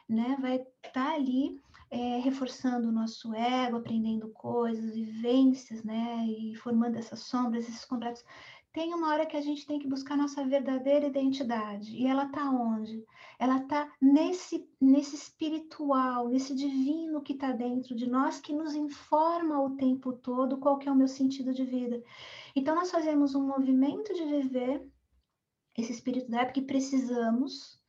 né? 0.10 0.36
Vai 0.40 0.56
estar 0.56 0.92
tá 0.94 1.14
ali 1.14 1.60
é, 1.92 2.20
reforçando 2.20 2.88
o 2.88 2.92
nosso 2.92 3.34
ego, 3.36 3.76
aprendendo 3.78 4.30
coisas, 4.30 4.96
vivências, 4.96 5.84
né? 5.84 6.26
E 6.26 6.56
formando 6.56 6.98
essas 6.98 7.20
sombras, 7.20 7.68
esses 7.68 7.84
complexos. 7.84 8.26
Tem 8.72 8.94
uma 8.94 9.10
hora 9.10 9.26
que 9.26 9.36
a 9.36 9.42
gente 9.42 9.68
tem 9.68 9.78
que 9.78 9.88
buscar 9.88 10.16
nossa 10.16 10.46
verdadeira 10.48 11.08
identidade. 11.08 11.94
E 11.94 12.08
ela 12.08 12.24
está 12.24 12.50
onde? 12.50 13.06
Ela 13.38 13.58
está 13.58 13.92
nesse, 14.02 14.66
nesse 14.80 15.18
espiritual, 15.18 16.30
nesse 16.30 16.56
divino 16.56 17.22
que 17.22 17.34
está 17.34 17.52
dentro 17.52 17.94
de 17.94 18.10
nós, 18.10 18.40
que 18.40 18.54
nos 18.54 18.74
informa 18.74 19.62
o 19.62 19.76
tempo 19.76 20.14
todo 20.14 20.58
qual 20.58 20.78
que 20.78 20.88
é 20.88 20.92
o 20.92 20.96
meu 20.96 21.10
sentido 21.10 21.54
de 21.54 21.66
vida. 21.66 22.02
Então, 22.56 22.74
nós 22.74 22.90
fazemos 22.90 23.36
um 23.36 23.46
movimento 23.46 24.14
de 24.14 24.24
viver 24.24 24.88
esse 25.78 25.92
espírito 25.92 26.32
da 26.32 26.42
época 26.42 26.62
que 26.62 26.62
precisamos, 26.62 27.81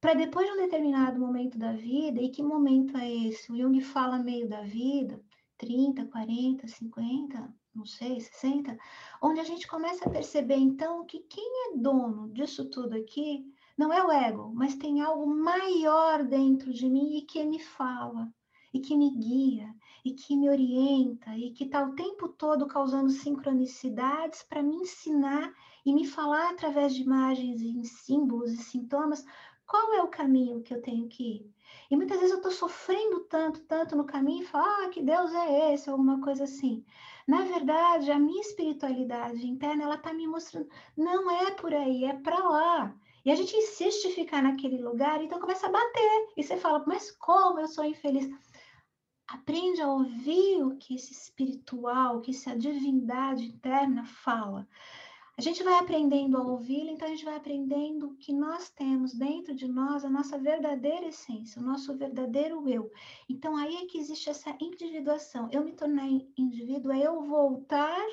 para 0.00 0.14
depois 0.14 0.46
de 0.46 0.52
um 0.52 0.62
determinado 0.62 1.20
momento 1.20 1.58
da 1.58 1.72
vida, 1.72 2.20
e 2.20 2.30
que 2.30 2.42
momento 2.42 2.96
é 2.96 3.10
esse? 3.28 3.52
O 3.52 3.56
Jung 3.56 3.78
fala 3.82 4.18
meio 4.18 4.48
da 4.48 4.62
vida, 4.62 5.22
30, 5.58 6.06
40, 6.06 6.66
50, 6.66 7.54
não 7.74 7.84
sei, 7.84 8.18
60, 8.18 8.76
onde 9.22 9.40
a 9.40 9.44
gente 9.44 9.68
começa 9.68 10.08
a 10.08 10.10
perceber 10.10 10.56
então 10.56 11.04
que 11.04 11.20
quem 11.20 11.68
é 11.68 11.76
dono 11.76 12.32
disso 12.32 12.70
tudo 12.70 12.96
aqui 12.96 13.44
não 13.76 13.92
é 13.92 14.02
o 14.02 14.10
ego, 14.10 14.50
mas 14.54 14.74
tem 14.74 15.02
algo 15.02 15.26
maior 15.26 16.24
dentro 16.24 16.72
de 16.72 16.88
mim 16.88 17.16
e 17.16 17.22
que 17.22 17.44
me 17.44 17.58
fala, 17.58 18.32
e 18.72 18.80
que 18.80 18.96
me 18.96 19.10
guia, 19.10 19.74
e 20.04 20.12
que 20.12 20.36
me 20.36 20.48
orienta, 20.48 21.36
e 21.36 21.50
que 21.50 21.64
está 21.64 21.82
o 21.82 21.94
tempo 21.94 22.28
todo 22.28 22.66
causando 22.66 23.10
sincronicidades 23.10 24.42
para 24.42 24.62
me 24.62 24.76
ensinar 24.76 25.52
e 25.84 25.92
me 25.92 26.06
falar 26.06 26.50
através 26.50 26.94
de 26.94 27.02
imagens 27.02 27.60
e 27.60 27.84
símbolos 27.84 28.52
e 28.52 28.58
sintomas 28.58 29.24
qual 29.70 29.94
é 29.94 30.02
o 30.02 30.08
caminho 30.08 30.62
que 30.62 30.74
eu 30.74 30.82
tenho 30.82 31.06
que 31.06 31.22
ir? 31.22 31.54
E 31.88 31.96
muitas 31.96 32.18
vezes 32.18 32.32
eu 32.32 32.38
estou 32.38 32.50
sofrendo 32.50 33.20
tanto, 33.20 33.60
tanto 33.60 33.94
no 33.94 34.04
caminho 34.04 34.42
e 34.42 34.46
falo, 34.46 34.64
ah, 34.64 34.88
que 34.88 35.00
Deus 35.00 35.32
é 35.32 35.72
esse, 35.72 35.88
alguma 35.88 36.20
coisa 36.20 36.42
assim. 36.42 36.84
Na 37.24 37.42
verdade, 37.42 38.10
a 38.10 38.18
minha 38.18 38.40
espiritualidade 38.40 39.46
interna, 39.46 39.84
ela 39.84 39.94
está 39.94 40.12
me 40.12 40.26
mostrando, 40.26 40.68
não 40.96 41.30
é 41.30 41.52
por 41.52 41.72
aí, 41.72 42.04
é 42.04 42.14
para 42.14 42.36
lá. 42.48 42.96
E 43.24 43.30
a 43.30 43.36
gente 43.36 43.54
insiste 43.54 44.06
em 44.06 44.12
ficar 44.12 44.42
naquele 44.42 44.82
lugar, 44.82 45.22
então 45.22 45.38
começa 45.38 45.68
a 45.68 45.70
bater. 45.70 46.28
E 46.36 46.42
você 46.42 46.56
fala, 46.56 46.82
mas 46.84 47.12
como 47.12 47.60
eu 47.60 47.68
sou 47.68 47.84
infeliz? 47.84 48.28
Aprende 49.28 49.80
a 49.80 49.88
ouvir 49.88 50.64
o 50.64 50.76
que 50.78 50.96
esse 50.96 51.12
espiritual, 51.12 52.16
o 52.16 52.20
que 52.20 52.32
essa 52.32 52.56
divindade 52.56 53.44
interna 53.44 54.04
fala. 54.04 54.66
A 55.40 55.42
gente 55.42 55.62
vai 55.62 55.78
aprendendo 55.78 56.36
a 56.36 56.42
ouvi-lo, 56.42 56.90
então 56.90 57.08
a 57.08 57.10
gente 57.10 57.24
vai 57.24 57.34
aprendendo 57.34 58.14
que 58.16 58.30
nós 58.30 58.68
temos 58.68 59.14
dentro 59.14 59.54
de 59.54 59.66
nós 59.66 60.04
a 60.04 60.10
nossa 60.10 60.38
verdadeira 60.38 61.06
essência, 61.06 61.62
o 61.62 61.64
nosso 61.64 61.96
verdadeiro 61.96 62.68
eu. 62.68 62.90
Então 63.26 63.56
aí 63.56 63.74
é 63.76 63.86
que 63.86 63.96
existe 63.96 64.28
essa 64.28 64.54
individuação. 64.60 65.48
Eu 65.50 65.64
me 65.64 65.72
tornar 65.72 66.06
indivíduo 66.36 66.92
é 66.92 67.06
eu 67.06 67.22
voltar 67.22 68.06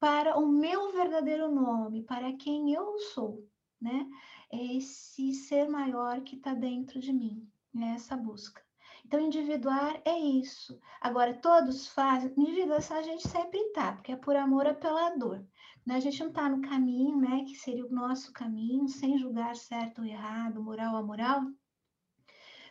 para 0.00 0.38
o 0.38 0.48
meu 0.48 0.90
verdadeiro 0.90 1.54
nome, 1.54 2.02
para 2.02 2.32
quem 2.32 2.72
eu 2.72 2.98
sou, 2.98 3.46
né? 3.78 4.08
É 4.50 4.74
esse 4.74 5.34
ser 5.34 5.68
maior 5.68 6.22
que 6.22 6.36
está 6.36 6.54
dentro 6.54 6.98
de 6.98 7.12
mim, 7.12 7.46
né? 7.74 7.92
essa 7.96 8.16
busca. 8.16 8.62
Então, 9.04 9.20
individuar 9.20 10.00
é 10.04 10.18
isso. 10.18 10.78
Agora, 11.00 11.34
todos 11.34 11.88
fazem, 11.88 12.32
individuação 12.36 12.96
a 12.96 13.02
gente 13.02 13.26
sempre 13.28 13.62
tá, 13.72 13.92
porque 13.92 14.12
é 14.12 14.16
por 14.16 14.36
amor 14.36 14.66
ou 14.66 14.74
pela 14.74 15.16
dor. 15.16 15.44
Né? 15.88 15.94
A 15.94 16.00
gente 16.00 16.20
não 16.20 16.28
está 16.28 16.50
no 16.50 16.60
caminho, 16.60 17.16
né, 17.18 17.44
que 17.46 17.56
seria 17.56 17.86
o 17.86 17.90
nosso 17.90 18.30
caminho, 18.30 18.86
sem 18.88 19.16
julgar 19.16 19.56
certo 19.56 20.02
ou 20.02 20.04
errado, 20.04 20.62
moral 20.62 20.92
ou 20.92 20.98
amoral. 20.98 21.40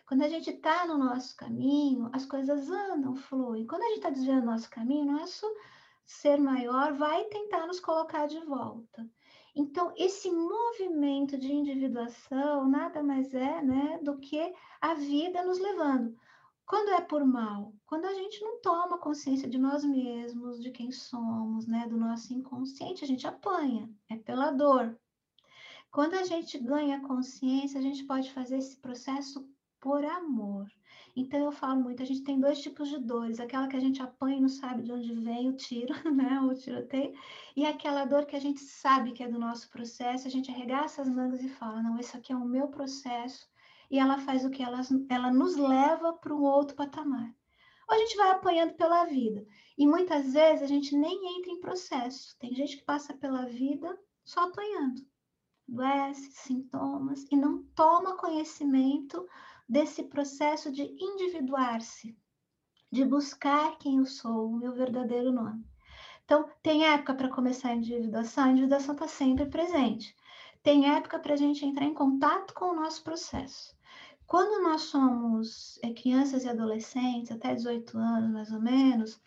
Quando 0.06 0.22
a 0.22 0.30
gente 0.30 0.52
está 0.52 0.86
no 0.86 1.00
nosso 1.00 1.36
caminho, 1.36 2.12
as 2.14 2.28
coisas 2.28 2.70
andam, 2.70 3.16
fluem. 3.16 3.66
Quando 3.66 3.82
a 3.82 3.88
gente 3.88 3.98
está 3.98 4.12
desviando 4.12 4.44
o 4.44 4.52
nosso 4.52 4.70
caminho, 4.70 5.12
nosso 5.12 5.48
ser 6.06 6.40
maior 6.40 6.94
vai 6.94 7.24
tentar 7.24 7.66
nos 7.66 7.80
colocar 7.80 8.28
de 8.28 8.40
volta. 8.46 9.10
Então, 9.56 9.92
esse 9.98 10.30
movimento 10.30 11.40
de 11.40 11.52
individuação 11.52 12.70
nada 12.70 13.02
mais 13.02 13.34
é 13.34 13.64
né, 13.64 14.00
do 14.04 14.20
que 14.20 14.54
a 14.80 14.94
vida 14.94 15.44
nos 15.44 15.58
levando. 15.58 16.16
Quando 16.68 16.90
é 16.90 17.02
por 17.02 17.26
mal? 17.26 17.74
Quando 17.88 18.04
a 18.04 18.14
gente 18.14 18.42
não 18.42 18.60
toma 18.60 18.98
consciência 18.98 19.50
de 19.50 19.58
nós 19.58 19.86
mesmos, 19.86 20.62
de 20.62 20.72
quem 20.72 20.92
somos, 20.92 21.66
né, 21.66 21.88
do 21.88 21.96
nosso 21.96 22.34
inconsciente, 22.34 23.06
a 23.06 23.08
gente 23.08 23.26
apanha, 23.26 23.90
é 24.10 24.18
pela 24.18 24.52
dor. 24.52 25.00
Quando 25.90 26.16
a 26.16 26.24
gente 26.26 26.60
ganha 26.60 27.00
consciência, 27.00 27.80
a 27.80 27.82
gente 27.82 28.04
pode 28.04 28.30
fazer 28.34 28.58
esse 28.58 28.76
processo 28.76 29.50
por 29.80 30.04
amor. 30.04 30.70
Então 31.16 31.40
eu 31.40 31.52
falo 31.52 31.80
muito, 31.80 32.04
a 32.04 32.06
gente 32.06 32.26
tem 32.26 32.38
dois 32.42 32.62
tipos 32.62 32.90
de 32.90 33.00
dores, 33.00 33.40
aquela 33.40 33.70
que 33.70 33.78
a 33.78 33.80
gente 33.80 34.02
apanha 34.02 34.36
e 34.36 34.42
não 34.42 34.50
sabe 34.50 34.84
de 34.84 34.92
onde 34.92 35.14
vem 35.14 35.48
o 35.48 35.56
tiro, 35.56 35.94
né, 36.14 36.42
o 36.42 36.54
tiroteio, 36.54 37.14
e 37.56 37.66
aquela 37.66 38.04
dor 38.04 38.26
que 38.26 38.36
a 38.36 38.42
gente 38.42 38.60
sabe 38.60 39.14
que 39.14 39.24
é 39.24 39.30
do 39.30 39.40
nosso 39.40 39.70
processo, 39.70 40.28
a 40.28 40.30
gente 40.30 40.52
arregaça 40.52 41.02
as 41.02 41.08
mangas 41.08 41.42
e 41.42 41.48
fala, 41.48 41.82
não, 41.82 41.98
esse 41.98 42.18
aqui 42.18 42.34
é 42.34 42.36
o 42.36 42.44
meu 42.44 42.68
processo, 42.68 43.48
e 43.90 43.98
ela 43.98 44.18
faz 44.18 44.44
o 44.44 44.50
que 44.50 44.62
ela, 44.62 44.82
ela 45.08 45.32
nos 45.32 45.56
leva 45.56 46.12
para 46.12 46.36
um 46.36 46.44
outro 46.44 46.76
patamar. 46.76 47.34
Ou 47.90 47.96
a 47.96 48.00
gente 48.00 48.18
vai 48.18 48.32
apanhando 48.32 48.74
pela 48.74 49.06
vida. 49.06 49.46
E 49.78 49.88
muitas 49.88 50.34
vezes 50.34 50.64
a 50.64 50.68
gente 50.68 50.96
nem 50.96 51.38
entra 51.38 51.52
em 51.52 51.62
processo. 51.62 52.38
Tem 52.40 52.54
gente 52.54 52.78
que 52.78 52.84
passa 52.84 53.14
pela 53.14 53.46
vida 53.46 53.98
só 54.26 54.42
apanhando. 54.42 55.02
Doece, 55.68 56.32
sintomas, 56.32 57.26
e 57.32 57.36
não 57.36 57.64
toma 57.76 58.18
conhecimento 58.18 59.28
desse 59.68 60.04
processo 60.04 60.72
de 60.72 60.84
individuar-se, 60.84 62.18
de 62.92 63.04
buscar 63.04 63.78
quem 63.78 63.98
eu 63.98 64.06
sou, 64.06 64.48
o 64.48 64.58
meu 64.58 64.74
verdadeiro 64.74 65.32
nome. 65.32 65.66
Então, 66.24 66.50
tem 66.62 66.86
época 66.86 67.14
para 67.14 67.30
começar 67.30 67.70
a 67.70 67.76
individuação, 67.76 68.46
a 68.46 68.52
individuação 68.52 68.94
está 68.94 69.08
sempre 69.08 69.46
presente. 69.46 70.16
Tem 70.64 70.94
época 70.94 71.20
para 71.20 71.34
a 71.34 71.38
gente 71.38 71.66
entrar 71.66 71.86
em 71.86 71.94
contato 71.94 72.54
com 72.54 72.66
o 72.66 72.76
nosso 72.76 73.04
processo. 73.04 73.77
Quando 74.28 74.62
nós 74.62 74.82
somos 74.82 75.80
é, 75.82 75.94
crianças 75.94 76.44
e 76.44 76.50
adolescentes, 76.50 77.32
até 77.32 77.56
18 77.56 77.98
anos 77.98 78.32
mais 78.32 78.52
ou 78.52 78.60
menos, 78.60 79.22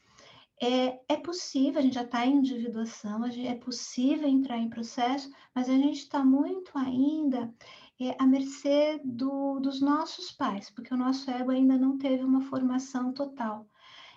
é, 0.63 1.01
é 1.09 1.17
possível, 1.17 1.81
a 1.81 1.83
gente 1.83 1.95
já 1.95 2.03
está 2.03 2.27
em 2.27 2.37
individuação, 2.37 3.29
gente, 3.31 3.49
é 3.49 3.55
possível 3.55 4.29
entrar 4.29 4.59
em 4.59 4.69
processo, 4.69 5.33
mas 5.55 5.71
a 5.71 5.73
gente 5.73 6.01
está 6.01 6.23
muito 6.23 6.71
ainda 6.77 7.51
é, 7.99 8.15
à 8.19 8.27
mercê 8.27 9.01
do, 9.03 9.59
dos 9.59 9.81
nossos 9.81 10.33
pais, 10.33 10.69
porque 10.69 10.93
o 10.93 10.99
nosso 10.99 11.31
ego 11.31 11.51
ainda 11.51 11.79
não 11.79 11.97
teve 11.97 12.23
uma 12.23 12.43
formação 12.43 13.11
total. 13.15 13.67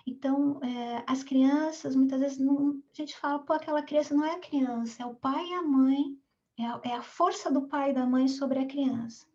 Então, 0.06 0.60
é, 0.62 1.02
as 1.06 1.22
crianças, 1.24 1.96
muitas 1.96 2.20
vezes, 2.20 2.38
não, 2.38 2.78
a 2.92 2.94
gente 2.94 3.16
fala, 3.16 3.38
pô, 3.38 3.54
aquela 3.54 3.82
criança 3.82 4.14
não 4.14 4.24
é 4.24 4.34
a 4.34 4.40
criança, 4.40 5.02
é 5.02 5.06
o 5.06 5.14
pai 5.14 5.46
e 5.48 5.54
a 5.54 5.62
mãe, 5.62 6.18
é 6.58 6.66
a, 6.66 6.80
é 6.84 6.92
a 6.92 7.02
força 7.02 7.50
do 7.50 7.62
pai 7.62 7.90
e 7.90 7.94
da 7.94 8.04
mãe 8.04 8.28
sobre 8.28 8.58
a 8.58 8.66
criança. 8.66 9.26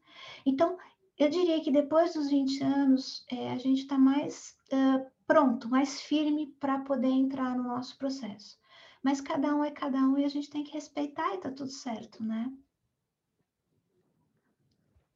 Então, 0.46 0.78
eu 1.20 1.30
diria 1.30 1.62
que 1.62 1.70
depois 1.70 2.14
dos 2.14 2.30
20 2.30 2.64
anos, 2.64 3.26
é, 3.30 3.52
a 3.52 3.58
gente 3.58 3.82
está 3.82 3.98
mais 3.98 4.56
uh, 4.72 5.06
pronto, 5.28 5.68
mais 5.68 6.02
firme 6.02 6.48
para 6.62 6.80
poder 6.80 7.10
entrar 7.10 7.58
no 7.58 7.64
nosso 7.64 7.98
processo. 7.98 8.58
Mas 9.04 9.20
cada 9.20 9.54
um 9.54 9.64
é 9.64 9.70
cada 9.70 9.98
um 9.98 10.18
e 10.18 10.24
a 10.24 10.30
gente 10.30 10.50
tem 10.50 10.64
que 10.64 10.72
respeitar 10.72 11.36
e 11.36 11.40
tá 11.40 11.52
tudo 11.52 11.70
certo, 11.70 12.24
né? 12.24 12.50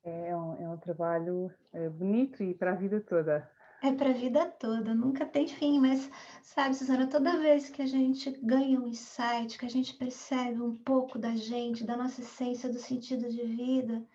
É 0.04 0.36
um, 0.36 0.62
é 0.62 0.70
um 0.70 0.78
trabalho 0.78 1.50
é, 1.72 1.88
bonito 1.88 2.44
e 2.44 2.54
para 2.54 2.74
a 2.74 2.76
vida 2.76 3.00
toda. 3.00 3.50
É 3.82 3.92
para 3.94 4.10
a 4.10 4.14
vida 4.14 4.46
toda, 4.46 4.94
nunca 4.94 5.26
tem 5.26 5.48
fim, 5.48 5.80
mas 5.80 6.10
sabe, 6.42 6.76
Suzana, 6.76 7.08
toda 7.08 7.40
vez 7.40 7.70
que 7.70 7.82
a 7.82 7.86
gente 7.86 8.32
ganha 8.42 8.80
um 8.80 8.88
insight, 8.88 9.58
que 9.58 9.66
a 9.66 9.70
gente 9.70 9.94
percebe 9.96 10.62
um 10.62 10.76
pouco 10.76 11.18
da 11.18 11.36
gente, 11.36 11.86
da 11.86 11.96
nossa 11.96 12.22
essência, 12.22 12.70
do 12.70 12.80
sentido 12.80 13.30
de 13.30 13.44
vida, 13.44 14.06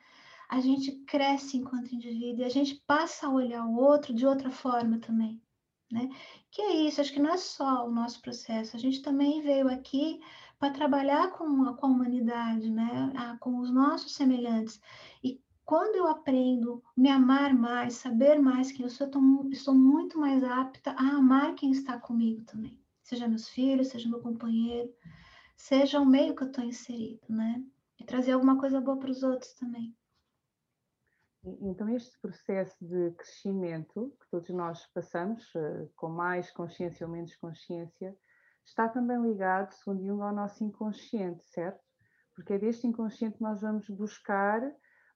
a 0.49 0.61
gente 0.61 0.93
cresce 1.07 1.59
enquanto 1.59 1.95
indivíduo 1.95 2.43
e 2.43 2.45
a 2.45 2.49
gente 2.49 2.77
passa 2.87 3.27
a 3.27 3.31
olhar 3.31 3.67
o 3.67 3.77
outro 3.77 4.15
de 4.15 4.27
outra 4.27 4.51
forma 4.51 4.99
também, 4.99 5.41
né? 5.93 6.09
Que 6.51 6.63
é 6.63 6.77
isso, 6.87 7.01
acho 7.01 7.13
que 7.13 7.21
não 7.21 7.31
é 7.31 7.37
só 7.37 7.87
o 7.87 7.91
nosso 7.91 8.23
processo, 8.23 8.75
a 8.75 8.79
gente 8.79 9.03
também 9.03 9.43
veio 9.43 9.69
aqui 9.69 10.21
para 10.59 10.73
trabalhar 10.73 11.31
com 11.33 11.65
a, 11.65 11.75
com 11.75 11.87
a 11.87 11.91
humanidade, 11.91 12.71
né? 12.71 13.13
A, 13.15 13.37
com 13.37 13.59
os 13.59 13.71
nossos 13.71 14.15
semelhantes. 14.15 14.81
E 15.23 15.41
quando 15.65 15.97
eu 15.97 16.09
aprendo 16.09 16.83
me 16.97 17.11
amar 17.11 17.53
mais, 17.55 17.95
saber 17.95 18.41
mais 18.41 18.73
quem 18.73 18.85
eu 18.85 18.91
sou, 18.91 19.07
eu 19.07 19.11
tô, 19.11 19.49
estou 19.53 19.75
muito 19.75 20.19
mais 20.19 20.43
apta 20.43 20.93
a 20.93 21.17
amar 21.17 21.55
quem 21.55 21.71
está 21.73 21.99
comigo 21.99 22.43
também. 22.45 22.81
seja 23.03 23.29
meus 23.29 23.49
filhos, 23.49 23.89
seja 23.89 24.09
meu 24.09 24.21
companheiro, 24.21 24.91
seja 25.57 26.01
o 26.01 26.07
meio 26.07 26.35
que 26.35 26.43
eu 26.43 26.49
estou 26.49 26.65
inserido, 26.65 27.21
né? 27.29 27.63
E 27.99 28.05
trazer 28.05 28.33
alguma 28.33 28.59
coisa 28.59 28.81
boa 28.81 28.97
para 28.97 29.11
os 29.11 29.23
outros 29.23 29.53
também. 29.55 29.95
Então, 31.61 31.89
este 31.89 32.19
processo 32.21 32.77
de 32.81 33.11
crescimento 33.13 34.15
que 34.21 34.31
todos 34.31 34.51
nós 34.51 34.87
passamos, 34.93 35.45
eh, 35.55 35.89
com 35.97 36.09
mais 36.09 36.51
consciência 36.51 37.07
ou 37.07 37.13
menos 37.13 37.35
consciência, 37.37 38.17
está 38.65 38.89
também 38.89 39.21
ligado, 39.21 39.73
segundo 39.73 40.05
Jung, 40.05 40.23
ao 40.23 40.35
nosso 40.35 40.63
inconsciente, 40.63 41.45
certo? 41.47 41.81
Porque 42.35 42.55
é 42.55 42.59
deste 42.59 42.87
inconsciente 42.87 43.39
que 43.39 43.43
nós 43.43 43.61
vamos 43.61 43.89
buscar 43.89 44.63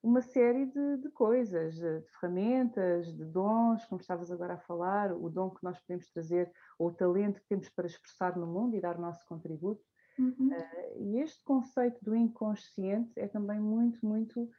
uma 0.03 0.21
série 0.21 0.65
de, 0.65 0.97
de 0.97 1.09
coisas, 1.11 1.75
de, 1.75 2.01
de, 2.01 2.11
ferramentas, 2.19 3.07
de 3.15 3.23
dons, 3.23 3.85
como 3.85 4.01
estavas 4.01 4.29
agora 4.29 4.55
a 4.55 4.59
falar, 4.59 5.13
o 5.13 5.29
dom 5.29 5.49
que 5.49 5.63
nós 5.63 5.79
podemos 5.79 6.11
trazer, 6.11 6.51
ou 6.77 6.89
o 6.89 6.93
talento 6.93 7.39
que 7.39 7.47
temos 7.47 7.69
para 7.69 7.87
expressar 7.87 8.37
no 8.37 8.45
mundo 8.45 8.75
e 8.75 8.81
dar 8.81 8.97
o 8.97 9.01
nosso 9.01 9.25
contributo. 9.27 9.81
Uhum. 10.19 10.49
Uh, 10.51 11.01
e 11.01 11.19
este 11.19 11.41
conceito 11.43 12.03
do 12.03 12.15
inconsciente 12.15 13.13
é 13.15 13.27
também 13.27 13.59
muito, 13.59 14.05
muito 14.05 14.49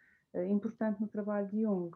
importante 0.50 1.00
no 1.00 1.08
trabalho 1.08 1.48
de 1.48 1.62
Jung. 1.62 1.90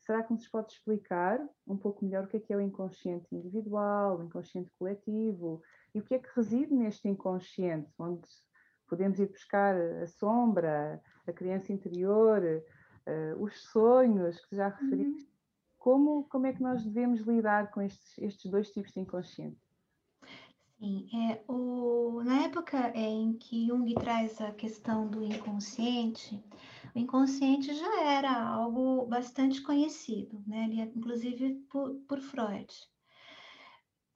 Será 0.00 0.22
que 0.22 0.32
nos 0.32 0.46
pode 0.48 0.72
explicar 0.72 1.40
um 1.66 1.76
pouco 1.76 2.04
melhor 2.04 2.24
o 2.24 2.26
que 2.26 2.36
é 2.36 2.40
que 2.40 2.52
é 2.52 2.56
o 2.56 2.60
inconsciente 2.60 3.26
individual, 3.34 4.18
o 4.18 4.24
inconsciente 4.24 4.70
coletivo 4.78 5.62
e 5.94 6.00
o 6.00 6.02
que 6.02 6.14
é 6.14 6.18
que 6.18 6.28
reside 6.36 6.74
neste 6.74 7.08
inconsciente, 7.08 7.90
onde 7.98 8.28
podemos 8.86 9.18
ir 9.18 9.28
buscar 9.28 9.74
a 9.74 10.06
sombra, 10.06 11.00
a 11.26 11.32
criança 11.32 11.72
interior, 11.72 12.42
uh, 12.42 13.42
os 13.42 13.62
sonhos 13.70 14.44
que 14.44 14.56
já 14.56 14.68
referiste. 14.68 15.22
Uhum. 15.22 15.34
Como, 15.78 16.24
como 16.24 16.46
é 16.46 16.52
que 16.52 16.62
nós 16.62 16.84
devemos 16.84 17.20
lidar 17.20 17.70
com 17.70 17.80
estes, 17.80 18.18
estes 18.18 18.50
dois 18.50 18.70
tipos 18.70 18.92
de 18.92 19.00
inconsciente? 19.00 19.58
Sim, 20.78 21.08
é, 21.14 21.42
o, 21.48 22.22
na 22.24 22.42
época 22.42 22.90
em 22.94 23.34
que 23.34 23.68
Jung 23.68 23.94
traz 23.94 24.40
a 24.40 24.50
questão 24.52 25.06
do 25.08 25.22
inconsciente, 25.22 26.42
o 26.94 26.98
inconsciente 26.98 27.74
já 27.74 28.02
era 28.02 28.32
algo 28.32 29.04
bastante 29.06 29.60
conhecido, 29.62 30.42
né? 30.46 30.64
Ele, 30.64 30.80
inclusive 30.82 31.54
por, 31.68 31.94
por 32.06 32.20
Freud. 32.20 32.72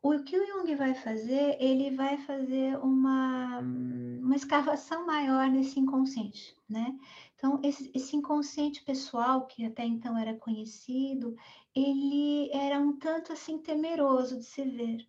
O 0.01 0.22
que 0.22 0.39
o 0.39 0.47
Jung 0.47 0.74
vai 0.76 0.95
fazer, 0.95 1.57
ele 1.61 1.91
vai 1.91 2.16
fazer 2.18 2.79
uma, 2.79 3.59
uma 3.59 4.37
escavação 4.37 5.05
maior 5.05 5.51
nesse 5.51 5.81
inconsciente, 5.81 6.55
né? 6.68 6.97
Então, 7.35 7.61
esse, 7.64 7.91
esse, 7.93 8.16
inconsciente 8.16 8.85
pessoal, 8.85 9.47
que 9.47 9.64
até 9.64 9.85
então 9.85 10.16
era 10.16 10.35
conhecido, 10.37 11.35
ele 11.74 12.49
era 12.53 12.79
um 12.79 12.97
tanto 12.97 13.33
assim 13.33 13.59
temeroso 13.59 14.39
de 14.39 14.45
se 14.45 14.62
ver. 14.62 15.09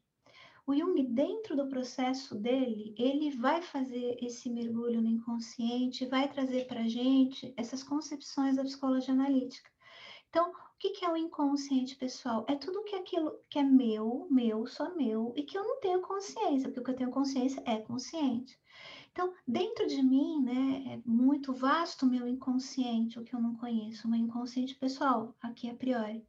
O 0.69 0.75
Jung, 0.75 1.01
dentro 1.01 1.55
do 1.55 1.67
processo 1.67 2.35
dele, 2.35 2.93
ele 2.95 3.31
vai 3.31 3.59
fazer 3.59 4.19
esse 4.21 4.51
mergulho 4.51 5.01
no 5.01 5.09
inconsciente, 5.09 6.05
vai 6.05 6.31
trazer 6.31 6.67
para 6.67 6.81
a 6.81 6.87
gente 6.87 7.51
essas 7.57 7.81
concepções 7.81 8.55
da 8.55 8.63
psicologia 8.63 9.11
analítica. 9.11 9.67
Então, 10.29 10.51
o 10.51 10.53
que, 10.77 11.03
é 11.03 11.09
o 11.09 11.17
inconsciente 11.17 11.95
pessoal? 11.95 12.45
É 12.47 12.55
tudo 12.55 12.83
que 12.83 12.95
aquilo 12.95 13.39
que 13.49 13.57
é 13.57 13.63
meu, 13.63 14.27
meu, 14.29 14.67
só 14.67 14.93
meu, 14.93 15.33
e 15.35 15.41
que 15.41 15.57
eu 15.57 15.63
não 15.63 15.79
tenho 15.79 16.01
consciência, 16.01 16.69
porque 16.69 16.81
o 16.81 16.83
que 16.83 16.91
eu 16.91 16.97
tenho 16.97 17.09
consciência 17.09 17.63
é 17.65 17.77
consciente. 17.77 18.55
Então, 19.11 19.33
dentro 19.47 19.87
de 19.87 20.03
mim, 20.03 20.39
né, 20.39 20.83
é 20.85 21.01
muito 21.03 21.51
vasto 21.51 22.05
o 22.05 22.09
meu 22.09 22.27
inconsciente, 22.27 23.17
o 23.17 23.23
que 23.23 23.33
eu 23.33 23.41
não 23.41 23.55
conheço, 23.55 24.07
o 24.07 24.11
meu 24.11 24.19
inconsciente 24.19 24.75
pessoal, 24.75 25.35
aqui 25.41 25.67
a 25.67 25.73
priori. 25.73 26.23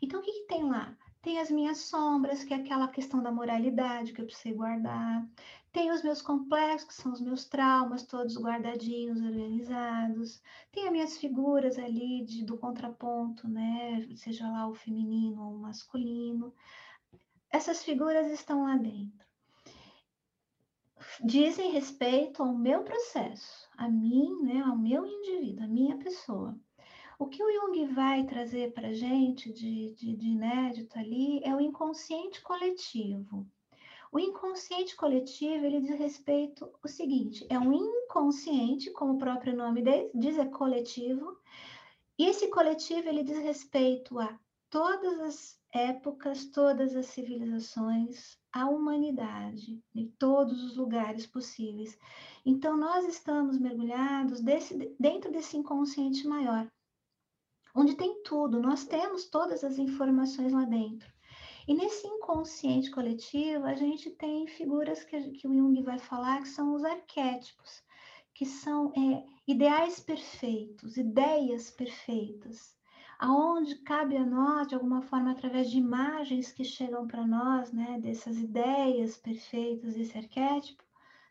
Então, 0.00 0.20
o 0.20 0.22
que, 0.22 0.30
que 0.30 0.46
tem 0.46 0.62
lá? 0.62 0.96
Tem 1.22 1.38
as 1.38 1.50
minhas 1.50 1.78
sombras, 1.78 2.42
que 2.44 2.54
é 2.54 2.56
aquela 2.56 2.88
questão 2.88 3.22
da 3.22 3.30
moralidade 3.30 4.12
que 4.12 4.22
eu 4.22 4.24
precisei 4.26 4.54
guardar. 4.54 5.28
Tem 5.70 5.90
os 5.90 6.02
meus 6.02 6.22
complexos, 6.22 6.88
que 6.88 6.94
são 6.94 7.12
os 7.12 7.20
meus 7.20 7.44
traumas, 7.44 8.06
todos 8.06 8.38
guardadinhos, 8.38 9.20
organizados. 9.20 10.42
Tem 10.72 10.86
as 10.86 10.92
minhas 10.92 11.18
figuras 11.18 11.78
ali 11.78 12.24
de, 12.24 12.42
do 12.42 12.56
contraponto, 12.56 13.46
né? 13.46 14.08
Seja 14.16 14.50
lá 14.50 14.66
o 14.66 14.74
feminino 14.74 15.42
ou 15.42 15.54
o 15.56 15.58
masculino. 15.58 16.54
Essas 17.50 17.84
figuras 17.84 18.30
estão 18.32 18.64
lá 18.64 18.76
dentro. 18.76 19.26
Dizem 21.22 21.72
respeito 21.72 22.42
ao 22.42 22.54
meu 22.54 22.82
processo, 22.82 23.68
a 23.76 23.88
mim, 23.88 24.42
né, 24.42 24.60
ao 24.60 24.76
meu 24.76 25.06
indivíduo, 25.06 25.64
a 25.64 25.68
minha 25.68 25.96
pessoa. 25.98 26.58
O 27.20 27.26
que 27.26 27.44
o 27.44 27.52
Jung 27.52 27.86
vai 27.88 28.24
trazer 28.24 28.72
para 28.72 28.88
a 28.88 28.92
gente 28.94 29.52
de, 29.52 29.90
de, 29.90 30.16
de 30.16 30.26
inédito 30.26 30.98
ali 30.98 31.38
é 31.44 31.54
o 31.54 31.60
inconsciente 31.60 32.40
coletivo. 32.40 33.46
O 34.10 34.18
inconsciente 34.18 34.96
coletivo, 34.96 35.66
ele 35.66 35.82
diz 35.82 35.98
respeito 35.98 36.64
ao 36.82 36.88
seguinte, 36.88 37.46
é 37.50 37.58
um 37.58 37.74
inconsciente, 37.74 38.90
como 38.92 39.12
o 39.12 39.18
próprio 39.18 39.54
nome 39.54 39.82
diz, 40.14 40.38
é 40.38 40.46
coletivo, 40.46 41.38
e 42.18 42.24
esse 42.24 42.48
coletivo, 42.48 43.06
ele 43.06 43.22
diz 43.22 43.36
respeito 43.40 44.18
a 44.18 44.40
todas 44.70 45.20
as 45.20 45.60
épocas, 45.74 46.46
todas 46.46 46.96
as 46.96 47.04
civilizações, 47.04 48.38
a 48.50 48.66
humanidade, 48.66 49.78
em 49.94 50.06
todos 50.18 50.64
os 50.64 50.74
lugares 50.74 51.26
possíveis. 51.26 51.98
Então, 52.46 52.78
nós 52.78 53.06
estamos 53.06 53.58
mergulhados 53.58 54.40
desse, 54.40 54.96
dentro 54.98 55.30
desse 55.30 55.58
inconsciente 55.58 56.26
maior, 56.26 56.66
onde 57.74 57.94
tem 57.94 58.22
tudo, 58.22 58.60
nós 58.60 58.84
temos 58.84 59.26
todas 59.26 59.64
as 59.64 59.78
informações 59.78 60.52
lá 60.52 60.64
dentro. 60.64 61.10
E 61.68 61.74
nesse 61.74 62.06
inconsciente 62.06 62.90
coletivo, 62.90 63.64
a 63.64 63.74
gente 63.74 64.10
tem 64.10 64.46
figuras 64.46 65.04
que, 65.04 65.30
que 65.32 65.46
o 65.46 65.54
Jung 65.54 65.82
vai 65.82 65.98
falar 65.98 66.42
que 66.42 66.48
são 66.48 66.74
os 66.74 66.84
arquétipos, 66.84 67.82
que 68.34 68.44
são 68.44 68.92
é, 68.96 69.24
ideais 69.46 70.00
perfeitos, 70.00 70.96
ideias 70.96 71.70
perfeitas, 71.70 72.76
aonde 73.18 73.76
cabe 73.82 74.16
a 74.16 74.24
nós, 74.24 74.66
de 74.68 74.74
alguma 74.74 75.02
forma, 75.02 75.30
através 75.30 75.70
de 75.70 75.78
imagens 75.78 76.50
que 76.50 76.64
chegam 76.64 77.06
para 77.06 77.26
nós, 77.26 77.70
né, 77.70 78.00
dessas 78.00 78.38
ideias 78.38 79.18
perfeitas, 79.18 79.94
desse 79.94 80.16
arquétipo, 80.16 80.82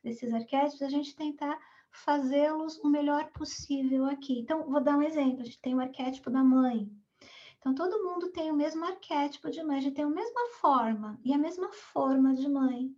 desses 0.04 0.34
arquétipos, 0.34 0.84
a 0.84 0.90
gente 0.90 1.16
tentar 1.16 1.60
fazê-los 1.92 2.78
o 2.80 2.90
melhor 2.90 3.32
possível 3.32 4.06
aqui. 4.06 4.40
Então, 4.40 4.70
vou 4.70 4.82
dar 4.82 4.98
um 4.98 5.02
exemplo: 5.02 5.42
a 5.42 5.46
gente 5.46 5.62
tem 5.62 5.76
o 5.76 5.82
arquétipo 5.82 6.30
da 6.30 6.44
mãe, 6.44 6.90
então, 7.60 7.76
todo 7.76 8.04
mundo 8.04 8.32
tem 8.32 8.50
o 8.50 8.56
mesmo 8.56 8.86
arquétipo 8.86 9.52
de 9.52 9.62
mãe, 9.62 9.78
a 9.78 9.82
gente 9.82 9.96
tem 9.96 10.06
a 10.06 10.10
mesma 10.10 10.48
forma 10.62 11.20
e 11.26 11.34
a 11.34 11.38
mesma 11.38 11.70
forma 11.74 12.34
de 12.34 12.48
mãe. 12.48 12.96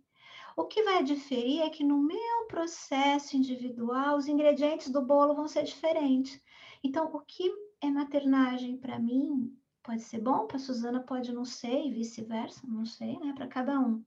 O 0.56 0.66
que 0.66 0.84
vai 0.84 1.02
diferir 1.02 1.62
é 1.62 1.70
que 1.70 1.82
no 1.82 1.98
meu 1.98 2.46
processo 2.46 3.36
individual, 3.36 4.16
os 4.16 4.28
ingredientes 4.28 4.88
do 4.88 5.02
bolo 5.02 5.34
vão 5.34 5.48
ser 5.48 5.64
diferentes. 5.64 6.40
Então, 6.84 7.06
o 7.12 7.20
que 7.20 7.52
é 7.80 7.90
maternagem 7.90 8.76
para 8.76 9.00
mim 9.00 9.52
pode 9.82 10.02
ser 10.02 10.20
bom, 10.20 10.46
para 10.46 10.60
Suzana 10.60 11.00
pode 11.00 11.32
não 11.32 11.44
ser, 11.44 11.86
e 11.86 11.90
vice-versa, 11.90 12.60
não 12.64 12.84
sei, 12.84 13.18
né? 13.18 13.32
Para 13.34 13.48
cada 13.48 13.80
um. 13.80 14.04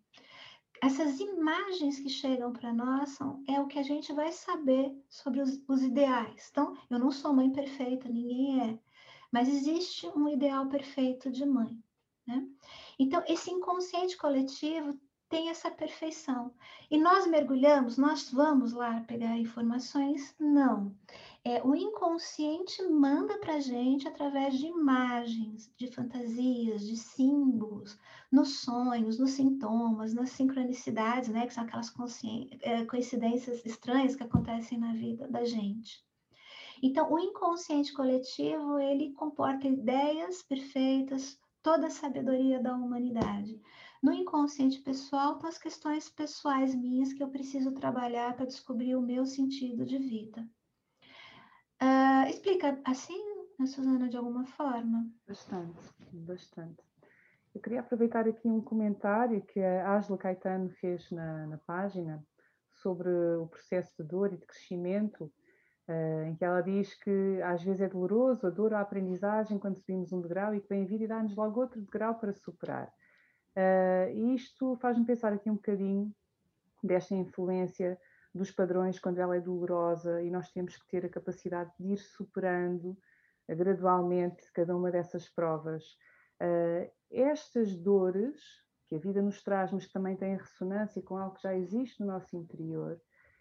Essas 0.82 1.19
imagens 1.19 1.99
que 1.99 2.09
chegam 2.09 2.51
para 2.51 2.73
nós 2.73 3.09
são, 3.09 3.43
é 3.47 3.59
o 3.59 3.67
que 3.67 3.80
a 3.80 3.84
gente 3.84 4.13
vai 4.13 4.32
saber 4.32 4.95
sobre 5.09 5.41
os, 5.41 5.61
os 5.67 5.82
ideais. 5.82 6.49
Então, 6.51 6.76
eu 6.89 6.99
não 6.99 7.11
sou 7.11 7.34
mãe 7.34 7.51
perfeita, 7.51 8.09
ninguém 8.09 8.61
é. 8.61 8.80
Mas 9.32 9.47
existe 9.47 10.07
um 10.07 10.28
ideal 10.28 10.67
perfeito 10.67 11.32
de 11.32 11.45
mãe. 11.45 11.78
Né? 12.28 12.47
Então, 12.97 13.23
esse 13.28 13.51
inconsciente 13.51 14.17
coletivo 14.17 14.99
tem 15.30 15.49
essa 15.49 15.71
perfeição. 15.71 16.53
E 16.89 16.97
nós 16.97 17.26
mergulhamos, 17.28 17.97
nós 17.97 18.32
vamos 18.32 18.73
lá 18.73 19.01
pegar 19.01 19.38
informações? 19.38 20.36
Não. 20.39 20.95
É, 21.48 21.62
o 21.64 21.76
inconsciente 21.76 22.82
manda 22.89 23.38
para 23.38 23.54
a 23.54 23.60
gente 23.60 24.08
através 24.08 24.58
de 24.58 24.66
imagens, 24.66 25.72
de 25.78 25.86
fantasias, 25.91 26.82
de 26.82 26.98
símbolos, 26.98 28.00
nos 28.32 28.62
sonhos, 28.62 29.20
nos 29.20 29.30
sintomas, 29.34 30.12
nas 30.12 30.32
sincronicidades, 30.32 31.30
né, 31.30 31.46
que 31.46 31.54
são 31.54 31.64
aquelas 31.64 31.93
é, 32.62 32.84
coincidências 32.86 33.64
estranhas 33.64 34.16
que 34.16 34.24
acontecem 34.24 34.80
na 34.80 34.93
vida 34.93 35.28
da 35.28 35.46
gente. 35.46 36.04
Então, 36.82 37.14
o 37.14 37.20
inconsciente 37.20 37.93
coletivo, 37.93 38.80
ele 38.80 39.14
comporta 39.14 39.68
ideias 39.68 40.41
perfeitas, 40.41 41.39
toda 41.62 41.86
a 41.86 41.91
sabedoria 41.91 42.60
da 42.60 42.74
humanidade. 42.74 43.62
No 44.02 44.12
inconsciente 44.12 44.80
pessoal 44.80 45.34
estão 45.34 45.50
as 45.50 45.60
questões 45.60 46.10
pessoais 46.10 46.74
minhas 46.74 47.14
que 47.14 47.22
eu 47.22 47.30
preciso 47.30 47.72
trabalhar 47.72 48.36
para 48.36 48.48
descobrir 48.48 48.96
o 48.96 49.02
meu 49.02 49.28
sentido 49.28 49.86
de 49.86 50.00
vida. 50.00 50.43
Uh, 51.82 52.30
explica 52.30 52.80
assim, 52.86 53.21
Suzana, 53.65 54.07
de 54.09 54.17
alguma 54.17 54.45
forma? 54.45 55.09
Bastante, 55.28 55.82
bastante. 56.11 56.84
Eu 57.53 57.61
queria 57.61 57.80
aproveitar 57.80 58.28
aqui 58.28 58.47
um 58.47 58.61
comentário 58.61 59.41
que 59.41 59.59
a 59.59 59.95
Ângela 59.95 60.17
Caetano 60.17 60.69
fez 60.69 61.09
na, 61.11 61.47
na 61.47 61.57
página 61.59 62.23
sobre 62.73 63.09
o 63.09 63.47
processo 63.47 63.93
de 63.97 64.03
dor 64.07 64.34
e 64.34 64.38
de 64.38 64.45
crescimento 64.45 65.32
Uh, 65.88 66.23
em 66.26 66.36
que 66.36 66.43
ela 66.43 66.61
diz 66.61 66.95
que 66.95 67.39
às 67.43 67.61
vezes 67.61 67.80
é 67.80 67.88
doloroso 67.88 68.47
a 68.47 68.49
dor 68.49 68.73
a 68.73 68.82
aprendizagem 68.82 69.59
quando 69.59 69.78
subimos 69.78 70.11
um 70.11 70.19
degrau 70.19 70.55
e 70.55 70.59
que 70.59 70.67
vem 70.67 70.84
vir 70.84 71.01
e 71.01 71.07
dá-nos 71.07 71.36
logo 71.36 71.61
outro 71.61 71.80
degrau 71.80 72.15
para 72.15 72.34
superar. 72.34 72.91
Uh, 73.55 74.09
e 74.11 74.34
isto 74.34 74.76
faz-me 74.78 75.05
pensar 75.05 75.32
aqui 75.32 75.47
um 75.47 75.55
bocadinho 75.55 76.11
desta 76.84 77.13
influência 77.13 77.99
dos 78.38 78.52
padrões 78.52 79.00
quando 79.00 79.20
ela 79.20 79.36
é 79.36 79.42
dolorosa 79.42 80.22
e 80.22 80.30
nós 80.30 80.52
temos 80.52 80.78
que 80.78 80.88
ter 80.88 81.06
a 81.06 81.10
capacidade 81.10 81.72
de 81.80 81.94
ir 81.94 81.98
superando 81.98 82.98
uh, 83.48 83.56
gradualmente 83.56 84.52
cada 84.54 84.76
uma 84.76 84.92
dessas 84.92 85.30
provas. 85.30 85.84
Uh, 86.42 86.92
estas 87.10 87.76
dores 87.76 88.42
que 88.88 88.96
a 88.96 89.00
vida 89.00 89.22
nos 89.22 89.42
traz, 89.42 89.72
mas 89.72 89.86
que 89.86 89.94
também 89.94 90.16
têm 90.16 90.38
ressonância 90.38 91.02
com 91.02 91.18
algo 91.18 91.36
que 91.36 91.44
já 91.44 91.56
existe 91.56 92.02
no 92.02 92.08
nosso 92.08 92.36
interior, 92.36 93.00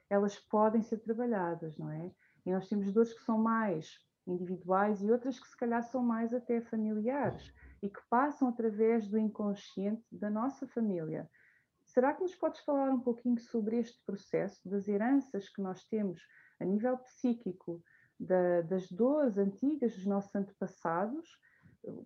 elas 0.09 0.39
podem 0.39 0.83
ser 0.83 0.99
trabalhadas, 0.99 1.77
não 1.77 1.91
é? 1.91 2.11
E 2.47 2.53
nós 2.53 2.69
temos 2.69 2.93
dores 2.93 3.13
que 3.13 3.23
são 3.23 3.39
mais 3.39 3.99
individuais 4.27 5.03
e 5.03 5.11
outras 5.11 5.39
que 5.39 5.49
se 5.49 5.57
calhar 5.57 5.83
são 5.83 6.03
mais 6.03 6.33
até 6.33 6.61
familiares 6.61 7.53
e 7.83 7.91
que 7.91 8.01
passam 8.09 8.49
através 8.49 9.07
do 9.09 9.19
inconsciente 9.19 10.03
da 10.11 10.31
nossa 10.31 10.67
família. 10.69 11.29
Será 11.95 12.13
que 12.13 12.23
nos 12.23 12.35
podes 12.35 12.61
falar 12.63 12.91
um 12.91 12.99
pouquinho 12.99 13.39
sobre 13.39 13.79
este 13.79 14.03
processo 14.05 14.69
das 14.69 14.89
heranças 14.89 15.49
que 15.49 15.63
nós 15.63 15.85
temos 15.85 16.21
a 16.59 16.65
nível 16.65 16.99
psíquico, 16.99 17.81
da, 18.19 18.63
das 18.63 18.91
dores 18.91 19.39
antigas 19.39 19.95
dos 19.95 20.05
nossos 20.05 20.35
antepassados? 20.35 21.29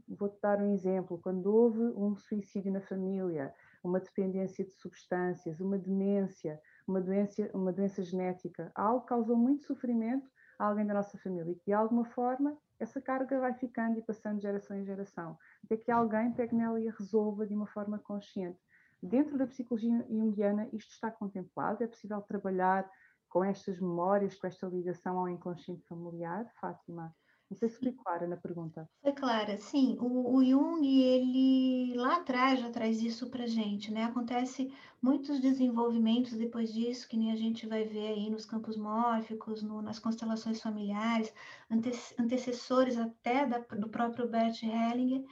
Vou-te 0.06 0.38
dar 0.42 0.60
um 0.60 0.74
exemplo. 0.74 1.18
Quando 1.22 1.46
houve 1.46 1.80
um 1.96 2.14
suicídio 2.18 2.70
na 2.70 2.82
família, 2.82 3.54
uma 3.82 3.98
dependência 3.98 4.62
de 4.62 4.72
substâncias, 4.72 5.58
uma 5.58 5.78
demência, 5.78 6.60
uma 6.86 7.00
doença, 7.00 7.50
uma 7.54 7.72
doença 7.72 8.02
genética, 8.02 8.70
algo 8.74 9.06
causou 9.06 9.36
muito 9.36 9.64
sofrimento 9.64 10.28
a 10.58 10.66
alguém 10.66 10.84
da 10.84 10.92
nossa 10.92 11.16
família 11.16 11.52
e 11.52 11.60
de 11.64 11.72
alguma 11.72 12.04
forma 12.04 12.58
essa 12.78 13.00
carga 13.00 13.40
vai 13.40 13.54
ficando 13.54 13.98
e 13.98 14.02
passando 14.02 14.36
de 14.36 14.42
geração 14.42 14.76
em 14.76 14.84
geração, 14.84 15.38
até 15.64 15.78
que 15.78 15.90
alguém 15.90 16.30
pegue 16.32 16.54
nela 16.54 16.78
e 16.78 16.88
a 16.88 16.92
resolva 16.92 17.46
de 17.46 17.54
uma 17.54 17.66
forma 17.66 17.98
consciente. 17.98 18.60
Dentro 19.02 19.38
da 19.38 19.46
psicologia 19.46 20.06
junguiana 20.10 20.68
isto 20.72 20.90
está 20.90 21.10
contemplado, 21.10 21.84
é 21.84 21.86
possível 21.86 22.20
trabalhar 22.22 22.88
com 23.28 23.44
estas 23.44 23.78
memórias, 23.80 24.34
com 24.34 24.46
esta 24.46 24.66
ligação 24.66 25.18
ao 25.18 25.28
inconsciente 25.28 25.86
familiar, 25.86 26.50
Fátima? 26.60 27.14
Não 27.50 27.56
sei 27.56 27.68
se 27.70 27.78
fui 27.78 27.92
clara 27.92 28.26
na 28.26 28.36
pergunta. 28.36 28.88
Foi 29.00 29.12
clara, 29.12 29.56
sim. 29.56 29.96
O, 30.00 30.36
o 30.36 30.44
Jung, 30.44 30.86
ele 30.86 31.94
lá 31.96 32.16
atrás 32.16 32.60
já 32.60 32.70
traz 32.70 33.00
isso 33.00 33.30
para 33.30 33.46
gente, 33.46 33.90
né? 33.90 34.04
Acontece 34.04 34.70
muitos 35.00 35.40
desenvolvimentos 35.40 36.32
depois 36.32 36.70
disso, 36.70 37.08
que 37.08 37.16
nem 37.16 37.32
a 37.32 37.36
gente 37.36 37.66
vai 37.66 37.84
ver 37.84 38.08
aí 38.08 38.28
nos 38.28 38.44
campos 38.44 38.76
mórficos, 38.76 39.62
no, 39.62 39.80
nas 39.80 39.98
constelações 39.98 40.60
familiares, 40.60 41.32
ante, 41.70 41.90
antecessores 42.18 42.98
até 42.98 43.46
da, 43.46 43.58
do 43.58 43.88
próprio 43.88 44.28
Bert 44.28 44.62
Hellinger. 44.62 45.24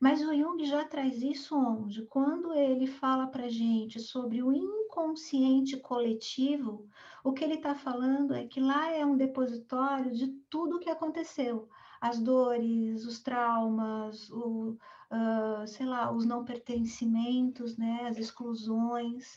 Mas 0.00 0.22
o 0.22 0.32
Jung 0.32 0.64
já 0.64 0.84
traz 0.84 1.22
isso 1.22 1.56
onde? 1.56 2.06
Quando 2.06 2.54
ele 2.54 2.86
fala 2.86 3.26
para 3.26 3.48
gente 3.48 3.98
sobre 3.98 4.42
o 4.42 4.52
inconsciente 4.52 5.76
coletivo, 5.76 6.88
o 7.24 7.32
que 7.32 7.42
ele 7.42 7.54
está 7.54 7.74
falando 7.74 8.32
é 8.32 8.46
que 8.46 8.60
lá 8.60 8.92
é 8.92 9.04
um 9.04 9.16
depositório 9.16 10.12
de 10.12 10.28
tudo 10.48 10.76
o 10.76 10.78
que 10.78 10.88
aconteceu. 10.88 11.68
As 12.00 12.20
dores, 12.20 13.04
os 13.04 13.18
traumas, 13.18 14.30
o, 14.30 14.78
uh, 15.10 15.66
sei 15.66 15.84
lá, 15.84 16.12
os 16.12 16.24
não 16.24 16.44
pertencimentos, 16.44 17.76
né, 17.76 18.06
as 18.08 18.18
exclusões, 18.18 19.34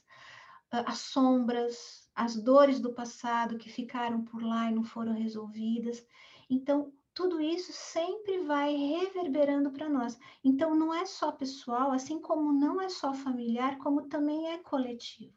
uh, 0.71 0.85
as 0.85 0.99
sombras, 0.99 2.07
as 2.15 2.35
dores 2.35 2.79
do 2.79 2.93
passado 2.93 3.57
que 3.57 3.69
ficaram 3.69 4.23
por 4.23 4.43
lá 4.43 4.69
e 4.69 4.75
não 4.75 4.83
foram 4.83 5.13
resolvidas. 5.13 6.05
Então, 6.47 6.93
tudo 7.13 7.41
isso 7.41 7.71
sempre 7.73 8.39
vai 8.39 8.75
reverberando 8.75 9.71
para 9.71 9.89
nós. 9.89 10.17
Então, 10.43 10.75
não 10.75 10.93
é 10.93 11.05
só 11.05 11.31
pessoal, 11.31 11.91
assim 11.91 12.19
como 12.19 12.53
não 12.53 12.81
é 12.81 12.89
só 12.89 13.13
familiar, 13.13 13.77
como 13.77 14.07
também 14.07 14.51
é 14.51 14.57
coletivo. 14.57 15.33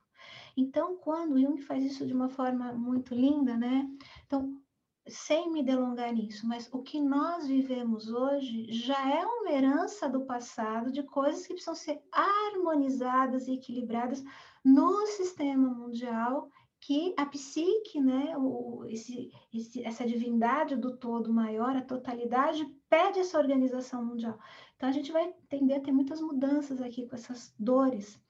Então, 0.56 0.96
quando 0.96 1.38
Jung 1.40 1.60
faz 1.60 1.84
isso 1.84 2.06
de 2.06 2.12
uma 2.12 2.28
forma 2.28 2.72
muito 2.72 3.14
linda, 3.14 3.56
né? 3.56 3.88
Então, 4.26 4.60
sem 5.06 5.52
me 5.52 5.62
delongar 5.62 6.12
nisso, 6.14 6.46
mas 6.46 6.68
o 6.72 6.80
que 6.82 7.00
nós 7.00 7.46
vivemos 7.46 8.08
hoje 8.08 8.72
já 8.72 9.10
é 9.10 9.26
uma 9.26 9.50
herança 9.50 10.08
do 10.08 10.24
passado 10.24 10.90
de 10.90 11.02
coisas 11.02 11.46
que 11.46 11.52
precisam 11.52 11.74
ser 11.74 12.02
harmonizadas 12.10 13.46
e 13.46 13.54
equilibradas 13.54 14.24
no 14.64 15.06
sistema 15.06 15.68
mundial 15.68 16.48
que 16.86 17.14
a 17.16 17.24
psique, 17.24 17.98
né, 17.98 18.36
o, 18.36 18.84
esse, 18.84 19.32
esse, 19.54 19.82
essa 19.82 20.06
divindade 20.06 20.76
do 20.76 20.98
todo 20.98 21.32
maior, 21.32 21.74
a 21.74 21.80
totalidade, 21.80 22.62
pede 22.90 23.20
essa 23.20 23.38
organização 23.38 24.04
mundial. 24.04 24.38
Então, 24.76 24.90
a 24.90 24.92
gente 24.92 25.10
vai 25.10 25.32
tender 25.48 25.78
a 25.78 25.80
ter 25.80 25.92
muitas 25.92 26.20
mudanças 26.20 26.82
aqui 26.82 27.08
com 27.08 27.14
essas 27.14 27.54
dores. 27.58 28.20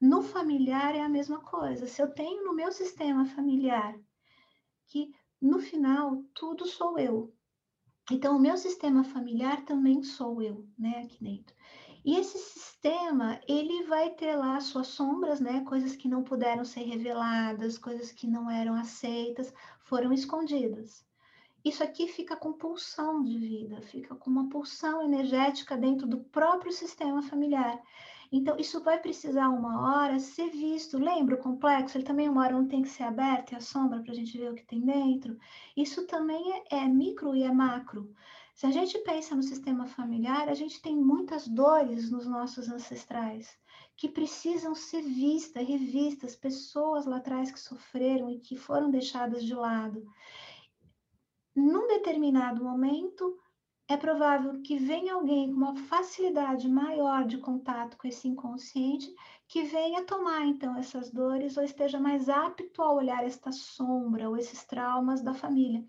No 0.00 0.22
familiar 0.22 0.94
é 0.94 1.00
a 1.00 1.08
mesma 1.08 1.40
coisa. 1.40 1.88
Se 1.88 2.00
eu 2.00 2.08
tenho 2.08 2.44
no 2.44 2.54
meu 2.54 2.70
sistema 2.70 3.26
familiar 3.26 3.98
que, 4.86 5.12
no 5.42 5.58
final, 5.58 6.22
tudo 6.34 6.66
sou 6.66 6.96
eu. 6.96 7.34
Então, 8.12 8.36
o 8.36 8.40
meu 8.40 8.56
sistema 8.56 9.02
familiar 9.02 9.64
também 9.64 10.04
sou 10.04 10.40
eu, 10.40 10.68
né, 10.78 11.00
aqui 11.00 11.18
dentro. 11.20 11.52
E 12.04 12.18
esse 12.18 12.38
sistema, 12.38 13.40
ele 13.48 13.84
vai 13.84 14.10
ter 14.10 14.36
lá 14.36 14.60
suas 14.60 14.88
sombras, 14.88 15.40
né? 15.40 15.64
Coisas 15.64 15.96
que 15.96 16.06
não 16.06 16.22
puderam 16.22 16.64
ser 16.64 16.82
reveladas, 16.82 17.78
coisas 17.78 18.12
que 18.12 18.26
não 18.26 18.50
eram 18.50 18.74
aceitas, 18.74 19.54
foram 19.84 20.12
escondidas. 20.12 21.02
Isso 21.64 21.82
aqui 21.82 22.06
fica 22.06 22.36
com 22.36 22.52
pulsão 22.52 23.24
de 23.24 23.38
vida, 23.38 23.80
fica 23.80 24.14
com 24.14 24.28
uma 24.28 24.50
pulsão 24.50 25.02
energética 25.02 25.78
dentro 25.78 26.06
do 26.06 26.18
próprio 26.18 26.70
sistema 26.70 27.22
familiar. 27.22 27.80
Então, 28.30 28.58
isso 28.58 28.82
vai 28.82 29.00
precisar 29.00 29.48
uma 29.48 30.02
hora 30.02 30.18
ser 30.18 30.50
visto. 30.50 30.98
Lembra 30.98 31.36
o 31.36 31.38
complexo? 31.38 31.96
Ele 31.96 32.04
também 32.04 32.28
uma 32.28 32.42
hora 32.42 32.52
não 32.52 32.68
tem 32.68 32.82
que 32.82 32.88
ser 32.88 33.04
aberto 33.04 33.52
e 33.52 33.56
a 33.56 33.60
sombra 33.60 34.02
para 34.02 34.12
a 34.12 34.14
gente 34.14 34.36
ver 34.36 34.50
o 34.50 34.54
que 34.54 34.66
tem 34.66 34.80
dentro. 34.80 35.38
Isso 35.74 36.06
também 36.06 36.52
é, 36.52 36.80
é 36.82 36.88
micro 36.88 37.34
e 37.34 37.44
é 37.44 37.50
macro. 37.50 38.12
Se 38.54 38.66
a 38.66 38.70
gente 38.70 38.96
pensa 39.00 39.34
no 39.34 39.42
sistema 39.42 39.84
familiar, 39.84 40.48
a 40.48 40.54
gente 40.54 40.80
tem 40.80 40.96
muitas 40.96 41.48
dores 41.48 42.08
nos 42.08 42.24
nossos 42.24 42.68
ancestrais 42.68 43.58
que 43.96 44.08
precisam 44.08 44.76
ser 44.76 45.02
vistas, 45.02 45.66
revistas, 45.66 46.36
pessoas 46.36 47.04
lá 47.04 47.16
atrás 47.16 47.50
que 47.50 47.58
sofreram 47.58 48.30
e 48.30 48.38
que 48.38 48.56
foram 48.56 48.92
deixadas 48.92 49.44
de 49.44 49.54
lado. 49.54 50.06
Num 51.54 51.88
determinado 51.88 52.62
momento, 52.62 53.36
é 53.88 53.96
provável 53.96 54.62
que 54.62 54.78
venha 54.78 55.14
alguém 55.14 55.50
com 55.50 55.56
uma 55.56 55.76
facilidade 55.76 56.68
maior 56.68 57.26
de 57.26 57.38
contato 57.38 57.96
com 57.96 58.06
esse 58.06 58.28
inconsciente 58.28 59.12
que 59.48 59.64
venha 59.64 60.04
tomar 60.04 60.46
então 60.46 60.76
essas 60.76 61.10
dores 61.10 61.56
ou 61.56 61.64
esteja 61.64 61.98
mais 61.98 62.28
apto 62.28 62.80
a 62.82 62.92
olhar 62.92 63.24
esta 63.24 63.50
sombra 63.50 64.28
ou 64.28 64.36
esses 64.36 64.64
traumas 64.64 65.22
da 65.22 65.34
família. 65.34 65.84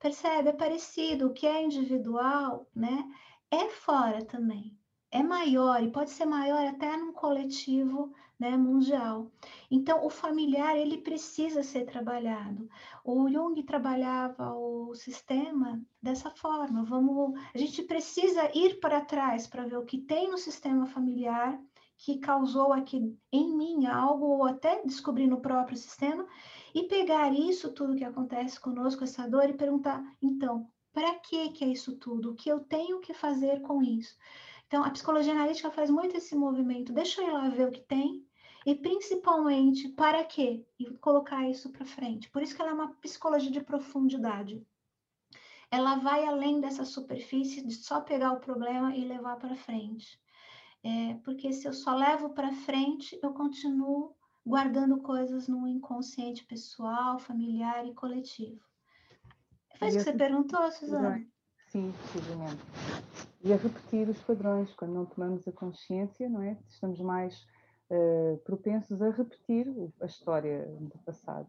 Percebe? 0.00 0.48
É 0.48 0.52
parecido. 0.52 1.26
O 1.26 1.32
que 1.32 1.46
é 1.46 1.62
individual, 1.62 2.66
né? 2.74 3.04
É 3.50 3.68
fora 3.68 4.24
também. 4.24 4.76
É 5.10 5.22
maior 5.22 5.82
e 5.82 5.90
pode 5.90 6.10
ser 6.10 6.24
maior 6.24 6.66
até 6.66 6.96
num 6.96 7.12
coletivo 7.12 8.12
né, 8.38 8.56
mundial. 8.56 9.30
Então, 9.70 10.06
o 10.06 10.08
familiar 10.08 10.76
ele 10.76 10.98
precisa 10.98 11.62
ser 11.62 11.84
trabalhado. 11.84 12.68
O 13.04 13.28
Jung 13.28 13.62
trabalhava 13.64 14.54
o 14.54 14.94
sistema 14.94 15.82
dessa 16.00 16.30
forma. 16.30 16.84
Vamos, 16.84 17.38
a 17.54 17.58
gente 17.58 17.82
precisa 17.82 18.50
ir 18.56 18.80
para 18.80 19.04
trás 19.04 19.46
para 19.46 19.66
ver 19.66 19.76
o 19.76 19.84
que 19.84 19.98
tem 19.98 20.30
no 20.30 20.38
sistema 20.38 20.86
familiar 20.86 21.60
que 21.98 22.18
causou 22.18 22.72
aqui 22.72 23.14
em 23.30 23.54
mim 23.54 23.84
algo 23.84 24.24
ou 24.24 24.46
até 24.46 24.82
descobrir 24.84 25.26
no 25.26 25.42
próprio 25.42 25.76
sistema 25.76 26.26
e 26.74 26.84
pegar 26.84 27.32
isso 27.32 27.72
tudo 27.72 27.96
que 27.96 28.04
acontece 28.04 28.60
conosco, 28.60 29.04
essa 29.04 29.28
dor, 29.28 29.48
e 29.48 29.54
perguntar, 29.54 30.02
então, 30.22 30.70
para 30.92 31.14
que 31.20 31.50
que 31.50 31.64
é 31.64 31.68
isso 31.68 31.96
tudo? 31.96 32.32
O 32.32 32.34
que 32.34 32.48
eu 32.48 32.60
tenho 32.60 33.00
que 33.00 33.14
fazer 33.14 33.60
com 33.62 33.82
isso? 33.82 34.16
Então, 34.66 34.84
a 34.84 34.90
psicologia 34.90 35.32
analítica 35.32 35.70
faz 35.70 35.90
muito 35.90 36.16
esse 36.16 36.34
movimento, 36.34 36.92
deixa 36.92 37.20
eu 37.20 37.28
ir 37.28 37.32
lá 37.32 37.48
ver 37.48 37.68
o 37.68 37.72
que 37.72 37.80
tem, 37.80 38.24
e 38.66 38.74
principalmente, 38.74 39.88
para 39.88 40.22
quê? 40.24 40.64
E 40.78 40.90
colocar 40.98 41.48
isso 41.48 41.70
para 41.70 41.84
frente. 41.84 42.30
Por 42.30 42.42
isso 42.42 42.54
que 42.54 42.60
ela 42.60 42.70
é 42.70 42.74
uma 42.74 42.94
psicologia 42.96 43.50
de 43.50 43.60
profundidade. 43.60 44.62
Ela 45.70 45.96
vai 45.96 46.26
além 46.26 46.60
dessa 46.60 46.84
superfície 46.84 47.66
de 47.66 47.74
só 47.74 48.00
pegar 48.00 48.32
o 48.32 48.40
problema 48.40 48.94
e 48.94 49.04
levar 49.04 49.36
para 49.36 49.56
frente. 49.56 50.20
É, 50.82 51.14
porque 51.24 51.52
se 51.52 51.66
eu 51.66 51.72
só 51.72 51.94
levo 51.94 52.30
para 52.30 52.52
frente, 52.52 53.18
eu 53.22 53.32
continuo 53.32 54.14
guardando 54.44 54.98
coisas 54.98 55.48
no 55.48 55.66
inconsciente 55.66 56.44
pessoal, 56.44 57.18
familiar 57.18 57.86
e 57.86 57.94
coletivo. 57.94 58.60
Foi 59.78 59.88
isso 59.88 59.98
que 59.98 60.04
você 60.04 60.12
perguntou, 60.12 60.70
Suzana? 60.72 61.24
Sim, 61.68 61.92
precisamente. 62.02 62.62
E 63.42 63.52
a 63.52 63.56
repetir 63.56 64.08
os 64.08 64.20
padrões, 64.20 64.72
quando 64.74 64.92
não 64.92 65.06
tomamos 65.06 65.46
a 65.46 65.52
consciência, 65.52 66.28
não 66.28 66.42
é? 66.42 66.58
Estamos 66.68 67.00
mais 67.00 67.46
uh, 67.90 68.36
propensos 68.44 69.00
a 69.00 69.10
repetir 69.10 69.66
a 70.00 70.06
história 70.06 70.66
do 70.80 70.98
passado. 70.98 71.46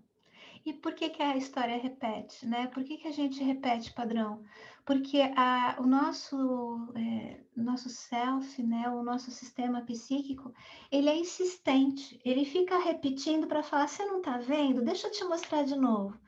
E 0.64 0.74
por 0.74 0.94
que, 0.94 1.10
que 1.10 1.24
a 1.24 1.36
história 1.36 1.78
repete, 1.78 2.46
né? 2.46 2.68
Por 2.68 2.84
que, 2.84 2.98
que 2.98 3.08
a 3.08 3.12
gente 3.12 3.44
repete 3.44 3.94
padrão? 3.94 4.44
Porque 4.86 5.20
a, 5.36 5.78
o 5.80 5.88
nosso, 5.88 6.94
é, 6.96 7.40
nosso 7.56 7.90
self, 7.90 8.62
né, 8.62 8.90
o 8.90 9.04
nosso 9.04 9.32
sistema 9.32 9.82
psíquico, 9.82 10.54
ele 10.92 11.10
é 11.10 11.18
insistente, 11.18 12.20
ele 12.24 12.46
fica 12.46 12.78
repetindo 12.78 13.48
para 13.48 13.64
falar, 13.64 13.88
você 13.88 14.06
não 14.06 14.18
está 14.18 14.38
vendo? 14.38 14.84
Deixa 14.84 15.08
eu 15.08 15.12
te 15.12 15.24
mostrar 15.24 15.64
de 15.64 15.76
novo. 15.76 16.20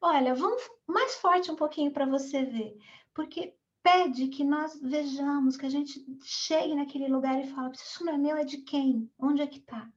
Olha, 0.00 0.34
vamos 0.34 0.62
mais 0.86 1.16
forte 1.16 1.50
um 1.50 1.56
pouquinho 1.56 1.92
para 1.92 2.06
você 2.06 2.44
ver. 2.44 2.76
Porque 3.14 3.54
pede 3.82 4.28
que 4.28 4.44
nós 4.44 4.80
vejamos, 4.80 5.56
que 5.56 5.64
a 5.66 5.70
gente 5.70 6.04
chegue 6.24 6.74
naquele 6.74 7.08
lugar 7.08 7.40
e 7.40 7.46
fala, 7.46 7.70
isso 7.72 8.04
não 8.04 8.14
é 8.14 8.18
meu, 8.18 8.36
é 8.36 8.44
de 8.44 8.58
quem? 8.58 9.10
Onde 9.18 9.42
é 9.42 9.46
que 9.46 9.58
está? 9.58 9.88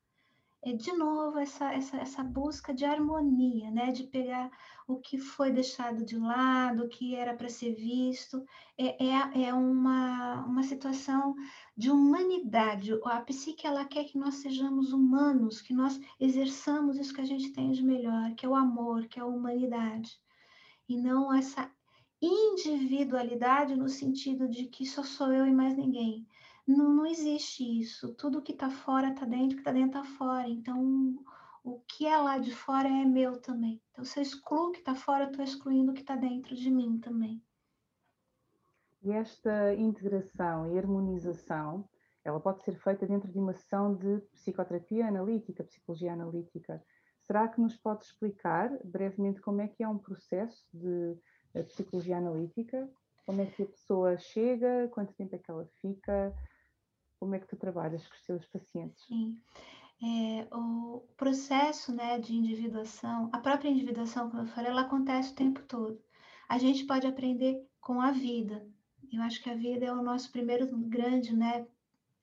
É 0.62 0.74
de 0.74 0.92
novo 0.92 1.40
essa, 1.40 1.74
essa, 1.74 1.98
essa 1.98 2.24
busca 2.24 2.74
de 2.74 2.84
harmonia, 2.84 3.72
né? 3.72 3.92
De 3.92 4.04
pegar 4.04 4.52
o 4.88 4.98
que 4.98 5.18
foi 5.18 5.52
deixado 5.52 6.04
de 6.04 6.18
lado, 6.18 6.84
o 6.84 6.90
que 6.90 7.16
era 7.16 7.34
para 7.34 7.48
ser 7.48 7.74
visto, 7.74 8.44
é, 8.78 9.06
é, 9.06 9.44
é 9.46 9.54
uma, 9.54 10.44
uma 10.46 10.64
situação 10.64 11.36
de 11.78 11.90
humanidade. 11.90 12.92
A 13.06 13.22
psique 13.22 13.66
ela 13.66 13.86
quer 13.86 14.06
que 14.06 14.18
nós 14.18 14.36
sejamos 14.36 14.92
humanos, 14.92 15.62
que 15.62 15.74
nós 15.74 16.00
exerçamos 16.20 16.98
isso 16.98 17.14
que 17.14 17.22
a 17.22 17.26
gente 17.26 17.54
tem 17.54 17.72
de 17.72 17.84
melhor, 17.84 18.34
que 18.36 18.46
é 18.46 18.50
o 18.50 18.56
amor, 18.56 19.08
que 19.08 19.20
é 19.20 19.22
a 19.22 19.28
humanidade, 19.28 20.20
e 20.88 20.98
não 20.98 21.34
essa 21.34 21.72
individualidade 22.22 23.76
no 23.76 23.88
sentido 23.88 24.50
de 24.50 24.66
que 24.66 24.86
só 24.86 25.04
sou 25.04 25.32
eu 25.32 25.46
e 25.46 25.54
mais 25.54 25.78
ninguém. 25.78 26.28
Não, 26.70 26.94
não 26.94 27.06
existe 27.08 27.64
isso. 27.64 28.14
Tudo 28.14 28.44
que 28.44 28.52
está 28.52 28.70
fora 28.70 29.10
está 29.10 29.26
dentro, 29.26 29.54
o 29.54 29.56
que 29.56 29.62
está 29.62 29.72
dentro 29.72 30.00
está 30.00 30.04
fora. 30.04 30.48
Então, 30.48 31.16
o 31.64 31.80
que 31.80 32.06
é 32.06 32.16
lá 32.16 32.38
de 32.38 32.54
fora 32.54 32.88
é 32.88 33.06
meu 33.06 33.42
também. 33.42 33.82
Então, 33.90 34.06
se 34.06 34.20
eu 34.20 34.22
excluo 34.22 34.68
o 34.68 34.72
que 34.72 34.78
está 34.78 34.94
fora, 34.94 35.24
estou 35.24 35.44
excluindo 35.44 35.92
o 35.92 35.96
que 35.96 36.02
está 36.02 36.16
dentro 36.16 36.56
de 36.56 36.70
mim 36.70 37.00
também. 37.00 37.44
E 39.02 39.12
esta 39.12 39.74
integração 39.74 40.72
e 40.72 40.78
harmonização, 40.78 41.90
ela 42.24 42.40
pode 42.40 42.64
ser 42.64 42.76
feita 42.76 43.08
dentro 43.08 43.32
de 43.32 43.40
uma 43.40 43.54
sessão 43.54 43.96
de 43.96 44.20
psicoterapia 44.32 45.08
analítica, 45.08 45.64
psicologia 45.64 46.14
analítica. 46.14 46.84
Será 47.24 47.48
que 47.48 47.60
nos 47.60 47.78
pode 47.78 48.06
explicar 48.06 48.70
brevemente 48.84 49.42
como 49.42 49.62
é 49.62 49.68
que 49.68 49.82
é 49.82 49.88
um 49.88 49.98
processo 49.98 50.64
de 50.72 51.18
eh, 51.56 51.64
psicologia 51.64 52.18
analítica? 52.18 52.88
Como 53.26 53.42
é 53.42 53.48
que 53.48 53.64
a 53.64 53.68
pessoa 53.68 54.18
chega? 54.18 54.88
Quanto 54.90 55.14
tempo 55.14 55.36
é 55.36 55.40
que 55.40 55.50
ela 55.50 55.68
fica? 55.82 56.36
Como 57.20 57.36
é 57.36 57.40
que 57.40 57.48
tu 57.48 57.58
trabalhas 57.58 58.08
com 58.08 58.16
os 58.16 58.22
teus 58.22 58.46
pacientes? 58.48 59.04
Sim. 59.06 59.38
É, 60.02 60.48
o 60.56 61.04
processo 61.18 61.94
né, 61.94 62.18
de 62.18 62.34
individuação, 62.34 63.30
a 63.34 63.38
própria 63.40 63.70
individuação, 63.70 64.30
como 64.30 64.44
eu 64.44 64.48
falei, 64.48 64.72
ela 64.72 64.82
acontece 64.82 65.34
o 65.34 65.36
tempo 65.36 65.62
todo. 65.64 66.02
A 66.48 66.58
gente 66.58 66.86
pode 66.86 67.06
aprender 67.06 67.62
com 67.82 68.00
a 68.00 68.12
vida. 68.12 68.66
Eu 69.12 69.22
acho 69.22 69.44
que 69.44 69.50
a 69.50 69.56
vida 69.56 69.86
é 69.86 69.92
o 69.92 70.02
nosso 70.02 70.32
primeiro 70.32 70.66
grande 70.88 71.36
né, 71.36 71.68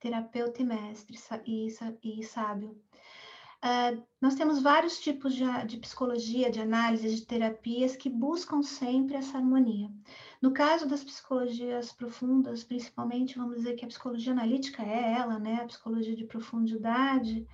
terapeuta 0.01 0.63
e 0.63 0.65
mestre 0.65 1.19
e, 1.45 1.69
e 2.03 2.23
sábio. 2.25 2.81
Uh, 3.65 4.03
nós 4.21 4.35
temos 4.35 4.63
vários 4.63 4.99
tipos 5.01 5.35
de, 5.35 5.45
de 5.67 5.79
psicologia, 5.79 6.51
de 6.51 6.61
análise, 6.61 7.15
de 7.15 7.27
terapias 7.27 7.97
que 7.97 8.09
buscam 8.09 8.63
sempre 8.63 9.17
essa 9.17 9.39
harmonia. 9.39 9.91
No 10.41 10.53
caso 10.53 10.87
das 10.87 11.03
psicologias 11.03 11.93
profundas, 11.93 12.63
principalmente, 12.63 13.39
vamos 13.39 13.57
dizer 13.57 13.75
que 13.75 13.85
a 13.85 13.89
psicologia 13.89 14.33
analítica 14.33 14.83
é 14.83 15.15
ela, 15.15 15.39
né? 15.39 15.57
A 15.63 15.67
psicologia 15.67 16.15
de 16.15 16.25
profundidade, 16.25 17.47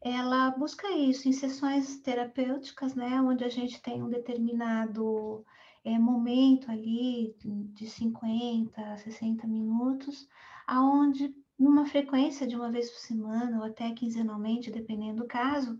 ela 0.00 0.50
busca 0.50 0.90
isso 0.90 1.28
em 1.28 1.32
sessões 1.32 1.98
terapêuticas, 2.00 2.94
né? 2.94 3.20
Onde 3.20 3.44
a 3.44 3.48
gente 3.48 3.80
tem 3.80 4.02
um 4.02 4.08
determinado 4.08 5.44
é, 5.84 5.98
momento 5.98 6.70
ali 6.70 7.36
de 7.74 7.86
50, 7.88 8.96
60 8.98 9.46
minutos, 9.46 10.28
aonde 10.66 11.34
numa 11.62 11.86
frequência 11.86 12.46
de 12.46 12.56
uma 12.56 12.70
vez 12.70 12.90
por 12.90 12.98
semana 12.98 13.58
ou 13.58 13.64
até 13.64 13.90
quinzenalmente, 13.92 14.70
dependendo 14.70 15.22
do 15.22 15.28
caso, 15.28 15.78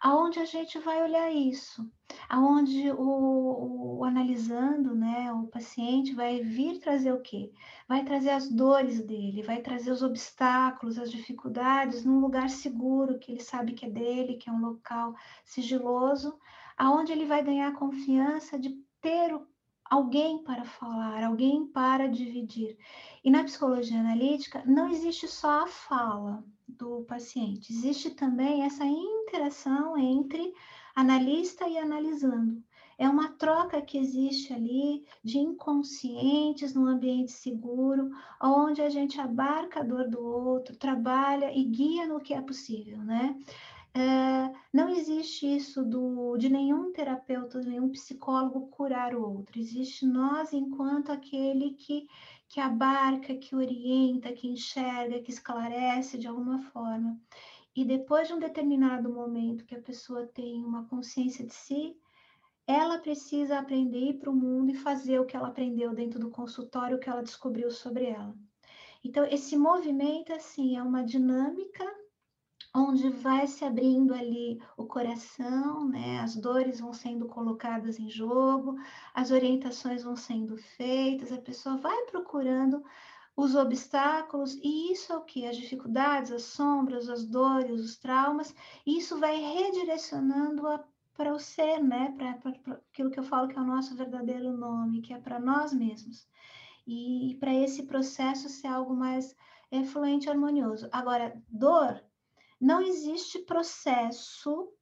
aonde 0.00 0.40
a 0.40 0.44
gente 0.44 0.78
vai 0.80 1.02
olhar 1.02 1.32
isso, 1.32 1.88
aonde 2.28 2.90
o, 2.90 3.98
o, 3.98 4.04
analisando, 4.04 4.94
né, 4.94 5.32
o 5.32 5.46
paciente 5.46 6.12
vai 6.12 6.40
vir 6.40 6.80
trazer 6.80 7.12
o 7.12 7.20
quê? 7.20 7.52
Vai 7.88 8.04
trazer 8.04 8.30
as 8.30 8.50
dores 8.50 9.00
dele, 9.00 9.42
vai 9.42 9.62
trazer 9.62 9.90
os 9.90 10.02
obstáculos, 10.02 10.98
as 10.98 11.10
dificuldades 11.10 12.04
num 12.04 12.20
lugar 12.20 12.50
seguro 12.50 13.18
que 13.18 13.32
ele 13.32 13.40
sabe 13.40 13.72
que 13.72 13.86
é 13.86 13.90
dele, 13.90 14.36
que 14.36 14.50
é 14.50 14.52
um 14.52 14.60
local 14.60 15.14
sigiloso, 15.44 16.36
aonde 16.76 17.12
ele 17.12 17.24
vai 17.24 17.42
ganhar 17.42 17.72
confiança 17.74 18.58
de 18.58 18.70
ter 19.00 19.32
alguém 19.92 20.38
para 20.38 20.64
falar, 20.64 21.22
alguém 21.22 21.66
para 21.66 22.08
dividir. 22.08 22.78
E 23.22 23.30
na 23.30 23.44
psicologia 23.44 24.00
analítica 24.00 24.62
não 24.64 24.88
existe 24.88 25.28
só 25.28 25.64
a 25.64 25.66
fala, 25.66 26.42
do 26.66 27.02
paciente. 27.02 27.70
Existe 27.70 28.08
também 28.08 28.64
essa 28.64 28.86
interação 28.86 29.98
entre 29.98 30.54
analista 30.96 31.68
e 31.68 31.76
analisando. 31.76 32.62
É 32.96 33.06
uma 33.06 33.32
troca 33.32 33.82
que 33.82 33.98
existe 33.98 34.54
ali 34.54 35.04
de 35.22 35.38
inconscientes 35.38 36.72
num 36.72 36.86
ambiente 36.86 37.32
seguro, 37.32 38.10
onde 38.40 38.80
a 38.80 38.88
gente 38.88 39.20
abarca 39.20 39.80
a 39.80 39.82
dor 39.82 40.08
do 40.08 40.24
outro, 40.24 40.74
trabalha 40.76 41.52
e 41.54 41.64
guia 41.64 42.06
no 42.06 42.20
que 42.20 42.32
é 42.32 42.40
possível, 42.40 42.98
né? 42.98 43.36
É, 43.94 44.52
não 44.72 44.88
existe 44.88 45.46
isso 45.54 45.84
do, 45.84 46.36
de 46.38 46.48
nenhum 46.48 46.92
terapeuta, 46.92 47.60
de 47.60 47.68
nenhum 47.68 47.90
psicólogo 47.90 48.68
curar 48.68 49.14
o 49.14 49.22
outro. 49.22 49.60
Existe 49.60 50.06
nós 50.06 50.52
enquanto 50.52 51.12
aquele 51.12 51.74
que 51.74 52.06
que 52.52 52.60
abarca, 52.60 53.34
que 53.34 53.56
orienta, 53.56 54.30
que 54.30 54.46
enxerga, 54.46 55.22
que 55.22 55.30
esclarece 55.30 56.18
de 56.18 56.28
alguma 56.28 56.58
forma. 56.58 57.18
E 57.74 57.82
depois 57.82 58.28
de 58.28 58.34
um 58.34 58.38
determinado 58.38 59.10
momento 59.10 59.64
que 59.64 59.74
a 59.74 59.80
pessoa 59.80 60.26
tem 60.26 60.62
uma 60.62 60.84
consciência 60.84 61.46
de 61.46 61.54
si, 61.54 61.96
ela 62.66 62.98
precisa 62.98 63.58
aprender 63.58 64.10
ir 64.10 64.18
para 64.18 64.30
o 64.30 64.36
mundo 64.36 64.70
e 64.70 64.74
fazer 64.74 65.18
o 65.18 65.24
que 65.24 65.34
ela 65.34 65.48
aprendeu 65.48 65.94
dentro 65.94 66.20
do 66.20 66.28
consultório, 66.28 66.98
o 66.98 67.00
que 67.00 67.08
ela 67.08 67.22
descobriu 67.22 67.70
sobre 67.70 68.04
ela. 68.04 68.36
Então, 69.02 69.24
esse 69.24 69.56
movimento, 69.56 70.30
assim, 70.34 70.76
é 70.76 70.82
uma 70.82 71.02
dinâmica 71.02 71.90
onde 72.74 73.10
vai 73.10 73.46
se 73.46 73.64
abrindo 73.64 74.14
ali 74.14 74.60
o 74.76 74.86
coração, 74.86 75.88
né? 75.88 76.20
As 76.20 76.34
dores 76.36 76.80
vão 76.80 76.92
sendo 76.92 77.26
colocadas 77.26 77.98
em 77.98 78.08
jogo, 78.08 78.76
as 79.14 79.30
orientações 79.30 80.02
vão 80.04 80.16
sendo 80.16 80.56
feitas, 80.56 81.32
a 81.32 81.38
pessoa 81.38 81.76
vai 81.76 82.04
procurando 82.06 82.82
os 83.36 83.54
obstáculos, 83.54 84.54
e 84.62 84.92
isso 84.92 85.12
é 85.12 85.16
o 85.16 85.24
que? 85.24 85.46
As 85.46 85.56
dificuldades, 85.56 86.32
as 86.32 86.44
sombras, 86.44 87.08
as 87.08 87.24
dores, 87.24 87.80
os 87.80 87.96
traumas, 87.96 88.54
isso 88.86 89.18
vai 89.18 89.36
redirecionando 89.36 90.62
para 91.14 91.32
o 91.34 91.38
ser, 91.38 91.78
né? 91.82 92.14
Para 92.16 92.52
aquilo 92.90 93.10
que 93.10 93.18
eu 93.18 93.24
falo 93.24 93.48
que 93.48 93.58
é 93.58 93.60
o 93.60 93.66
nosso 93.66 93.94
verdadeiro 93.94 94.56
nome, 94.56 95.02
que 95.02 95.12
é 95.12 95.18
para 95.18 95.38
nós 95.38 95.72
mesmos. 95.72 96.26
E, 96.86 97.30
e 97.32 97.34
para 97.36 97.54
esse 97.54 97.84
processo 97.84 98.48
ser 98.48 98.66
algo 98.66 98.94
mais 98.94 99.36
é, 99.70 99.84
fluente 99.84 100.26
e 100.26 100.30
harmonioso. 100.30 100.88
Agora, 100.90 101.40
dor 101.48 102.02
não 102.62 102.80
existe 102.80 103.40
processo 103.40 104.72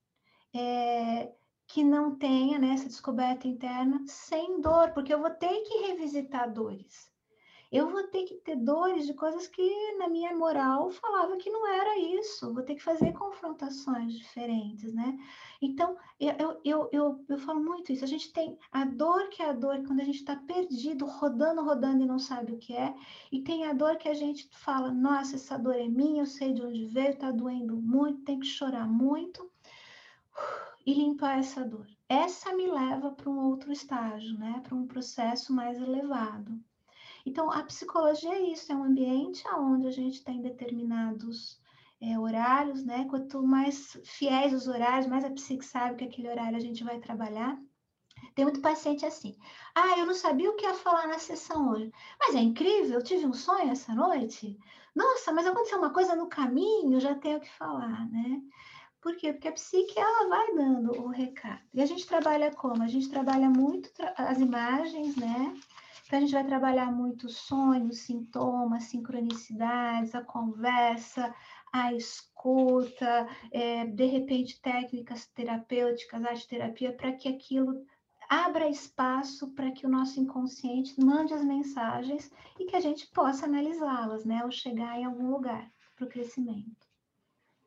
é, 0.55 1.33
que 1.67 1.83
não 1.83 2.17
tenha 2.17 2.59
né, 2.59 2.75
essa 2.75 2.87
descoberta 2.87 3.49
interna 3.49 4.05
sem 4.07 4.61
dor, 4.61 4.93
porque 4.93 5.13
eu 5.13 5.21
vou 5.21 5.31
ter 5.31 5.63
que 5.63 5.79
revisitar 5.87 6.53
dores 6.53 7.10
eu 7.71 7.89
vou 7.89 8.03
ter 8.09 8.25
que 8.25 8.35
ter 8.37 8.57
dores 8.57 9.07
de 9.07 9.15
coisas 9.15 9.47
que 9.47 9.97
na 9.97 10.09
minha 10.09 10.37
moral 10.37 10.91
falava 10.91 11.37
que 11.37 11.49
não 11.51 11.67
era 11.69 11.99
isso, 11.99 12.53
vou 12.53 12.63
ter 12.63 12.75
que 12.75 12.83
fazer 12.83 13.13
confrontações 13.13 14.13
diferentes, 14.15 14.93
né? 14.93 15.17
Então, 15.63 15.97
eu, 16.19 16.61
eu, 16.65 16.91
eu, 16.93 17.25
eu, 17.29 17.39
falo 17.39 17.63
muito 17.63 17.93
isso, 17.93 18.05
a 18.05 18.09
gente 18.09 18.33
tem 18.33 18.59
a 18.73 18.85
dor 18.85 19.29
que 19.29 19.43
é 19.43 19.51
a 19.51 19.53
dor 19.53 19.83
quando 19.87 20.01
a 20.01 20.05
gente 20.05 20.19
está 20.19 20.35
perdido, 20.35 21.07
rodando, 21.07 21.63
rodando 21.63 22.03
e 22.03 22.07
não 22.07 22.19
sabe 22.19 22.53
o 22.53 22.59
que 22.59 22.75
é, 22.75 22.95
e 23.31 23.43
tem 23.43 23.67
a 23.67 23.73
dor 23.73 23.97
que 23.97 24.09
a 24.09 24.15
gente 24.15 24.49
fala, 24.53 24.91
nossa, 24.91 25.37
essa 25.37 25.59
dor 25.59 25.77
é 25.77 25.87
minha, 25.87 26.23
eu 26.23 26.27
sei 26.27 26.53
de 26.53 26.63
onde 26.63 26.87
veio, 26.87 27.11
está 27.11 27.31
doendo 27.31 27.77
muito, 27.77 28.25
tem 28.25 28.41
que 28.41 28.47
chorar 28.47 28.89
muito, 28.89 29.51
e 30.85 30.95
limpar 30.95 31.39
essa 31.39 31.65
dor. 31.65 31.87
Essa 32.09 32.55
me 32.55 32.67
leva 32.67 33.11
para 33.13 33.31
um 33.31 33.39
outro 33.47 33.71
estágio, 33.71 34.37
né? 34.39 34.61
Para 34.65 34.75
um 34.75 34.87
processo 34.87 35.53
mais 35.53 35.81
elevado. 35.81 36.61
Então, 37.25 37.51
a 37.51 37.63
psicologia 37.63 38.35
é 38.35 38.53
isso, 38.53 38.73
é 38.73 38.75
um 38.75 38.85
ambiente 38.85 39.43
onde 39.49 39.87
a 39.87 39.93
gente 39.93 40.25
tem 40.25 40.41
determinados 40.41 41.61
é, 42.01 42.19
horários, 42.19 42.85
né? 42.85 43.07
Quanto 43.09 43.43
mais 43.43 43.99
fiéis 44.05 44.53
os 44.53 44.67
horários, 44.67 45.07
mais 45.07 45.25
a 45.25 45.31
psique 45.31 45.65
sabe 45.65 45.97
que 45.97 46.05
aquele 46.05 46.29
horário 46.29 46.57
a 46.57 46.61
gente 46.61 46.83
vai 46.83 46.99
trabalhar. 46.99 47.59
Tem 48.35 48.45
muito 48.45 48.61
paciente 48.61 49.05
assim. 49.05 49.37
Ah, 49.75 49.99
eu 49.99 50.07
não 50.07 50.15
sabia 50.15 50.51
o 50.51 50.57
que 50.57 50.65
ia 50.65 50.75
falar 50.75 51.07
na 51.09 51.19
sessão 51.19 51.71
hoje. 51.71 51.93
Mas 52.19 52.35
é 52.35 52.41
incrível, 52.41 52.99
eu 52.99 53.05
tive 53.05 53.27
um 53.27 53.33
sonho 53.33 53.71
essa 53.71 53.95
noite. 53.95 54.59
Nossa, 54.95 55.33
mas 55.33 55.47
aconteceu 55.47 55.79
uma 55.79 55.93
coisa 55.93 56.17
no 56.17 56.29
caminho, 56.29 57.01
já 57.01 57.15
tenho 57.15 57.39
o 57.39 57.41
que 57.41 57.51
falar, 57.51 58.09
né? 58.11 58.43
Por 59.01 59.17
quê? 59.17 59.33
Porque 59.33 59.49
a 59.49 59.53
psique 59.53 59.99
ela 59.99 60.29
vai 60.29 60.55
dando 60.55 60.93
o 61.01 61.09
recado. 61.09 61.61
E 61.73 61.81
a 61.81 61.87
gente 61.87 62.07
trabalha 62.07 62.51
como? 62.55 62.83
A 62.83 62.89
gente 62.89 63.09
trabalha 63.09 63.49
muito 63.49 63.91
as 64.17 64.39
imagens, 64.39 65.17
né? 65.17 65.55
Então 66.11 66.19
a 66.19 66.23
gente 66.23 66.33
vai 66.33 66.45
trabalhar 66.45 66.91
muito 66.91 67.29
sonhos, 67.29 67.99
sintomas, 67.99 68.83
sincronicidades, 68.83 70.13
a 70.13 70.21
conversa, 70.21 71.33
a 71.73 71.95
escuta, 71.95 73.29
é, 73.53 73.87
de 73.87 74.07
repente 74.07 74.61
técnicas 74.61 75.29
terapêuticas, 75.29 76.25
arte 76.25 76.49
terapia, 76.49 76.93
para 76.93 77.13
que 77.13 77.29
aquilo 77.29 77.87
abra 78.29 78.69
espaço 78.69 79.55
para 79.55 79.71
que 79.71 79.87
o 79.87 79.89
nosso 79.89 80.19
inconsciente 80.19 80.99
mande 81.01 81.33
as 81.33 81.45
mensagens 81.45 82.29
e 82.59 82.65
que 82.65 82.75
a 82.75 82.81
gente 82.81 83.07
possa 83.13 83.47
analisá-las, 83.47 84.25
né? 84.25 84.45
Ou 84.45 84.51
chegar 84.51 84.99
em 84.99 85.05
algum 85.05 85.31
lugar 85.31 85.71
para 85.95 86.07
o 86.07 86.09
crescimento. 86.09 86.89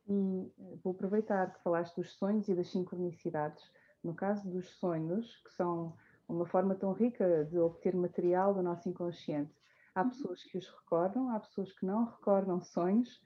E 0.06 0.52
eh, 0.60 0.78
vou 0.84 0.92
aproveitar 0.92 1.54
que 1.54 1.64
falaste 1.64 1.96
dos 1.96 2.12
sonhos 2.12 2.50
e 2.50 2.54
das 2.54 2.70
sincronicidades. 2.70 3.64
No 4.04 4.14
caso 4.14 4.50
dos 4.50 4.68
sonhos, 4.68 5.38
que 5.46 5.54
são 5.54 5.96
uma 6.34 6.46
forma 6.46 6.76
tão 6.76 6.94
rica 6.94 7.46
de 7.46 7.58
obter 7.58 7.96
material 7.96 8.54
do 8.54 8.62
nosso 8.62 8.90
inconsciente, 8.90 9.54
há 9.96 10.02
uhum. 10.02 10.10
pessoas 10.10 10.44
que 10.44 10.58
os 10.58 10.68
recordam, 10.68 11.30
há 11.30 11.40
pessoas 11.40 11.72
que 11.74 11.86
não 11.86 12.06
recordam 12.06 12.62
sonhos. 12.62 13.22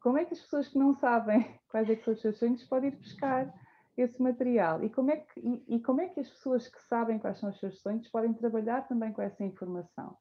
Como 0.00 0.18
é 0.18 0.24
que 0.24 0.34
as 0.34 0.40
pessoas 0.40 0.68
que 0.68 0.78
não 0.78 0.94
sabem 0.94 1.58
quais 1.68 1.88
é 1.88 1.96
são 1.96 2.14
os 2.14 2.20
seus 2.20 2.38
sonhos 2.38 2.64
podem 2.64 2.90
ir 2.90 2.96
buscar 2.96 3.52
esse 3.96 4.22
material? 4.22 4.82
E 4.84 4.90
como, 4.90 5.10
é 5.10 5.16
que, 5.16 5.40
e, 5.40 5.76
e 5.76 5.80
como 5.80 6.00
é 6.00 6.08
que 6.08 6.20
as 6.20 6.28
pessoas 6.28 6.68
que 6.68 6.80
sabem 6.82 7.18
quais 7.18 7.38
são 7.38 7.50
os 7.50 7.58
seus 7.58 7.80
sonhos 7.80 8.08
podem 8.08 8.32
trabalhar 8.34 8.86
também 8.86 9.12
com 9.12 9.22
essa 9.22 9.44
informação? 9.44 10.16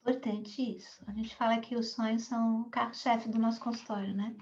Importante 0.00 0.76
isso. 0.76 1.02
A 1.08 1.12
gente 1.12 1.34
fala 1.34 1.58
que 1.58 1.74
os 1.74 1.92
sonhos 1.92 2.22
são 2.22 2.62
o 2.62 2.70
carro-chefe 2.70 3.28
do 3.28 3.40
nosso 3.40 3.60
consultório, 3.60 4.14
né? 4.14 4.36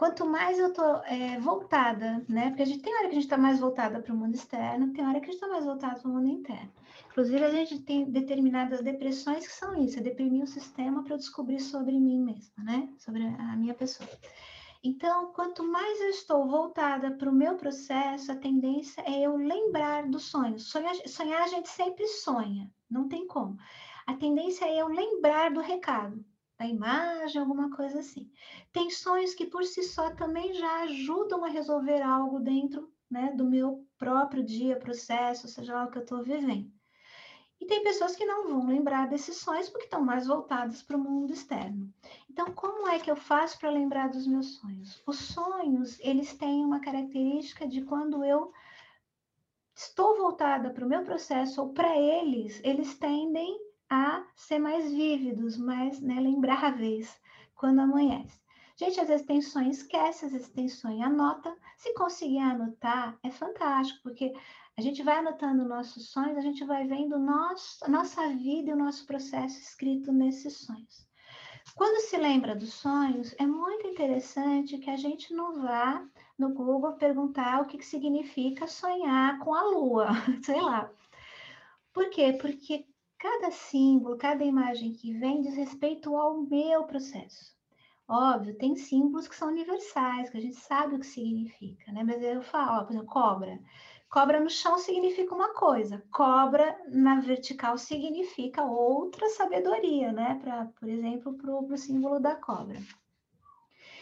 Quanto 0.00 0.24
mais 0.24 0.58
eu 0.58 0.72
tô 0.72 0.82
é, 1.04 1.38
voltada, 1.40 2.24
né? 2.26 2.48
Porque 2.48 2.62
a 2.62 2.66
gente 2.66 2.80
tem 2.80 2.94
hora 2.94 3.02
que 3.02 3.10
a 3.10 3.14
gente 3.16 3.24
está 3.24 3.36
mais 3.36 3.60
voltada 3.60 4.00
para 4.00 4.14
o 4.14 4.16
mundo 4.16 4.34
externo, 4.34 4.94
tem 4.94 5.06
hora 5.06 5.20
que 5.20 5.26
a 5.26 5.30
gente 5.30 5.34
está 5.34 5.46
mais 5.46 5.66
voltada 5.66 6.00
para 6.00 6.10
o 6.10 6.14
mundo 6.14 6.26
interno. 6.26 6.72
Inclusive, 7.10 7.44
a 7.44 7.50
gente 7.50 7.80
tem 7.80 8.10
determinadas 8.10 8.80
depressões 8.80 9.46
que 9.46 9.52
são 9.52 9.76
isso, 9.76 9.98
é 9.98 10.02
deprimir 10.02 10.42
o 10.42 10.46
sistema 10.46 11.04
para 11.04 11.12
eu 11.12 11.18
descobrir 11.18 11.60
sobre 11.60 12.00
mim 12.00 12.18
mesma, 12.18 12.64
né? 12.64 12.88
Sobre 12.96 13.22
a 13.22 13.54
minha 13.56 13.74
pessoa. 13.74 14.08
Então, 14.82 15.34
quanto 15.34 15.62
mais 15.62 16.00
eu 16.00 16.08
estou 16.08 16.48
voltada 16.48 17.10
para 17.10 17.28
o 17.28 17.34
meu 17.34 17.56
processo, 17.56 18.32
a 18.32 18.36
tendência 18.36 19.02
é 19.02 19.26
eu 19.26 19.36
lembrar 19.36 20.08
dos 20.08 20.30
sonhos. 20.30 20.70
Sonhar, 20.70 20.94
sonhar 21.06 21.42
a 21.42 21.48
gente 21.48 21.68
sempre 21.68 22.06
sonha, 22.06 22.70
não 22.88 23.06
tem 23.06 23.26
como. 23.26 23.58
A 24.06 24.14
tendência 24.14 24.64
é 24.64 24.80
eu 24.80 24.88
lembrar 24.88 25.50
do 25.50 25.60
recado 25.60 26.24
da 26.60 26.66
imagem, 26.66 27.40
alguma 27.40 27.74
coisa 27.74 28.00
assim. 28.00 28.30
Tem 28.70 28.90
sonhos 28.90 29.32
que 29.32 29.46
por 29.46 29.64
si 29.64 29.82
só 29.82 30.10
também 30.10 30.52
já 30.52 30.82
ajudam 30.82 31.42
a 31.42 31.48
resolver 31.48 32.02
algo 32.02 32.38
dentro 32.38 32.92
né, 33.10 33.32
do 33.34 33.48
meu 33.48 33.86
próprio 33.96 34.44
dia, 34.44 34.78
processo, 34.78 35.48
seja 35.48 35.72
lá 35.72 35.84
o 35.84 35.90
que 35.90 35.96
eu 35.96 36.02
estou 36.02 36.22
vivendo. 36.22 36.70
E 37.58 37.64
tem 37.64 37.82
pessoas 37.82 38.14
que 38.14 38.26
não 38.26 38.46
vão 38.46 38.66
lembrar 38.66 39.08
desses 39.08 39.38
sonhos 39.38 39.70
porque 39.70 39.86
estão 39.86 40.04
mais 40.04 40.26
voltadas 40.26 40.82
para 40.82 40.98
o 40.98 41.00
mundo 41.00 41.32
externo. 41.32 41.90
Então, 42.28 42.52
como 42.52 42.86
é 42.88 42.98
que 42.98 43.10
eu 43.10 43.16
faço 43.16 43.58
para 43.58 43.70
lembrar 43.70 44.10
dos 44.10 44.26
meus 44.26 44.58
sonhos? 44.58 45.02
Os 45.06 45.18
sonhos, 45.18 45.98
eles 46.00 46.34
têm 46.34 46.62
uma 46.62 46.80
característica 46.80 47.66
de 47.66 47.82
quando 47.82 48.22
eu 48.22 48.52
estou 49.74 50.18
voltada 50.18 50.68
para 50.68 50.84
o 50.84 50.88
meu 50.88 51.04
processo 51.04 51.62
ou 51.62 51.72
para 51.72 51.96
eles, 51.96 52.60
eles 52.62 52.98
tendem 52.98 53.69
a 53.90 54.24
ser 54.36 54.60
mais 54.60 54.90
vívidos, 54.90 55.58
mais 55.58 56.00
né, 56.00 56.20
lembráveis 56.20 57.20
quando 57.54 57.80
amanhece. 57.80 58.40
Gente, 58.76 58.98
às 58.98 59.08
vezes 59.08 59.26
tem 59.26 59.42
sonho, 59.42 59.70
esquece, 59.70 60.24
às 60.24 60.32
vezes 60.32 60.48
tem 60.48 60.68
sonho, 60.68 61.02
anota. 61.02 61.54
Se 61.76 61.92
conseguir 61.92 62.38
anotar, 62.38 63.18
é 63.22 63.30
fantástico, 63.30 64.00
porque 64.02 64.32
a 64.78 64.80
gente 64.80 65.02
vai 65.02 65.18
anotando 65.18 65.68
nossos 65.68 66.08
sonhos, 66.08 66.38
a 66.38 66.40
gente 66.40 66.64
vai 66.64 66.86
vendo 66.86 67.18
nosso, 67.18 67.90
nossa 67.90 68.26
vida 68.28 68.70
e 68.70 68.72
o 68.72 68.76
nosso 68.76 69.04
processo 69.06 69.60
escrito 69.60 70.10
nesses 70.10 70.56
sonhos. 70.56 71.06
Quando 71.74 72.00
se 72.00 72.16
lembra 72.16 72.56
dos 72.56 72.72
sonhos, 72.72 73.34
é 73.38 73.46
muito 73.46 73.86
interessante 73.86 74.78
que 74.78 74.88
a 74.88 74.96
gente 74.96 75.34
não 75.34 75.60
vá 75.60 76.02
no 76.38 76.54
Google 76.54 76.94
perguntar 76.94 77.60
o 77.60 77.66
que, 77.66 77.76
que 77.76 77.84
significa 77.84 78.66
sonhar 78.66 79.38
com 79.40 79.54
a 79.54 79.62
lua, 79.64 80.08
sei 80.42 80.60
lá. 80.60 80.90
Por 81.92 82.08
quê? 82.08 82.32
Porque 82.40 82.86
Cada 83.20 83.50
símbolo, 83.50 84.16
cada 84.16 84.42
imagem 84.42 84.94
que 84.94 85.12
vem 85.12 85.42
diz 85.42 85.54
respeito 85.54 86.16
ao 86.16 86.40
meu 86.40 86.84
processo. 86.84 87.54
Óbvio, 88.08 88.56
tem 88.56 88.74
símbolos 88.74 89.28
que 89.28 89.36
são 89.36 89.48
universais, 89.48 90.30
que 90.30 90.38
a 90.38 90.40
gente 90.40 90.56
sabe 90.56 90.94
o 90.94 90.98
que 90.98 91.06
significa, 91.06 91.92
né? 91.92 92.02
Mas 92.02 92.22
eu 92.22 92.40
falo, 92.40 92.80
ó, 92.80 92.84
por 92.84 92.92
exemplo, 92.92 93.08
cobra. 93.08 93.60
Cobra 94.08 94.40
no 94.40 94.48
chão 94.48 94.78
significa 94.78 95.34
uma 95.34 95.52
coisa, 95.52 96.02
cobra 96.10 96.76
na 96.88 97.20
vertical 97.20 97.76
significa 97.76 98.64
outra 98.64 99.28
sabedoria, 99.28 100.10
né? 100.12 100.38
Pra, 100.42 100.64
por 100.80 100.88
exemplo, 100.88 101.34
para 101.34 101.54
o 101.54 101.76
símbolo 101.76 102.18
da 102.18 102.34
cobra. 102.34 102.80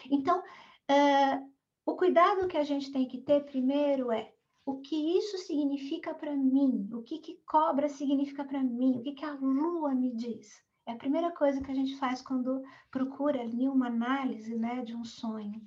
Então, 0.08 0.38
uh, 0.38 1.50
o 1.84 1.96
cuidado 1.96 2.46
que 2.46 2.56
a 2.56 2.64
gente 2.64 2.92
tem 2.92 3.08
que 3.08 3.18
ter 3.18 3.44
primeiro 3.44 4.12
é 4.12 4.32
o 4.68 4.82
que 4.82 5.16
isso 5.16 5.38
significa 5.38 6.12
para 6.12 6.36
mim, 6.36 6.90
o 6.92 7.02
que, 7.02 7.18
que 7.18 7.40
cobra 7.46 7.88
significa 7.88 8.44
para 8.44 8.62
mim, 8.62 8.98
o 8.98 9.02
que, 9.02 9.12
que 9.12 9.24
a 9.24 9.32
lua 9.32 9.94
me 9.94 10.14
diz. 10.14 10.62
É 10.84 10.92
a 10.92 10.96
primeira 10.96 11.30
coisa 11.30 11.62
que 11.62 11.70
a 11.70 11.74
gente 11.74 11.96
faz 11.96 12.20
quando 12.20 12.62
procura 12.90 13.40
ali 13.40 13.66
uma 13.66 13.86
análise 13.86 14.54
né, 14.58 14.84
de 14.84 14.94
um 14.94 15.04
sonho. 15.04 15.58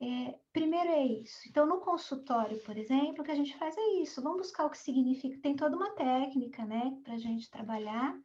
É, 0.00 0.38
primeiro 0.52 0.88
é 0.90 1.04
isso. 1.04 1.40
Então, 1.48 1.66
no 1.66 1.80
consultório, 1.80 2.62
por 2.62 2.78
exemplo, 2.78 3.22
o 3.22 3.24
que 3.24 3.32
a 3.32 3.34
gente 3.34 3.56
faz 3.58 3.76
é 3.76 4.02
isso. 4.02 4.22
Vamos 4.22 4.42
buscar 4.42 4.66
o 4.66 4.70
que 4.70 4.78
significa. 4.78 5.40
Tem 5.42 5.56
toda 5.56 5.76
uma 5.76 5.90
técnica, 5.96 6.64
né, 6.64 6.96
para 7.02 7.14
a 7.14 7.18
gente 7.18 7.50
trabalhar. 7.50 8.16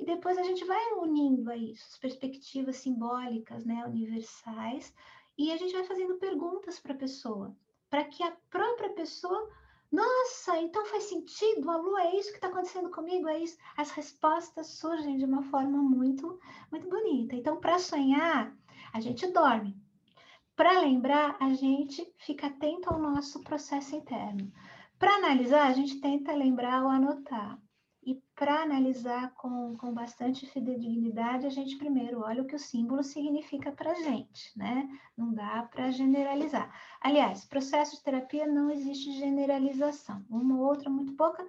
E 0.00 0.04
depois 0.04 0.36
a 0.36 0.42
gente 0.42 0.64
vai 0.64 0.94
unindo 0.94 1.48
a 1.48 1.56
isso, 1.56 1.86
as 1.92 1.98
perspectivas 1.98 2.78
simbólicas, 2.78 3.64
né, 3.64 3.86
universais, 3.86 4.92
e 5.38 5.52
a 5.52 5.56
gente 5.56 5.72
vai 5.72 5.84
fazendo 5.84 6.16
perguntas 6.16 6.80
para 6.80 6.92
a 6.92 6.98
pessoa 6.98 7.56
para 7.94 8.02
que 8.06 8.24
a 8.24 8.36
própria 8.50 8.90
pessoa, 8.90 9.48
nossa, 9.92 10.58
então 10.58 10.84
faz 10.84 11.04
sentido, 11.04 11.70
a 11.70 11.76
lua 11.76 12.02
é 12.02 12.16
isso 12.18 12.30
que 12.30 12.38
está 12.38 12.48
acontecendo 12.48 12.90
comigo, 12.90 13.28
é 13.28 13.38
isso. 13.38 13.56
As 13.76 13.92
respostas 13.92 14.66
surgem 14.66 15.16
de 15.16 15.24
uma 15.24 15.44
forma 15.44 15.78
muito, 15.78 16.40
muito 16.72 16.88
bonita. 16.88 17.36
Então, 17.36 17.60
para 17.60 17.78
sonhar, 17.78 18.52
a 18.92 18.98
gente 18.98 19.28
dorme. 19.28 19.80
Para 20.56 20.80
lembrar, 20.80 21.36
a 21.38 21.54
gente 21.54 22.04
fica 22.18 22.48
atento 22.48 22.92
ao 22.92 22.98
nosso 22.98 23.44
processo 23.44 23.94
interno. 23.94 24.52
Para 24.98 25.14
analisar, 25.14 25.68
a 25.68 25.72
gente 25.72 26.00
tenta 26.00 26.34
lembrar 26.34 26.82
ou 26.82 26.88
anotar. 26.88 27.56
E 28.06 28.22
para 28.34 28.62
analisar 28.62 29.32
com, 29.34 29.76
com 29.78 29.94
bastante 29.94 30.46
fidedignidade, 30.46 31.46
a 31.46 31.50
gente 31.50 31.78
primeiro 31.78 32.20
olha 32.20 32.42
o 32.42 32.46
que 32.46 32.54
o 32.54 32.58
símbolo 32.58 33.02
significa 33.02 33.72
para 33.72 33.92
a 33.92 33.94
gente, 33.94 34.56
né? 34.58 34.86
Não 35.16 35.32
dá 35.32 35.62
para 35.72 35.90
generalizar. 35.90 36.70
Aliás, 37.00 37.46
processo 37.46 37.96
de 37.96 38.02
terapia 38.02 38.46
não 38.46 38.70
existe 38.70 39.10
generalização. 39.12 40.22
Uma 40.28 40.54
ou 40.56 40.66
outra, 40.66 40.90
muito 40.90 41.14
pouca, 41.14 41.46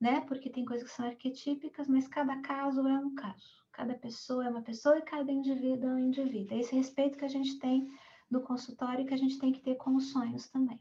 né? 0.00 0.20
Porque 0.20 0.48
tem 0.48 0.64
coisas 0.64 0.88
que 0.88 0.94
são 0.94 1.06
arquetípicas, 1.06 1.88
mas 1.88 2.06
cada 2.06 2.36
caso 2.42 2.86
é 2.86 2.98
um 2.98 3.14
caso. 3.14 3.58
Cada 3.72 3.94
pessoa 3.94 4.46
é 4.46 4.50
uma 4.50 4.62
pessoa 4.62 4.98
e 4.98 5.02
cada 5.02 5.32
indivíduo 5.32 5.90
é 5.90 5.94
um 5.94 5.98
indivíduo. 5.98 6.56
É 6.56 6.60
esse 6.60 6.76
respeito 6.76 7.18
que 7.18 7.24
a 7.24 7.28
gente 7.28 7.58
tem 7.58 7.88
no 8.30 8.42
consultório 8.42 9.06
que 9.06 9.14
a 9.14 9.18
gente 9.18 9.38
tem 9.38 9.52
que 9.52 9.60
ter 9.60 9.74
com 9.74 9.96
os 9.96 10.12
sonhos 10.12 10.48
também. 10.48 10.80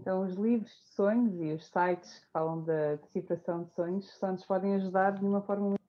Então, 0.00 0.24
os 0.24 0.34
livros 0.34 0.70
de 0.70 0.94
sonhos 0.94 1.38
e 1.42 1.52
os 1.52 1.66
sites 1.66 2.20
que 2.20 2.26
falam 2.28 2.64
da 2.64 2.94
decifração 2.94 3.64
de 3.64 3.74
sonhos 3.74 4.10
só 4.18 4.32
nos 4.32 4.46
podem 4.46 4.74
ajudar 4.76 5.12
de 5.12 5.24
uma 5.26 5.42
forma 5.42 5.68
muito. 5.68 5.80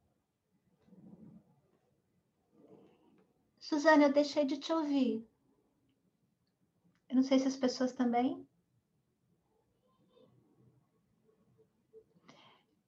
Suzana, 3.57 4.03
eu 4.03 4.11
deixei 4.11 4.43
de 4.43 4.57
te 4.57 4.73
ouvir. 4.73 5.25
Eu 7.09 7.15
não 7.15 7.23
sei 7.23 7.39
se 7.39 7.47
as 7.47 7.55
pessoas 7.55 7.93
também. 7.93 8.45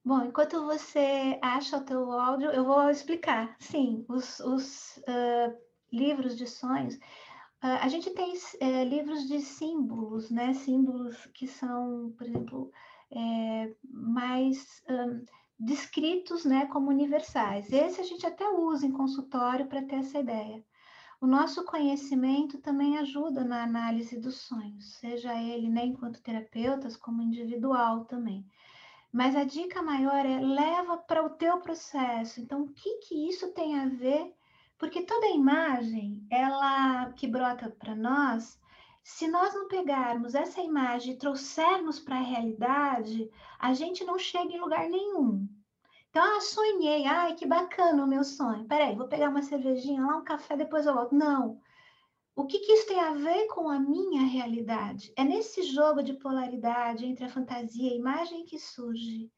Bom, 0.04 0.26
enquanto 0.26 0.66
você 0.66 1.40
acha 1.42 1.78
o 1.78 1.86
teu 1.86 2.12
áudio, 2.12 2.52
eu 2.52 2.66
vou 2.66 2.90
explicar. 2.90 3.56
Sim, 3.62 4.06
os, 4.10 4.42
os 4.42 4.98
uh, 4.98 5.58
livros 5.90 6.36
de 6.36 6.46
sonhos 6.46 7.00
a 7.64 7.88
gente 7.88 8.10
tem 8.10 8.34
é, 8.60 8.84
livros 8.84 9.28
de 9.28 9.40
símbolos, 9.40 10.30
né? 10.30 10.54
Símbolos 10.54 11.26
que 11.34 11.48
são, 11.48 12.14
por 12.18 12.28
exemplo, 12.28 12.72
é, 13.10 13.74
mais 13.84 14.84
um, 14.90 15.24
descritos 15.58 16.44
né, 16.44 16.66
como 16.66 16.90
universais. 16.90 17.72
Esse 17.72 18.02
a 18.02 18.04
gente 18.04 18.26
até 18.26 18.50
usa 18.50 18.86
em 18.86 18.92
consultório 18.92 19.68
para 19.68 19.82
ter 19.84 19.96
essa 19.96 20.20
ideia. 20.20 20.64
O 21.22 21.26
nosso 21.26 21.64
conhecimento 21.64 22.58
também 22.58 22.98
ajuda 22.98 23.46
na 23.46 23.64
análise 23.64 24.20
dos 24.20 24.42
sonhos, 24.42 24.96
seja 24.96 25.34
ele 25.42 25.70
né, 25.70 25.86
enquanto 25.86 26.22
terapeutas, 26.22 26.98
como 26.98 27.22
individual 27.22 28.04
também. 28.06 28.46
Mas 29.10 29.36
a 29.38 29.46
dica 29.46 29.82
maior 29.82 30.26
é 30.26 30.42
leva 30.42 30.98
para 30.98 31.24
o 31.26 31.30
teu 31.30 31.62
processo. 31.62 32.42
Então, 32.42 32.64
o 32.64 32.74
que, 32.74 32.98
que 32.98 33.30
isso 33.30 33.54
tem 33.54 33.80
a 33.80 33.88
ver 33.88 34.34
Porque 34.78 35.04
toda 35.04 35.28
imagem, 35.28 36.26
ela 36.30 37.12
que 37.14 37.28
brota 37.28 37.70
para 37.70 37.96
nós, 37.96 38.60
se 39.04 39.28
nós 39.28 39.54
não 39.54 39.68
pegarmos 39.68 40.34
essa 40.34 40.62
imagem 40.62 41.14
e 41.14 41.18
trouxermos 41.18 42.00
para 42.00 42.16
a 42.16 42.22
realidade, 42.22 43.30
a 43.60 43.74
gente 43.74 44.04
não 44.04 44.18
chega 44.18 44.54
em 44.54 44.60
lugar 44.60 44.90
nenhum. 44.90 45.48
Então, 46.10 46.24
ah, 46.24 46.42
sonhei, 46.42 47.06
ai, 47.06 47.34
que 47.34 47.46
bacana 47.46 48.04
o 48.04 48.08
meu 48.08 48.24
sonho. 48.24 48.66
Peraí, 48.66 48.96
vou 48.96 49.08
pegar 49.08 49.30
uma 49.30 49.42
cervejinha 49.42 50.06
lá, 50.06 50.18
um 50.18 50.24
café, 50.24 50.56
depois 50.56 50.86
eu 50.86 50.94
volto. 50.94 51.16
Não. 51.16 51.60
O 52.36 52.46
que, 52.46 52.60
que 52.60 52.72
isso 52.72 52.88
tem 52.88 53.00
a 53.00 53.14
ver 53.14 53.48
com 53.48 53.68
a 53.70 53.80
minha 53.80 54.24
realidade? 54.24 55.12
É 55.18 55.24
nesse 55.24 55.64
jogo 55.64 56.02
de 56.02 56.14
polaridade 56.14 57.06
entre 57.06 57.26
a 57.26 57.30
fantasia 57.30 57.90
e 57.90 57.94
a 57.94 57.98
imagem 57.98 58.46
que 58.46 58.58
surge. 58.58 59.32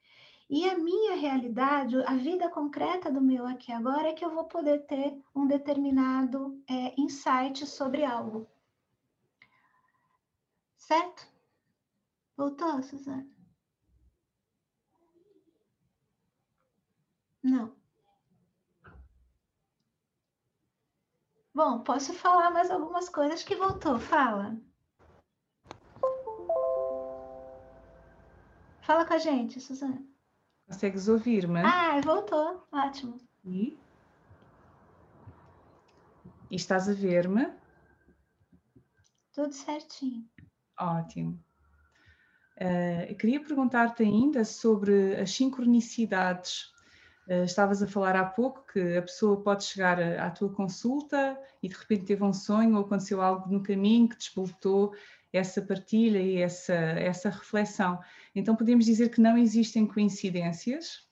E 0.50 0.70
a 0.70 0.78
minha 0.78 1.16
realidade, 1.16 1.96
a 2.04 2.16
vida 2.16 2.50
concreta 2.50 3.12
do 3.12 3.20
meu 3.20 3.48
aqui 3.48 3.72
agora, 3.72 4.10
é 4.10 4.14
que 4.14 4.24
eu 4.24 4.30
vou 4.30 4.46
poder 4.46 4.86
ter 4.86 5.20
um 5.36 5.48
determinado 5.48 6.64
é, 6.70 7.00
insight 7.00 7.66
sobre 7.66 8.04
algo. 8.06 8.48
Certo? 10.78 11.28
Voltou, 12.38 12.84
Suzana? 12.84 13.28
Não. 17.42 17.76
Bom, 21.54 21.82
posso 21.84 22.14
falar 22.14 22.52
mais 22.52 22.70
algumas 22.70 23.10
coisas 23.10 23.44
que 23.44 23.56
voltou. 23.56 24.00
Fala. 24.00 24.58
Fala 28.82 29.06
com 29.06 29.14
a 29.14 29.18
gente, 29.18 29.60
Suzana. 29.60 30.15
Consegues 30.68 31.08
ouvir-me? 31.08 31.60
Ah, 31.60 32.02
voltou. 32.04 32.66
Ótimo. 32.72 33.18
E? 33.46 33.78
E 36.50 36.56
estás 36.56 36.90
a 36.90 36.94
ver-me? 36.94 37.48
Tudo 39.34 39.54
certinho. 39.54 40.26
Ótimo. 40.80 41.40
Uh, 42.58 43.14
queria 43.16 43.44
perguntar-te 43.44 44.04
ainda 44.04 44.46
sobre 44.46 45.16
as 45.16 45.32
sincronicidades. 45.32 46.74
Uh, 47.28 47.44
estavas 47.44 47.84
a 47.84 47.88
falar 47.88 48.16
há 48.16 48.26
pouco 48.26 48.66
que 48.72 48.98
a 48.98 49.02
pessoa 49.02 49.42
pode 49.42 49.66
chegar 49.66 50.00
à 50.00 50.30
tua 50.32 50.50
consulta 50.50 51.38
e 51.62 51.68
de 51.68 51.76
repente 51.76 52.06
teve 52.06 52.24
um 52.24 52.34
sonho 52.34 52.76
ou 52.76 52.82
aconteceu 52.82 53.22
algo 53.22 53.52
no 53.52 53.62
caminho 53.62 54.08
que 54.08 54.18
desbloqueou 54.18 54.96
essa 55.34 55.62
partilha 55.62 56.20
e 56.20 56.38
essa, 56.38 56.74
essa 56.74 57.30
reflexão. 57.30 58.00
Então, 58.36 58.56
podemos 58.56 58.86
dizer 58.86 59.10
que 59.10 59.22
não 59.22 59.38
existem 59.38 59.88
coincidências? 59.88 61.06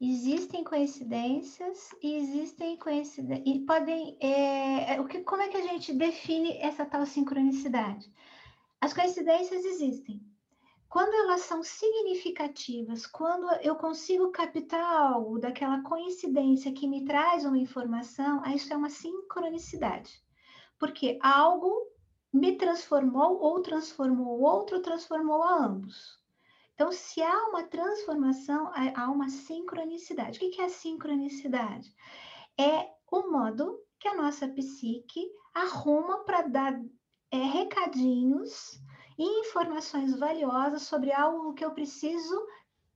Existem 0.00 0.64
coincidências 0.64 1.94
e 2.02 2.14
existem 2.14 2.76
coincidências. 2.76 3.46
E 3.46 3.60
podem. 3.60 4.16
É, 4.20 5.00
o 5.00 5.06
que, 5.06 5.20
como 5.20 5.42
é 5.42 5.48
que 5.48 5.56
a 5.56 5.62
gente 5.62 5.92
define 5.92 6.56
essa 6.58 6.84
tal 6.84 7.06
sincronicidade? 7.06 8.10
As 8.80 8.92
coincidências 8.92 9.64
existem. 9.64 10.20
Quando 10.88 11.12
elas 11.12 11.40
são 11.40 11.62
significativas, 11.62 13.06
quando 13.06 13.50
eu 13.62 13.74
consigo 13.76 14.30
captar 14.30 14.80
algo 14.80 15.38
daquela 15.38 15.82
coincidência 15.82 16.72
que 16.72 16.86
me 16.86 17.04
traz 17.04 17.44
uma 17.44 17.58
informação, 17.58 18.42
isso 18.54 18.72
é 18.72 18.76
uma 18.76 18.90
sincronicidade. 18.90 20.22
Porque 20.78 21.18
algo 21.20 21.93
me 22.34 22.56
transformou 22.56 23.40
ou 23.40 23.62
transformou 23.62 24.40
o 24.40 24.42
outro, 24.42 24.82
transformou 24.82 25.40
a 25.44 25.64
ambos. 25.64 26.18
Então, 26.74 26.90
se 26.90 27.22
há 27.22 27.48
uma 27.48 27.62
transformação, 27.62 28.72
há 28.96 29.08
uma 29.08 29.28
sincronicidade. 29.28 30.38
O 30.38 30.50
que 30.50 30.60
é 30.60 30.64
a 30.64 30.68
sincronicidade? 30.68 31.94
É 32.58 32.90
o 33.08 33.30
modo 33.30 33.78
que 34.00 34.08
a 34.08 34.16
nossa 34.16 34.48
psique 34.48 35.30
arruma 35.54 36.24
para 36.24 36.42
dar 36.42 36.84
é, 37.30 37.36
recadinhos 37.36 38.80
e 39.16 39.40
informações 39.40 40.18
valiosas 40.18 40.82
sobre 40.82 41.12
algo 41.12 41.54
que 41.54 41.64
eu 41.64 41.70
preciso 41.70 42.44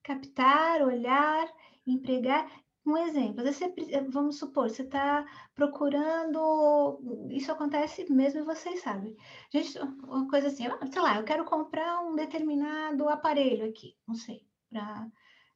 captar, 0.03 0.83
olhar, 0.83 1.49
empregar. 1.87 2.51
Um 2.89 2.97
exemplo, 2.97 3.45
você, 3.45 3.75
vamos 4.09 4.39
supor, 4.39 4.71
você 4.71 4.83
está 4.83 5.27
procurando, 5.55 6.99
isso 7.31 7.53
acontece 7.53 8.11
mesmo 8.11 8.41
e 8.41 8.45
vocês 8.45 8.81
sabem. 8.81 9.15
Gente, 9.53 9.79
uma 9.79 10.27
coisa 10.27 10.49
assim, 10.49 10.67
ah, 10.67 10.79
sei 10.91 11.03
lá, 11.03 11.19
eu 11.19 11.25
quero 11.25 11.45
comprar 11.45 12.01
um 12.01 12.15
determinado 12.15 13.07
aparelho 13.11 13.69
aqui, 13.69 13.95
não 14.07 14.15
sei, 14.15 14.47
para 14.71 15.07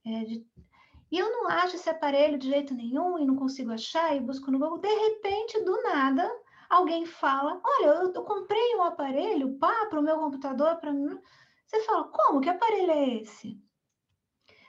é, 0.04 0.24
de, 0.24 0.46
e 1.10 1.18
eu 1.18 1.30
não 1.30 1.48
acho 1.48 1.76
esse 1.76 1.88
aparelho 1.88 2.38
de 2.38 2.48
jeito 2.48 2.74
nenhum 2.74 3.18
e 3.18 3.24
não 3.24 3.36
consigo 3.36 3.72
achar 3.72 4.14
e 4.14 4.20
busco 4.20 4.50
no 4.50 4.58
Google. 4.58 4.78
De 4.78 4.88
repente, 4.88 5.62
do 5.62 5.82
nada, 5.82 6.30
alguém 6.68 7.06
fala: 7.06 7.60
Olha, 7.62 7.86
eu, 7.86 8.12
eu 8.12 8.24
comprei 8.24 8.76
um 8.76 8.82
aparelho 8.82 9.58
para 9.58 10.00
o 10.00 10.02
meu 10.02 10.18
computador. 10.18 10.76
Pra... 10.76 10.90
Você 11.66 11.80
fala: 11.84 12.08
Como? 12.08 12.40
Que 12.40 12.48
aparelho 12.48 12.90
é 12.90 13.08
esse? 13.20 13.58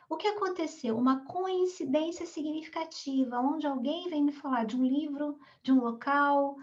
O 0.09 0.17
que 0.17 0.27
aconteceu? 0.27 0.97
Uma 0.97 1.25
coincidência 1.25 2.25
significativa, 2.25 3.39
onde 3.39 3.65
alguém 3.65 4.09
vem 4.09 4.23
me 4.23 4.31
falar 4.31 4.65
de 4.65 4.75
um 4.75 4.83
livro, 4.83 5.39
de 5.61 5.71
um 5.71 5.79
local, 5.79 6.57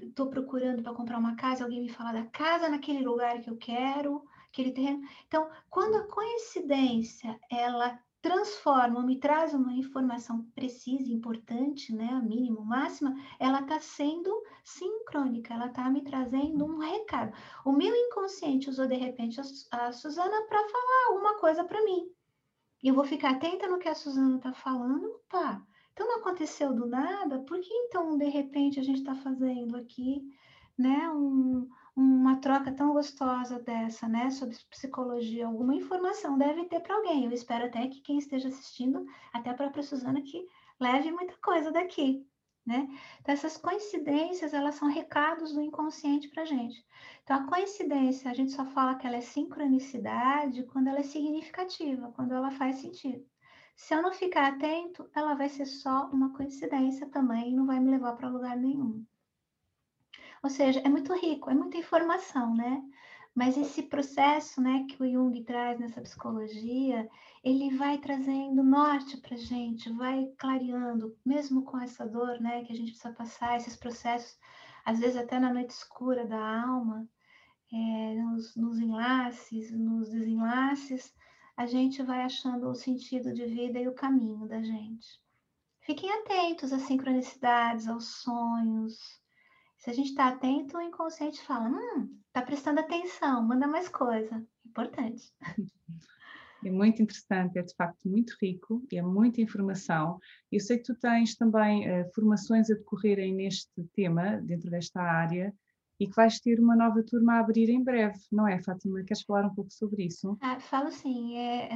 estou 0.00 0.28
procurando 0.28 0.82
para 0.82 0.94
comprar 0.94 1.18
uma 1.18 1.36
casa, 1.36 1.64
alguém 1.64 1.82
me 1.82 1.88
fala 1.88 2.12
da 2.12 2.24
casa 2.24 2.68
naquele 2.68 3.04
lugar 3.04 3.40
que 3.40 3.50
eu 3.50 3.56
quero, 3.56 4.24
aquele 4.48 4.72
terreno. 4.72 5.02
Então, 5.26 5.48
quando 5.68 5.96
a 5.96 6.06
coincidência 6.06 7.38
ela 7.50 7.98
transforma, 8.20 9.02
me 9.02 9.18
traz 9.18 9.54
uma 9.54 9.72
informação 9.72 10.42
precisa, 10.54 11.12
importante, 11.12 11.94
né, 11.94 12.20
mínimo, 12.24 12.64
máxima, 12.64 13.14
ela 13.38 13.60
está 13.60 13.78
sendo 13.80 14.42
sincrônica, 14.64 15.54
ela 15.54 15.66
está 15.66 15.88
me 15.88 16.02
trazendo 16.02 16.64
um 16.64 16.78
recado. 16.78 17.32
O 17.64 17.72
meu 17.72 17.94
inconsciente 17.94 18.68
usou 18.68 18.86
de 18.86 18.96
repente 18.96 19.40
a, 19.40 19.44
a 19.86 19.92
Suzana 19.92 20.46
para 20.48 20.68
falar 20.68 21.06
alguma 21.08 21.38
coisa 21.38 21.64
para 21.64 21.82
mim. 21.84 22.10
Eu 22.82 22.94
vou 22.94 23.04
ficar 23.04 23.30
atenta 23.30 23.66
no 23.66 23.78
que 23.78 23.88
a 23.88 23.94
Suzana 23.94 24.36
está 24.36 24.52
falando, 24.52 25.20
pá. 25.28 25.60
Então 25.92 26.06
não 26.06 26.18
aconteceu 26.20 26.72
do 26.72 26.86
nada, 26.86 27.40
por 27.40 27.60
que 27.60 27.72
então 27.72 28.16
de 28.16 28.28
repente 28.28 28.78
a 28.78 28.82
gente 28.84 29.00
está 29.00 29.16
fazendo 29.16 29.76
aqui, 29.76 30.22
né, 30.78 31.10
um, 31.10 31.68
uma 31.96 32.36
troca 32.36 32.70
tão 32.70 32.92
gostosa 32.92 33.58
dessa, 33.58 34.06
né, 34.06 34.30
sobre 34.30 34.56
psicologia, 34.70 35.46
alguma 35.46 35.74
informação 35.74 36.38
deve 36.38 36.66
ter 36.66 36.78
para 36.78 36.94
alguém. 36.94 37.24
Eu 37.24 37.32
espero 37.32 37.66
até 37.66 37.88
que 37.88 38.00
quem 38.00 38.16
esteja 38.18 38.46
assistindo, 38.46 39.04
até 39.32 39.50
a 39.50 39.54
própria 39.54 39.82
Suzana, 39.82 40.22
que 40.22 40.46
leve 40.78 41.10
muita 41.10 41.34
coisa 41.42 41.72
daqui, 41.72 42.24
né? 42.68 42.86
Então, 43.18 43.32
essas 43.32 43.56
coincidências, 43.56 44.52
elas 44.52 44.74
são 44.74 44.88
recados 44.88 45.54
do 45.54 45.62
inconsciente 45.62 46.28
para 46.28 46.42
a 46.42 46.46
gente. 46.46 46.84
Então, 47.24 47.38
a 47.38 47.46
coincidência, 47.48 48.30
a 48.30 48.34
gente 48.34 48.52
só 48.52 48.66
fala 48.66 48.94
que 48.94 49.06
ela 49.06 49.16
é 49.16 49.22
sincronicidade 49.22 50.64
quando 50.64 50.88
ela 50.88 50.98
é 50.98 51.02
significativa, 51.02 52.12
quando 52.14 52.34
ela 52.34 52.50
faz 52.50 52.76
sentido. 52.76 53.26
Se 53.74 53.94
eu 53.94 54.02
não 54.02 54.12
ficar 54.12 54.48
atento, 54.48 55.08
ela 55.14 55.34
vai 55.34 55.48
ser 55.48 55.64
só 55.64 56.10
uma 56.12 56.34
coincidência 56.34 57.08
também 57.08 57.54
não 57.54 57.64
vai 57.64 57.80
me 57.80 57.90
levar 57.90 58.16
para 58.16 58.28
lugar 58.28 58.56
nenhum. 58.56 59.02
Ou 60.42 60.50
seja, 60.50 60.80
é 60.80 60.88
muito 60.88 61.14
rico, 61.14 61.50
é 61.50 61.54
muita 61.54 61.78
informação, 61.78 62.54
né? 62.54 62.82
Mas 63.34 63.56
esse 63.56 63.84
processo, 63.84 64.60
né, 64.60 64.84
que 64.88 65.02
o 65.02 65.10
Jung 65.10 65.42
traz 65.44 65.78
nessa 65.78 66.00
psicologia, 66.00 67.08
ele 67.44 67.76
vai 67.76 67.98
trazendo 67.98 68.64
norte 68.64 69.16
para 69.18 69.36
gente, 69.36 69.92
vai 69.92 70.26
clareando, 70.38 71.16
mesmo 71.24 71.62
com 71.62 71.78
essa 71.78 72.04
dor, 72.06 72.40
né, 72.40 72.64
que 72.64 72.72
a 72.72 72.76
gente 72.76 72.90
precisa 72.90 73.12
passar, 73.12 73.56
esses 73.56 73.76
processos, 73.76 74.36
às 74.84 74.98
vezes 74.98 75.16
até 75.16 75.38
na 75.38 75.52
noite 75.52 75.70
escura 75.70 76.26
da 76.26 76.62
alma, 76.62 77.08
é, 77.72 78.14
nos, 78.14 78.56
nos 78.56 78.78
enlaces, 78.78 79.70
nos 79.70 80.10
desenlaces, 80.10 81.14
a 81.56 81.66
gente 81.66 82.02
vai 82.02 82.22
achando 82.22 82.68
o 82.68 82.74
sentido 82.74 83.32
de 83.32 83.44
vida 83.46 83.78
e 83.78 83.88
o 83.88 83.94
caminho 83.94 84.46
da 84.46 84.62
gente. 84.62 85.20
Fiquem 85.80 86.10
atentos 86.10 86.72
às 86.72 86.82
sincronicidades, 86.82 87.88
aos 87.88 88.06
sonhos, 88.22 89.20
se 89.78 89.90
a 89.90 89.92
gente 89.92 90.10
está 90.10 90.28
atento, 90.28 90.76
o 90.76 90.82
inconsciente 90.82 91.40
fala: 91.42 91.68
hum, 91.68 92.18
está 92.26 92.42
prestando 92.42 92.80
atenção, 92.80 93.42
manda 93.46 93.66
mais 93.66 93.88
coisa. 93.88 94.44
Importante. 94.66 95.32
É 96.64 96.72
muito 96.72 97.00
interessante, 97.00 97.56
é 97.56 97.62
de 97.62 97.72
facto 97.76 98.08
muito 98.08 98.36
rico 98.42 98.84
e 98.90 98.98
é 98.98 99.02
muita 99.02 99.40
informação. 99.40 100.18
Eu 100.50 100.58
sei 100.58 100.78
que 100.78 100.82
tu 100.82 100.94
tens 100.96 101.36
também 101.36 101.88
uh, 101.88 102.12
formações 102.12 102.68
a 102.68 102.74
decorrerem 102.74 103.32
neste 103.32 103.70
tema, 103.94 104.40
dentro 104.42 104.68
desta 104.68 105.00
área, 105.00 105.54
e 106.00 106.08
que 106.08 106.16
vais 106.16 106.40
ter 106.40 106.58
uma 106.58 106.74
nova 106.74 107.00
turma 107.04 107.34
a 107.34 107.38
abrir 107.38 107.70
em 107.70 107.80
breve, 107.80 108.18
não 108.32 108.48
é, 108.48 108.60
Fátima? 108.60 109.04
Queres 109.04 109.22
falar 109.22 109.46
um 109.46 109.54
pouco 109.54 109.72
sobre 109.72 110.06
isso? 110.06 110.36
Ah, 110.40 110.58
falo 110.58 110.90
sim. 110.90 111.36
É, 111.38 111.68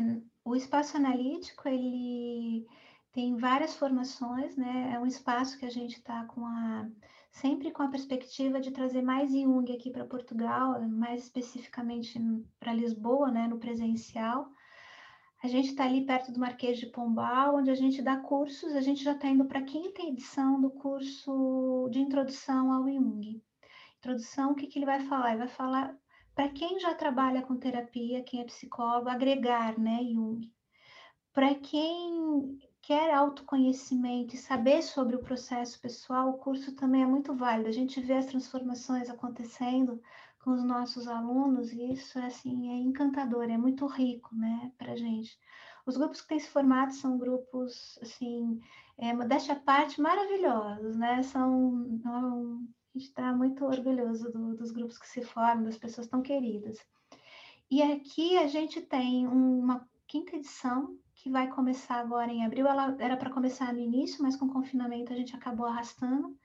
o 0.45 0.57
espaço 0.57 0.97
analítico, 0.97 1.69
ele 1.69 2.67
tem 3.13 3.37
várias 3.37 3.77
formações, 3.77 4.57
né? 4.57 4.93
É 4.95 4.99
um 4.99 5.07
espaço 5.07 5.57
que 5.61 5.67
a 5.67 5.71
gente 5.71 5.99
está 5.99 6.25
com 6.25 6.45
a 6.45 6.89
sempre 7.33 7.71
com 7.71 7.83
a 7.83 7.89
perspectiva 7.89 8.61
de 8.61 8.71
trazer 8.71 9.03
mais 9.03 9.33
Jung 9.33 9.73
aqui 9.73 9.91
para 9.91 10.05
Portugal, 10.05 10.81
mais 10.89 11.25
especificamente 11.25 12.21
para 12.61 12.75
Lisboa, 12.75 13.31
né, 13.31 13.49
no 13.49 13.59
presencial. 13.59 14.49
A 15.43 15.49
gente 15.49 15.71
está 15.71 15.85
ali 15.85 16.07
perto 16.07 16.31
do 16.31 16.39
Marquês 16.39 16.79
de 16.79 16.87
Pombal, 16.87 17.57
onde 17.57 17.71
a 17.71 17.75
gente 17.75 18.01
dá 18.01 18.17
cursos. 18.17 18.77
A 18.77 18.81
gente 18.81 19.03
já 19.03 19.13
está 19.13 19.27
indo 19.29 19.45
para 19.47 19.59
a 19.59 19.65
quinta 19.65 20.03
edição 20.03 20.61
do 20.61 20.71
curso 20.71 21.89
de 21.91 21.99
introdução 21.99 22.71
ao 22.71 22.85
Jung. 22.85 23.43
Introdução, 23.99 24.53
o 24.53 24.55
que, 24.55 24.67
que 24.67 24.79
ele 24.79 24.87
vai 24.87 25.01
falar? 25.01 25.31
Ele 25.31 25.39
vai 25.39 25.49
falar 25.49 25.97
para 26.35 26.49
quem 26.51 26.79
já 26.79 26.95
trabalha 26.95 27.43
com 27.43 27.57
terapia, 27.57 28.23
quem 28.23 28.41
é 28.41 28.45
psicólogo, 28.45 29.09
agregar, 29.09 29.79
né, 29.79 30.05
Jung. 30.05 30.49
Para 31.33 31.55
quem 31.55 32.59
quer 32.83 33.15
autoconhecimento 33.15 34.35
e 34.35 34.39
saber 34.39 34.83
sobre 34.83 35.15
o 35.15 35.23
processo 35.23 35.81
pessoal, 35.81 36.31
o 36.31 36.39
curso 36.39 36.75
também 36.75 37.03
é 37.03 37.07
muito 37.07 37.33
válido. 37.33 37.69
A 37.69 37.73
gente 37.73 38.01
vê 38.01 38.15
as 38.15 38.27
transformações 38.27 39.09
acontecendo 39.09 40.03
com 40.41 40.51
os 40.51 40.65
nossos 40.65 41.07
alunos, 41.07 41.73
e 41.73 41.93
isso 41.93 42.19
é, 42.19 42.27
assim, 42.27 42.71
é 42.71 42.77
encantador, 42.77 43.45
é 43.45 43.57
muito 43.57 43.87
rico 43.87 44.35
né, 44.35 44.73
para 44.77 44.97
gente. 44.97 45.39
Os 45.87 45.97
grupos 45.97 46.21
que 46.21 46.29
têm 46.29 46.41
se 46.41 46.51
formado 46.51 46.93
são 46.93 47.17
grupos, 47.17 47.99
assim, 48.03 48.61
é, 48.99 49.13
modéstia 49.13 49.55
à 49.55 49.61
parte, 49.61 50.01
maravilhosos, 50.01 50.97
né? 50.97 51.23
São, 51.23 52.01
a 52.05 52.99
gente 52.99 53.09
está 53.09 53.33
muito 53.33 53.65
orgulhoso 53.65 54.31
do, 54.33 54.57
dos 54.57 54.73
grupos 54.73 54.99
que 54.99 55.09
se 55.09 55.23
formam, 55.23 55.65
das 55.65 55.79
pessoas 55.79 56.09
tão 56.09 56.23
queridas. 56.23 56.79
E 57.71 57.81
aqui 57.81 58.37
a 58.37 58.47
gente 58.49 58.81
tem 58.81 59.27
uma 59.27 59.89
quinta 60.07 60.37
edição 60.37 60.97
que 61.23 61.31
vai 61.31 61.49
começar 61.49 62.01
agora 62.01 62.33
em 62.33 62.45
abril. 62.45 62.67
Ela 62.67 62.97
era 62.99 63.17
para 63.17 63.31
começar 63.31 63.73
no 63.73 63.79
início, 63.79 64.21
mas 64.23 64.35
com 64.35 64.47
o 64.47 64.53
confinamento 64.53 65.13
a 65.13 65.17
gente 65.17 65.37
acabou 65.37 65.67
arrastando. 65.67 66.37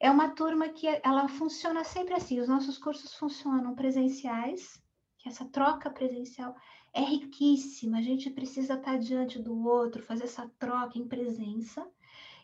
É 0.00 0.10
uma 0.10 0.30
turma 0.30 0.70
que 0.70 0.86
ela 1.02 1.28
funciona 1.28 1.84
sempre 1.84 2.14
assim. 2.14 2.40
Os 2.40 2.48
nossos 2.48 2.78
cursos 2.78 3.14
funcionam 3.14 3.74
presenciais, 3.74 4.82
que 5.18 5.28
essa 5.28 5.44
troca 5.44 5.90
presencial 5.90 6.56
é 6.94 7.02
riquíssima. 7.02 7.98
A 7.98 8.02
gente 8.02 8.30
precisa 8.30 8.74
estar 8.74 8.98
diante 8.98 9.38
do 9.38 9.66
outro, 9.66 10.02
fazer 10.02 10.24
essa 10.24 10.50
troca 10.58 10.98
em 10.98 11.06
presença. 11.06 11.86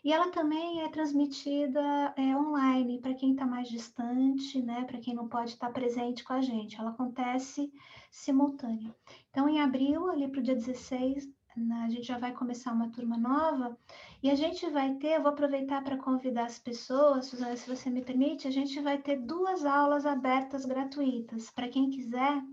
E 0.03 0.13
ela 0.13 0.29
também 0.29 0.83
é 0.83 0.89
transmitida 0.89 2.13
é, 2.15 2.35
online 2.35 2.99
para 2.99 3.15
quem 3.15 3.31
está 3.31 3.47
mais 3.47 3.67
distante, 3.67 4.61
né? 4.61 4.83
Para 4.83 4.99
quem 4.99 5.15
não 5.15 5.27
pode 5.27 5.51
estar 5.51 5.71
presente 5.71 6.23
com 6.23 6.33
a 6.33 6.41
gente. 6.41 6.77
Ela 6.77 6.91
acontece 6.91 7.71
simultânea. 8.11 8.93
Então, 9.31 9.49
em 9.49 9.59
abril, 9.59 10.09
ali 10.09 10.27
para 10.27 10.41
o 10.41 10.43
dia 10.43 10.55
16, 10.55 11.27
a 11.55 11.89
gente 11.89 12.03
já 12.03 12.17
vai 12.17 12.31
começar 12.31 12.71
uma 12.71 12.89
turma 12.89 13.17
nova 13.17 13.77
e 14.21 14.29
a 14.29 14.35
gente 14.35 14.69
vai 14.69 14.95
ter, 14.95 15.17
eu 15.17 15.21
vou 15.21 15.31
aproveitar 15.31 15.83
para 15.83 15.97
convidar 15.97 16.45
as 16.45 16.59
pessoas, 16.59 17.27
Suzana, 17.27 17.55
se 17.55 17.69
você 17.69 17.89
me 17.89 18.01
permite, 18.01 18.47
a 18.47 18.51
gente 18.51 18.79
vai 18.81 18.97
ter 18.97 19.17
duas 19.17 19.65
aulas 19.65 20.05
abertas 20.05 20.65
gratuitas 20.65 21.49
para 21.51 21.69
quem 21.69 21.89
quiser 21.89 22.43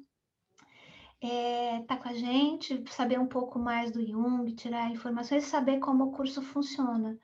é, 1.21 1.83
tá 1.87 1.97
com 1.97 2.09
a 2.09 2.15
gente, 2.15 2.83
saber 2.91 3.19
um 3.19 3.27
pouco 3.27 3.59
mais 3.59 3.91
do 3.91 4.05
Jung, 4.05 4.51
tirar 4.55 4.91
informações 4.91 5.45
e 5.45 5.51
saber 5.51 5.79
como 5.79 6.05
o 6.05 6.13
curso 6.13 6.41
funciona. 6.41 7.19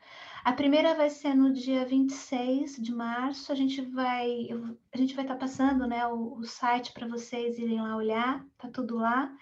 A 0.45 0.53
primeira 0.53 0.95
vai 0.95 1.09
ser 1.09 1.35
no 1.35 1.53
dia 1.53 1.85
26 1.85 2.77
de 2.77 2.93
março, 2.93 3.51
a 3.51 3.55
gente 3.55 3.81
vai 3.81 4.49
a 4.93 4.99
gente 4.99 5.15
vai 5.15 5.25
estar 5.25 5.35
tá 5.35 5.41
passando 5.41 5.87
né, 5.87 6.07
o, 6.07 6.35
o 6.35 6.45
site 6.45 6.93
para 6.93 7.09
vocês 7.09 7.59
irem 7.59 7.81
lá 7.81 7.97
olhar, 7.97 8.45
tá 8.59 8.69
tudo 8.69 8.97
lá. 8.97 9.35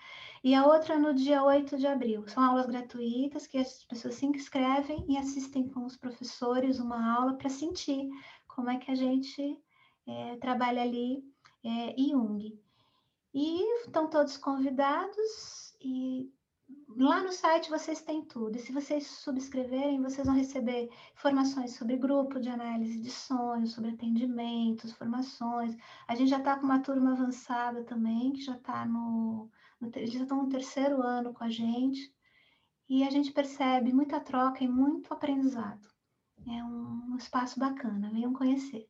E 0.45 0.55
a 0.55 0.67
outra 0.67 0.99
no 0.99 1.15
dia 1.15 1.43
8 1.43 1.79
de 1.79 1.87
abril. 1.87 2.29
São 2.29 2.43
aulas 2.43 2.67
gratuitas 2.67 3.47
que 3.47 3.57
as 3.57 3.83
pessoas 3.85 4.17
se 4.17 4.27
inscrevem 4.27 5.03
e 5.09 5.17
assistem 5.17 5.67
com 5.71 5.87
os 5.87 5.97
professores 5.97 6.79
uma 6.79 7.17
aula 7.17 7.33
para 7.33 7.49
sentir 7.49 8.11
como 8.47 8.69
é 8.69 8.77
que 8.77 8.91
a 8.91 8.95
gente 8.95 9.59
é, 10.07 10.37
trabalha 10.37 10.83
ali 10.83 11.25
é, 11.65 11.95
Jung. 11.97 12.61
E 13.33 13.81
estão 13.81 14.11
todos 14.11 14.37
convidados 14.37 15.75
e 15.81 16.31
lá 16.95 17.23
no 17.23 17.33
site 17.33 17.71
vocês 17.71 18.03
têm 18.03 18.23
tudo. 18.23 18.59
E 18.59 18.61
se 18.61 18.71
vocês 18.71 19.07
subscreverem, 19.07 20.03
vocês 20.03 20.27
vão 20.27 20.37
receber 20.37 20.91
informações 21.17 21.75
sobre 21.75 21.97
grupo 21.97 22.39
de 22.39 22.51
análise 22.51 23.01
de 23.01 23.11
sonhos, 23.11 23.73
sobre 23.73 23.93
atendimentos, 23.93 24.93
formações. 24.93 25.75
A 26.07 26.15
gente 26.15 26.29
já 26.29 26.39
está 26.39 26.59
com 26.59 26.67
uma 26.67 26.81
turma 26.81 27.13
avançada 27.13 27.83
também, 27.85 28.35
que 28.35 28.43
já 28.43 28.57
está 28.57 28.85
no 28.85 29.49
eles 29.95 30.13
já 30.13 30.23
estão 30.23 30.43
no 30.43 30.49
terceiro 30.49 31.03
ano 31.03 31.33
com 31.33 31.45
a 31.45 31.51
gente 31.51 32.13
e 32.89 33.03
a 33.03 33.11
gente 33.11 33.33
percebe 33.33 33.93
muita 33.93 34.21
troca 34.21 34.63
e 34.63 34.69
muito 34.69 35.13
aprendizado. 35.13 35.87
É 36.47 36.63
um, 36.65 37.17
espaço 37.17 37.59
bacana, 37.59 38.11
venham 38.11 38.33
conhecer. 38.33 38.87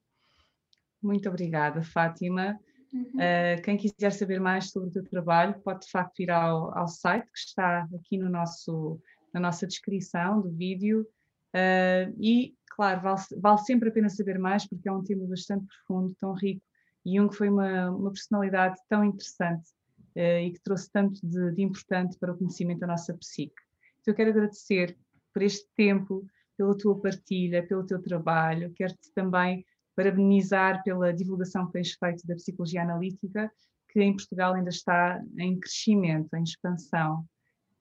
Muito 1.03 1.29
obrigada, 1.29 1.83
Fátima. 1.83 2.59
Uhum. 2.93 3.03
Uh, 3.03 3.63
quem 3.63 3.77
quiser 3.77 4.11
saber 4.11 4.41
mais 4.41 4.71
sobre 4.71 4.89
o 4.89 4.93
teu 4.93 5.05
trabalho 5.05 5.61
pode 5.61 5.85
de 5.85 5.91
facto 5.91 6.21
ir 6.21 6.31
ao, 6.31 6.77
ao 6.77 6.89
site 6.89 7.27
que 7.27 7.39
está 7.39 7.89
aqui 7.95 8.17
no 8.17 8.31
nosso, 8.31 9.01
na 9.33 9.41
nossa 9.41 9.67
descrição 9.67 10.41
do 10.41 10.51
vídeo. 10.51 11.07
Uh, 11.55 12.15
e, 12.19 12.55
claro, 12.71 13.03
vale, 13.03 13.21
vale, 13.41 13.59
sempre 13.59 13.89
a 13.89 13.93
pena 13.93 14.09
saber 14.09 14.39
mais 14.39 14.67
porque 14.67 14.89
é 14.89 14.93
um 14.93 15.05
tema 15.05 15.27
bastante 15.27 15.67
profundo, 15.67 16.15
tão 16.19 16.33
rico. 16.33 16.63
E 17.05 17.19
Jung 17.19 17.33
foi 17.33 17.51
uma, 17.51 17.91
uma 17.91 18.11
personalidade 18.11 18.81
tão 18.89 19.05
interessante 19.05 19.71
e 20.17 20.51
que 20.53 20.61
trouxe 20.63 20.91
tanto 20.91 21.21
de, 21.27 21.53
de, 21.53 21.63
importante 21.63 22.17
para 22.19 22.33
o 22.33 22.37
conhecimento 22.37 22.81
da 22.81 22.87
nossa 22.87 23.13
psique. 23.15 23.55
Então, 24.01 24.13
eu 24.13 24.17
quero 24.17 24.31
agradecer 24.31 24.97
por 25.33 25.43
este 25.43 25.69
tempo, 25.77 26.25
pela 26.57 26.77
tua 26.77 27.01
partilha, 27.01 27.67
pelo 27.67 27.85
teu 27.85 28.01
trabalho. 28.01 28.73
Quero-te 28.75 29.13
também 29.13 29.65
parabenizar 29.97 30.83
pela 30.83 31.13
divulgação 31.13 31.67
que 31.67 31.73
tens 31.73 31.93
feito 31.93 32.27
da 32.27 32.35
psicologia 32.35 32.83
analítica, 32.83 33.51
que 33.91 34.01
em 34.01 34.13
Portugal 34.13 34.55
ainda 34.55 34.71
está 34.71 35.23
em 35.39 35.59
crescimento, 35.59 36.35
em 36.35 36.43
expansão. 36.43 37.25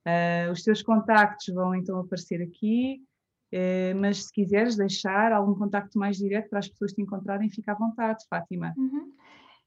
Uh, 0.05 0.51
os 0.51 0.63
teus 0.63 0.81
contactos 0.81 1.53
vão 1.53 1.73
então 1.73 1.99
aparecer 1.99 2.41
aqui, 2.41 3.01
uh, 3.53 3.97
mas 3.99 4.25
se 4.25 4.31
quiseres 4.31 4.75
deixar 4.75 5.31
algum 5.31 5.55
contacto 5.55 5.97
mais 5.97 6.17
direto 6.17 6.49
para 6.49 6.59
as 6.59 6.67
pessoas 6.67 6.93
te 6.93 7.01
encontrarem, 7.01 7.49
fica 7.49 7.71
à 7.71 7.75
vontade, 7.75 8.23
Fátima. 8.29 8.73
Uhum. 8.77 9.11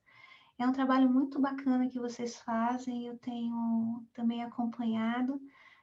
É 0.58 0.68
um 0.68 0.72
trabalho 0.72 1.10
muito 1.10 1.40
bacana 1.40 1.90
que 1.90 2.00
vocês 2.00 2.38
fazem, 2.38 3.08
eu 3.08 3.18
tenho 3.18 4.04
também 4.14 4.44
acompanhado, 4.44 5.42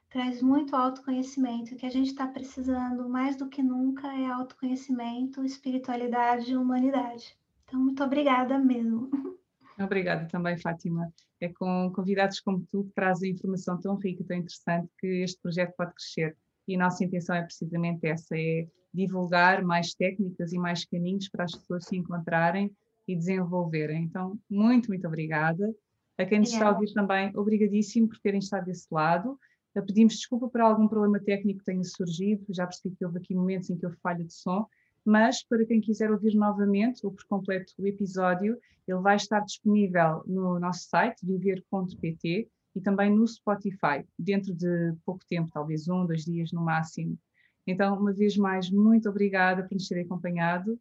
traz 0.09 0.41
muito 0.41 0.75
autoconhecimento. 0.75 1.73
O 1.73 1.77
que 1.77 1.85
a 1.85 1.91
gente 1.91 2.07
está 2.07 2.27
precisando 2.27 3.09
mais 3.09 3.35
do 3.35 3.49
que 3.49 3.63
nunca 3.63 4.07
é 4.13 4.27
autoconhecimento, 4.27 5.43
espiritualidade 5.43 6.51
e 6.51 6.57
humanidade. 6.57 7.37
Então, 7.65 7.79
muito 7.79 8.03
obrigada 8.03 8.59
mesmo. 8.59 9.09
Obrigada 9.79 10.27
também, 10.27 10.57
Fátima. 10.57 11.11
É 11.39 11.49
com 11.49 11.91
convidados 11.93 12.39
como 12.39 12.65
tu 12.71 12.85
que 12.85 12.93
trazem 12.93 13.31
informação 13.31 13.79
tão 13.79 13.95
rica, 13.95 14.23
tão 14.23 14.37
interessante, 14.37 14.89
que 14.99 15.07
este 15.21 15.39
projeto 15.39 15.75
pode 15.77 15.93
crescer. 15.93 16.35
E 16.67 16.75
a 16.75 16.79
nossa 16.79 17.03
intenção 17.03 17.35
é 17.35 17.43
precisamente 17.43 18.07
essa, 18.07 18.35
é 18.35 18.67
divulgar 18.93 19.63
mais 19.63 19.93
técnicas 19.93 20.51
e 20.51 20.57
mais 20.57 20.83
caminhos 20.85 21.29
para 21.29 21.43
as 21.43 21.51
pessoas 21.51 21.85
se 21.85 21.95
encontrarem 21.95 22.75
e 23.07 23.15
desenvolverem. 23.15 24.03
Então, 24.03 24.37
muito, 24.49 24.89
muito 24.89 25.07
obrigada. 25.07 25.73
A 26.17 26.25
quem 26.25 26.39
nos 26.39 26.51
está 26.51 26.67
a 26.67 26.71
ouvir 26.71 26.91
também, 26.93 27.31
obrigadíssimo 27.35 28.09
por 28.09 28.17
terem 28.19 28.39
estado 28.39 28.65
desse 28.65 28.87
lado. 28.91 29.39
Pedimos 29.85 30.15
desculpa 30.15 30.49
por 30.49 30.59
algum 30.59 30.87
problema 30.87 31.19
técnico 31.19 31.59
que 31.59 31.65
tenha 31.65 31.83
surgido, 31.83 32.43
já 32.49 32.65
percebi 32.65 32.95
que 32.95 33.05
houve 33.05 33.19
aqui 33.19 33.35
momentos 33.35 33.69
em 33.69 33.77
que 33.77 33.85
houve 33.85 33.97
falha 33.99 34.25
de 34.25 34.33
som, 34.33 34.67
mas 35.07 35.41
para 35.41 35.65
quem 35.65 35.79
quiser 35.79 36.11
ouvir 36.11 36.35
novamente 36.35 37.05
ou 37.05 37.13
por 37.13 37.23
completo 37.29 37.71
o 37.79 37.87
episódio, 37.87 38.59
ele 38.85 38.99
vai 38.99 39.15
estar 39.15 39.39
disponível 39.39 40.21
no 40.27 40.59
nosso 40.59 40.89
site, 40.89 41.25
viver.pt, 41.25 42.49
e 42.75 42.81
também 42.81 43.09
no 43.09 43.25
Spotify, 43.25 44.05
dentro 44.19 44.53
de 44.53 44.93
pouco 45.05 45.25
tempo, 45.25 45.49
talvez 45.49 45.87
um, 45.87 46.05
dois 46.05 46.25
dias 46.25 46.51
no 46.51 46.61
máximo. 46.61 47.17
Então, 47.65 47.97
uma 47.97 48.11
vez 48.11 48.35
mais, 48.35 48.69
muito 48.69 49.07
obrigada 49.09 49.63
por 49.63 49.75
nos 49.75 49.87
ter 49.87 50.01
acompanhado 50.01 50.77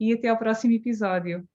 e 0.00 0.12
até 0.12 0.28
ao 0.28 0.36
próximo 0.36 0.72
episódio. 0.74 1.48